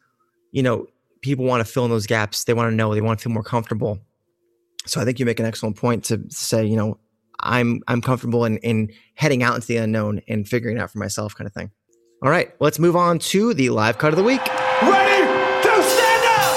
you 0.51 0.63
know, 0.63 0.87
people 1.21 1.45
want 1.45 1.65
to 1.65 1.71
fill 1.71 1.85
in 1.85 1.91
those 1.91 2.07
gaps. 2.07 2.45
They 2.45 2.55
want 2.55 2.71
to 2.71 2.75
know, 2.75 2.95
they 2.95 3.01
want 3.01 3.19
to 3.19 3.23
feel 3.23 3.33
more 3.33 3.43
comfortable. 3.43 3.99
So 4.87 4.99
I 4.99 5.05
think 5.05 5.19
you 5.19 5.27
make 5.27 5.39
an 5.39 5.45
excellent 5.45 5.75
point 5.75 6.05
to 6.05 6.23
say, 6.29 6.65
you 6.65 6.75
know, 6.75 6.97
I'm 7.39 7.81
I'm 7.87 8.01
comfortable 8.01 8.45
in 8.45 8.57
in 8.57 8.91
heading 9.13 9.43
out 9.43 9.53
into 9.53 9.67
the 9.67 9.77
unknown 9.77 10.21
and 10.27 10.47
figuring 10.49 10.79
out 10.79 10.89
for 10.89 10.97
myself 10.97 11.35
kind 11.35 11.45
of 11.47 11.53
thing. 11.53 11.69
All 12.19 12.31
right, 12.31 12.51
let's 12.59 12.79
move 12.79 12.95
on 12.95 13.19
to 13.19 13.53
the 13.53 13.69
live 13.69 13.99
cut 13.99 14.11
of 14.11 14.17
the 14.17 14.23
week. 14.23 14.41
Ready 14.81 15.21
to 15.61 15.83
stand 15.83 16.23
up! 16.25 16.55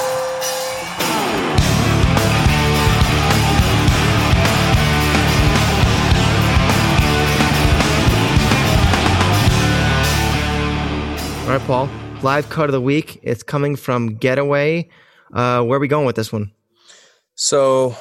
All 11.44 11.50
right, 11.58 11.66
Paul. 11.66 11.90
Live 12.22 12.48
cut 12.48 12.70
of 12.70 12.72
the 12.72 12.80
week. 12.80 13.20
It's 13.22 13.42
coming 13.42 13.76
from 13.76 14.14
Getaway. 14.14 14.88
Uh, 15.30 15.62
where 15.62 15.76
are 15.76 15.80
we 15.80 15.88
going 15.88 16.06
with 16.06 16.16
this 16.16 16.32
one? 16.32 16.52
So 17.34 17.94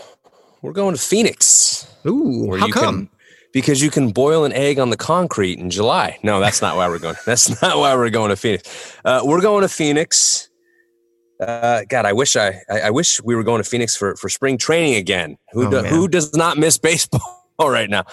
we're 0.61 0.71
going 0.71 0.95
to 0.95 1.01
Phoenix. 1.01 1.93
Ooh, 2.07 2.55
how 2.57 2.67
you 2.67 2.71
come? 2.71 3.07
Can, 3.07 3.18
because 3.51 3.81
you 3.81 3.89
can 3.89 4.11
boil 4.11 4.45
an 4.45 4.53
egg 4.53 4.79
on 4.79 4.89
the 4.89 4.97
concrete 4.97 5.59
in 5.59 5.69
July. 5.69 6.17
No, 6.23 6.39
that's 6.39 6.61
not 6.61 6.75
why 6.75 6.87
we're 6.87 6.99
going. 6.99 7.15
That's 7.25 7.61
not 7.61 7.77
why 7.77 7.95
we're 7.95 8.09
going 8.09 8.29
to 8.29 8.35
Phoenix. 8.35 8.95
Uh, 9.03 9.21
we're 9.23 9.41
going 9.41 9.61
to 9.61 9.69
Phoenix. 9.69 10.49
Uh, 11.39 11.83
God, 11.87 12.05
I 12.05 12.13
wish 12.13 12.35
I, 12.35 12.61
I, 12.69 12.81
I 12.81 12.89
wish 12.89 13.21
we 13.23 13.35
were 13.35 13.43
going 13.43 13.63
to 13.63 13.69
Phoenix 13.69 13.95
for, 13.95 14.15
for 14.17 14.27
spring 14.29 14.57
training 14.57 14.95
again. 14.95 15.37
Who 15.53 15.67
Oh, 15.67 15.69
do, 15.69 15.87
who 15.87 16.07
does 16.07 16.33
not 16.35 16.57
miss 16.57 16.77
baseball 16.89 17.21
right 17.59 17.89
now? 17.89 18.05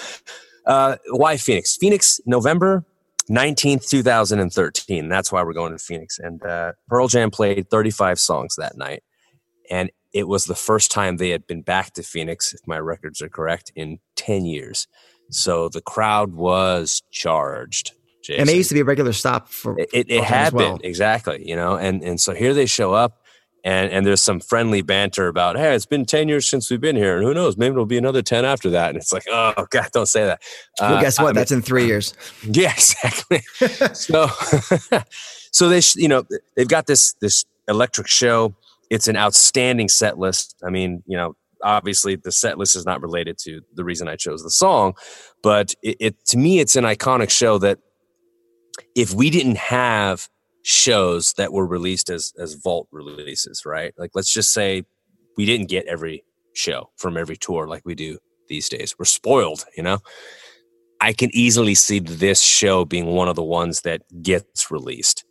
Uh, 0.65 0.97
why 1.11 1.37
Phoenix? 1.37 1.77
Phoenix, 1.77 2.21
November 2.27 2.85
nineteenth, 3.29 3.89
two 3.89 4.03
thousand 4.03 4.41
and 4.41 4.53
thirteen. 4.53 5.09
That's 5.09 5.33
why 5.33 5.43
we're 5.43 5.53
going 5.53 5.73
to 5.73 5.79
Phoenix. 5.79 6.19
And 6.19 6.43
uh, 6.45 6.73
Pearl 6.89 7.09
Jam 7.09 7.31
played 7.31 7.69
thirty 7.71 7.91
five 7.91 8.19
songs 8.19 8.57
that 8.57 8.77
night, 8.77 9.03
and 9.71 9.91
it 10.13 10.29
was 10.29 10.45
the 10.47 10.55
first 10.55 10.91
time 10.91 11.17
they 11.17 11.31
had 11.31 11.47
been 11.47 11.63
back 11.63 11.93
to 11.95 12.03
Phoenix, 12.03 12.55
if 12.55 12.61
my 12.67 12.79
records 12.79 13.21
are 13.23 13.29
correct, 13.29 13.73
in 13.77 13.99
ten 14.15 14.45
years. 14.45 14.87
So 15.31 15.69
the 15.69 15.81
crowd 15.81 16.35
was 16.35 17.03
charged. 17.11 17.93
Jason. 18.23 18.41
And 18.41 18.49
they 18.49 18.57
used 18.57 18.69
to 18.71 18.75
be 18.75 18.81
a 18.81 18.85
regular 18.85 19.13
stop 19.13 19.49
for 19.49 19.79
It, 19.79 19.89
it, 19.93 20.11
it 20.11 20.25
had 20.25 20.53
well. 20.53 20.79
been 20.79 20.85
exactly, 20.89 21.49
you 21.49 21.55
know, 21.57 21.77
and 21.77 22.03
and 22.03 22.21
so 22.21 22.35
here 22.35 22.53
they 22.55 22.67
show 22.67 22.93
up, 22.93 23.21
and 23.65 23.91
and 23.93 24.05
there's 24.05 24.21
some 24.21 24.41
friendly 24.41 24.83
banter 24.83 25.29
about, 25.29 25.57
hey, 25.57 25.75
it's 25.77 25.87
been 25.87 26.05
ten 26.05 26.29
years 26.29 26.49
since 26.49 26.69
we've 26.71 26.81
been 26.81 26.97
here, 26.97 27.17
and 27.17 27.25
who 27.25 27.33
knows, 27.35 27.57
maybe 27.57 27.73
it'll 27.73 27.87
be 27.87 27.99
another 27.99 28.23
ten 28.23 28.45
after 28.45 28.69
that. 28.71 28.89
And 28.91 28.97
it's 28.99 29.13
like, 29.13 29.27
oh 29.31 29.67
God, 29.71 29.89
don't 29.93 30.07
say 30.09 30.25
that. 30.25 30.43
Well, 30.81 30.95
Uh, 30.97 31.01
guess 31.01 31.19
I 31.21 31.23
what? 31.23 31.29
mean- 31.31 31.35
That's 31.37 31.53
in 31.53 31.63
three 31.63 31.87
years. 31.87 32.15
yeah, 32.43 32.73
exactly. 32.73 33.43
so, 33.95 34.27
so 35.53 35.69
they, 35.69 35.81
sh- 35.81 35.97
you 35.97 36.09
know, 36.09 36.25
they've 36.57 36.69
got 36.69 36.87
this 36.87 37.13
this 37.21 37.45
electric 37.69 38.09
show. 38.09 38.55
It's 38.91 39.09
an 39.09 39.17
outstanding 39.17 39.89
set 39.89 40.19
list. 40.19 40.57
I 40.65 40.71
mean, 40.71 41.03
you 41.07 41.17
know, 41.17 41.35
obviously 41.67 42.17
the 42.17 42.33
set 42.33 42.59
list 42.59 42.77
is 42.77 42.87
not 42.87 43.03
related 43.03 43.39
to 43.39 43.61
the 43.75 43.85
reason 43.85 44.09
I 44.09 44.17
chose 44.17 44.43
the 44.43 44.51
song, 44.51 44.95
but 45.43 45.75
it, 45.83 45.97
it 46.01 46.25
to 46.27 46.39
me, 46.39 46.61
it's 46.61 46.77
an 46.77 46.85
iconic 46.85 47.31
show 47.31 47.59
that 47.59 47.79
if 48.95 49.13
we 49.13 49.31
didn't 49.31 49.59
have 49.59 50.29
shows 50.63 51.33
that 51.35 51.53
were 51.53 51.67
released 51.67 52.11
as 52.11 52.33
as 52.39 52.55
vault 52.55 52.89
releases, 52.91 53.65
right? 53.65 53.93
Like, 53.99 54.11
let's 54.15 54.33
just 54.33 54.53
say 54.53 54.85
we 55.37 55.45
didn't 55.45 55.69
get 55.69 55.87
every 55.87 56.25
show 56.55 56.91
from 56.97 57.17
every 57.17 57.37
tour 57.37 57.67
like 57.67 57.83
we 57.85 57.95
do 57.95 58.19
these 58.49 58.69
days. 58.69 58.95
We're 58.99 59.05
spoiled, 59.05 59.65
you 59.77 59.83
know. 59.83 59.99
I 61.01 61.13
can 61.13 61.31
easily 61.35 61.75
see 61.75 61.99
this 61.99 62.41
show 62.41 62.87
being 62.87 63.07
one 63.07 63.29
of 63.29 63.37
the 63.37 63.43
ones 63.43 63.83
that 63.83 64.03
gets 64.23 64.71
released. 64.71 65.26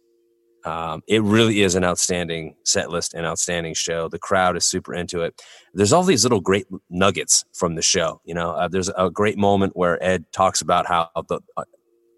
Um, 0.65 1.03
it 1.07 1.21
really 1.21 1.61
is 1.61 1.75
an 1.75 1.83
outstanding 1.83 2.55
set 2.63 2.89
list, 2.89 3.13
and 3.13 3.25
outstanding 3.25 3.73
show. 3.73 4.09
The 4.09 4.19
crowd 4.19 4.57
is 4.57 4.65
super 4.65 4.93
into 4.93 5.21
it. 5.21 5.41
There's 5.73 5.93
all 5.93 6.03
these 6.03 6.23
little 6.23 6.41
great 6.41 6.65
nuggets 6.89 7.45
from 7.53 7.75
the 7.75 7.81
show. 7.81 8.21
You 8.25 8.33
know, 8.33 8.51
uh, 8.51 8.67
there's 8.67 8.89
a 8.97 9.09
great 9.09 9.37
moment 9.37 9.75
where 9.75 10.03
Ed 10.03 10.25
talks 10.31 10.61
about 10.61 10.87
how 10.87 11.09
the, 11.29 11.39
uh, 11.55 11.63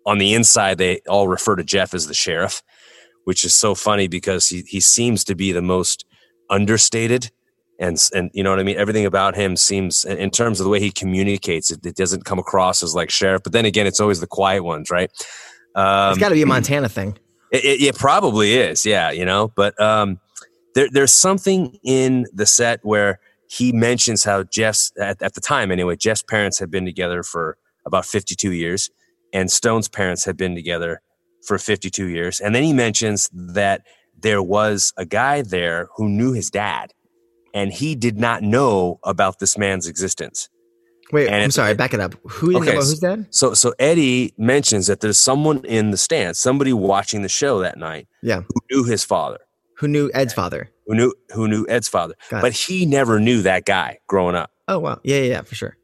on 0.06 0.18
the 0.18 0.34
inside 0.34 0.78
they 0.78 1.02
all 1.10 1.28
refer 1.28 1.56
to 1.56 1.64
Jeff 1.64 1.94
as 1.94 2.08
the 2.08 2.14
sheriff, 2.14 2.62
which 3.26 3.44
is 3.44 3.54
so 3.54 3.76
funny 3.76 4.08
because 4.08 4.48
he 4.48 4.62
he 4.62 4.80
seems 4.80 5.24
to 5.26 5.36
be 5.36 5.52
the 5.52 5.62
most 5.62 6.06
understated 6.50 7.32
and 7.80 7.98
and 8.14 8.32
you 8.34 8.44
know 8.44 8.50
what 8.50 8.60
I 8.60 8.64
mean. 8.64 8.78
Everything 8.78 9.06
about 9.06 9.36
him 9.36 9.56
seems, 9.56 10.06
in 10.06 10.30
terms 10.32 10.60
of 10.60 10.64
the 10.64 10.70
way 10.70 10.80
he 10.80 10.92
communicates, 10.92 11.72
it, 11.72 11.86
it 11.86 11.96
doesn't 11.96 12.26
come 12.26 12.40
across 12.40 12.84
as 12.84 12.96
like 12.96 13.10
sheriff. 13.10 13.44
But 13.44 13.54
then 13.54 13.66
again, 13.66 13.88
it's 13.88 14.00
always 14.00 14.20
the 14.20 14.28
quiet 14.28 14.64
ones, 14.64 14.90
right? 14.90 15.12
Um, 15.76 16.12
it's 16.12 16.20
got 16.20 16.30
to 16.30 16.36
be 16.36 16.42
a 16.42 16.46
Montana 16.46 16.90
thing. 16.90 17.18
It, 17.52 17.64
it, 17.64 17.82
it 17.82 17.96
probably 17.96 18.54
is, 18.54 18.86
yeah, 18.86 19.12
you 19.12 19.26
know. 19.26 19.52
But 19.56 19.80
um, 19.82 20.20
there, 20.76 20.90
there's 20.92 21.14
something 21.14 21.80
in 21.84 22.26
the 22.34 22.46
set 22.46 22.80
where 22.84 23.20
he 23.50 23.72
mentions 23.72 24.24
how 24.24 24.44
Jeff's 24.44 24.92
at, 25.00 25.22
at 25.22 25.34
the 25.34 25.42
time 25.42 25.72
anyway. 25.72 25.96
Jeff's 25.96 26.24
parents 26.24 26.60
had 26.60 26.70
been 26.70 26.86
together 26.86 27.24
for 27.24 27.58
about 27.86 28.06
52 28.06 28.52
years, 28.52 28.90
and 29.34 29.52
Stone's 29.52 29.88
parents 29.88 30.26
had 30.26 30.38
been 30.38 30.56
together 30.56 31.02
for 31.46 31.58
52 31.58 32.08
years. 32.08 32.40
And 32.40 32.54
then 32.54 32.64
he 32.64 32.74
mentions 32.74 33.30
that 33.34 33.82
there 34.20 34.42
was 34.42 34.94
a 34.98 35.06
guy 35.06 35.42
there 35.42 35.88
who 35.96 36.10
knew 36.10 36.34
his 36.34 36.50
dad, 36.50 36.94
and 37.54 37.72
he 37.72 37.96
did 37.96 38.18
not 38.18 38.44
know 38.44 39.00
about 39.04 39.40
this 39.40 39.58
man's 39.58 39.88
existence. 39.88 40.50
Wait, 41.14 41.28
And 41.28 41.44
I'm 41.44 41.52
sorry. 41.52 41.72
it- 41.72 41.78
Back 41.78 41.94
it 41.94 42.00
up. 42.00 42.16
Who? 42.28 42.58
Okay, 42.58 42.76
who's 42.76 43.00
that? 43.00 43.28
So 43.30 43.54
so 43.54 43.74
Eddie 43.80 44.34
mentions 44.38 44.88
that 44.88 45.00
there's 45.00 45.18
someone 45.18 45.64
in 45.66 45.92
the 45.92 45.98
stands, 45.98 46.40
somebody 46.40 46.74
watching 46.74 47.22
the 47.22 47.30
show 47.30 47.60
that 47.60 47.78
night 47.78 48.08
Yeah. 48.22 48.42
who 48.42 48.60
knew 48.72 48.84
his 48.84 49.04
father, 49.06 49.38
Who 49.78 49.88
knew 49.88 50.10
Ed's 50.14 50.34
father? 50.34 50.70
who 50.86 50.96
knew 50.96 51.14
who 51.34 51.48
knew 51.48 51.66
Ed's 51.70 51.88
father, 51.88 52.14
Got 52.30 52.42
but 52.42 52.52
he 52.54 52.86
never 52.86 53.20
knew 53.20 53.42
that 53.44 53.66
guy 53.66 54.00
growing 54.08 54.36
up. 54.36 54.52
Oh 54.68 54.80
wow. 54.80 55.00
Yeah, 55.04 55.18
yeah, 55.18 55.24
yeah, 55.30 55.42
for 55.44 55.56
sure. 55.56 55.78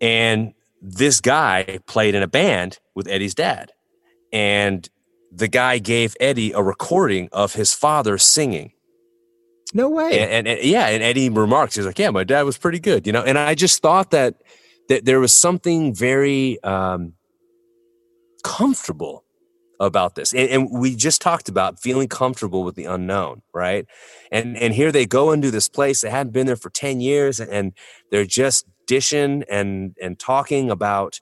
And 0.00 0.52
this 0.82 1.20
guy 1.20 1.78
played 1.86 2.14
in 2.16 2.22
a 2.22 2.26
band 2.28 2.78
with 2.96 3.06
Eddie's 3.08 3.34
dad. 3.34 3.70
And 4.32 4.88
the 5.30 5.48
guy 5.48 5.78
gave 5.78 6.16
Eddie 6.20 6.50
a 6.52 6.60
recording 6.62 7.28
of 7.32 7.54
his 7.54 7.72
father 7.72 8.18
singing. 8.18 8.72
No 9.72 9.88
way. 9.88 10.18
And, 10.18 10.30
and, 10.30 10.48
and 10.48 10.62
yeah, 10.64 10.88
and 10.88 11.02
Eddie 11.02 11.28
remarks, 11.30 11.74
he's 11.76 11.86
like, 11.86 11.98
"Yeah, 11.98 12.10
my 12.10 12.22
dad 12.24 12.42
was 12.42 12.58
pretty 12.58 12.78
good," 12.80 13.06
you 13.06 13.12
know. 13.12 13.22
And 13.22 13.38
I 13.38 13.54
just 13.54 13.80
thought 13.82 14.10
that 14.10 14.34
that 14.88 15.04
there 15.04 15.20
was 15.20 15.32
something 15.32 15.94
very 15.94 16.62
um, 16.62 17.14
comfortable 18.42 19.24
about 19.80 20.14
this, 20.14 20.32
and, 20.32 20.48
and 20.50 20.68
we 20.70 20.94
just 20.94 21.20
talked 21.20 21.48
about 21.48 21.80
feeling 21.80 22.08
comfortable 22.08 22.62
with 22.62 22.76
the 22.76 22.84
unknown, 22.84 23.42
right? 23.52 23.86
And 24.30 24.56
and 24.56 24.72
here 24.74 24.92
they 24.92 25.06
go 25.06 25.32
into 25.32 25.50
this 25.50 25.68
place 25.68 26.00
they 26.00 26.10
hadn't 26.10 26.32
been 26.32 26.46
there 26.46 26.56
for 26.56 26.70
ten 26.70 27.00
years, 27.00 27.40
and 27.40 27.72
they're 28.10 28.24
just 28.24 28.66
dishing 28.86 29.44
and 29.50 29.96
and 30.00 30.18
talking 30.18 30.70
about 30.70 31.20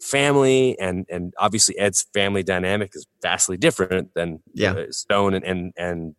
family 0.00 0.78
and 0.78 1.06
and 1.10 1.34
obviously 1.38 1.76
Ed's 1.78 2.06
family 2.14 2.42
dynamic 2.42 2.92
is 2.94 3.06
vastly 3.20 3.56
different 3.56 4.14
than 4.14 4.40
Yeah. 4.54 4.72
uh, 4.72 4.86
Stone 4.92 5.34
and 5.34 5.44
and 5.44 5.72
and 5.76 6.14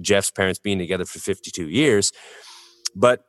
Jeff's 0.00 0.30
parents 0.30 0.58
being 0.58 0.78
together 0.78 1.04
for 1.06 1.18
52 1.18 1.68
years. 1.68 2.12
But 2.94 3.24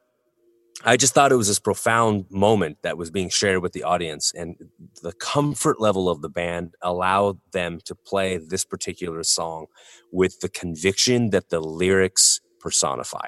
I 0.83 0.97
just 0.97 1.13
thought 1.13 1.31
it 1.31 1.35
was 1.35 1.47
this 1.47 1.59
profound 1.59 2.25
moment 2.29 2.77
that 2.81 2.97
was 2.97 3.09
being 3.09 3.29
shared 3.29 3.61
with 3.61 3.73
the 3.73 3.83
audience, 3.83 4.33
and 4.35 4.55
the 5.01 5.13
comfort 5.13 5.79
level 5.79 6.09
of 6.09 6.21
the 6.21 6.29
band 6.29 6.75
allowed 6.81 7.39
them 7.51 7.79
to 7.85 7.95
play 7.95 8.37
this 8.37 8.65
particular 8.65 9.23
song 9.23 9.67
with 10.11 10.39
the 10.41 10.49
conviction 10.49 11.29
that 11.29 11.49
the 11.49 11.59
lyrics 11.59 12.41
personify. 12.59 13.27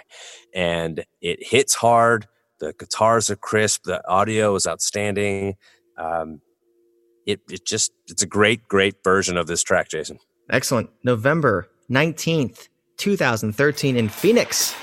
And 0.53 1.05
it 1.21 1.47
hits 1.47 1.75
hard, 1.75 2.27
the 2.59 2.73
guitars 2.73 3.29
are 3.29 3.35
crisp, 3.35 3.83
the 3.83 4.05
audio 4.07 4.55
is 4.55 4.65
outstanding. 4.65 5.55
Um, 5.97 6.41
it, 7.25 7.41
it 7.49 7.65
just, 7.65 7.91
it's 8.07 8.23
a 8.23 8.27
great, 8.27 8.67
great 8.67 8.95
version 9.03 9.37
of 9.37 9.47
this 9.47 9.63
track, 9.63 9.89
Jason. 9.89 10.19
Excellent. 10.49 10.89
November 11.03 11.69
19th, 11.89 12.69
2013 12.97 13.97
in 13.97 14.09
Phoenix. 14.09 14.75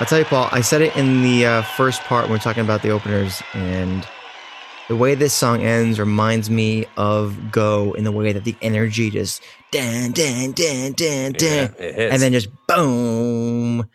I'll 0.00 0.06
tell 0.06 0.18
you, 0.18 0.24
Paul, 0.24 0.48
I 0.50 0.62
said 0.62 0.80
it 0.80 0.96
in 0.96 1.22
the 1.22 1.44
uh, 1.44 1.62
first 1.62 2.00
part 2.02 2.24
when 2.24 2.32
we 2.32 2.36
are 2.36 2.40
talking 2.42 2.62
about 2.62 2.80
the 2.82 2.88
openers, 2.90 3.42
and 3.52 4.06
the 4.88 4.96
way 4.96 5.14
this 5.14 5.34
song 5.34 5.62
ends 5.62 6.00
reminds 6.00 6.48
me 6.48 6.86
of 6.96 7.52
Go 7.52 7.92
in 7.92 8.04
the 8.04 8.12
way 8.12 8.32
that 8.32 8.44
the 8.44 8.56
energy 8.62 9.10
just 9.10 9.42
dan, 9.70 10.12
dan, 10.12 10.52
dan, 10.52 10.92
dan, 10.92 11.32
dan, 11.32 11.74
hits. 11.78 12.12
and 12.14 12.22
then 12.22 12.32
just 12.32 12.48
boom. 12.66 13.86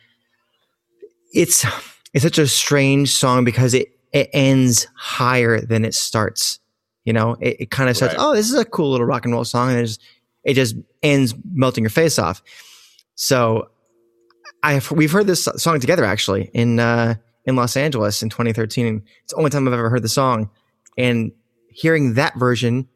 It's 1.34 1.66
it's 2.14 2.24
such 2.24 2.38
a 2.38 2.48
strange 2.48 3.12
song 3.12 3.44
because 3.44 3.74
it 3.74 3.90
it 4.14 4.30
ends 4.32 4.88
higher 4.96 5.60
than 5.60 5.84
it 5.84 5.96
starts. 5.96 6.60
You 7.04 7.14
know, 7.14 7.36
it, 7.42 7.58
it 7.62 7.72
kind 7.72 7.90
of 7.90 7.96
starts, 7.98 8.14
Right. 8.16 8.24
oh, 8.24 8.34
this 8.36 8.48
is 8.50 8.56
a 8.58 8.64
cool 8.66 8.92
little 8.92 9.06
rock 9.08 9.26
and 9.26 9.34
roll 9.34 9.44
song, 9.44 9.70
and 9.70 9.80
it 9.80 9.86
just, 9.86 10.02
it 10.44 10.54
just 10.54 10.76
ends 11.04 11.34
melting 11.54 11.84
your 11.84 11.90
face 11.92 12.18
off. 12.18 12.42
So, 13.16 13.70
I 14.66 14.74
have, 14.74 14.90
we've 14.90 15.12
heard 15.12 15.28
this 15.28 15.44
song 15.58 15.80
together 15.80 16.04
actually 16.04 16.50
in 16.52 16.80
uh, 16.80 17.16
in 17.46 17.56
Los 17.56 17.78
Angeles 17.78 18.24
in 18.24 18.30
2013. 18.30 19.04
It's 19.24 19.34
the 19.34 19.38
only 19.38 19.52
time 19.52 19.68
I've 19.68 19.74
ever 19.76 19.92
heard 19.92 20.02
the 20.02 20.10
song, 20.10 20.50
and 20.98 21.32
hearing 21.70 22.16
that 22.16 22.36
version 22.36 22.88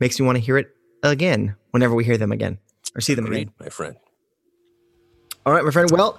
makes 0.00 0.18
me 0.18 0.24
want 0.24 0.36
to 0.36 0.40
hear 0.40 0.56
it 0.56 0.68
again 1.02 1.54
whenever 1.72 1.94
we 1.94 2.04
hear 2.04 2.16
them 2.16 2.32
again 2.32 2.58
or 2.94 3.02
see 3.02 3.12
them 3.12 3.26
again. 3.26 3.50
My 3.60 3.68
friend. 3.68 3.96
All 5.44 5.52
right, 5.52 5.62
my 5.62 5.70
friend. 5.70 5.90
Well, 5.90 6.18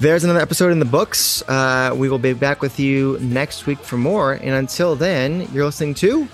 there's 0.00 0.24
another 0.24 0.40
episode 0.40 0.72
in 0.72 0.78
the 0.78 0.86
books. 0.86 1.42
Uh, 1.46 1.94
we 1.94 2.08
will 2.08 2.18
be 2.18 2.32
back 2.32 2.62
with 2.62 2.80
you 2.80 3.18
next 3.20 3.66
week 3.66 3.78
for 3.80 3.98
more. 3.98 4.32
And 4.32 4.50
until 4.50 4.96
then, 4.96 5.46
you're 5.52 5.66
listening 5.66 5.94
to 5.94 6.26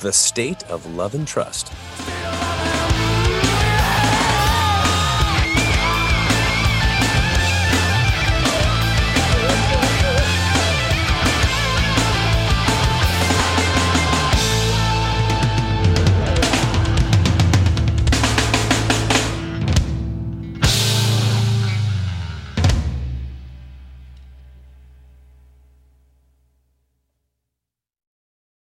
The 0.00 0.12
state 0.12 0.64
of 0.64 0.84
love 0.94 1.14
and 1.14 1.28
trust. 1.28 1.72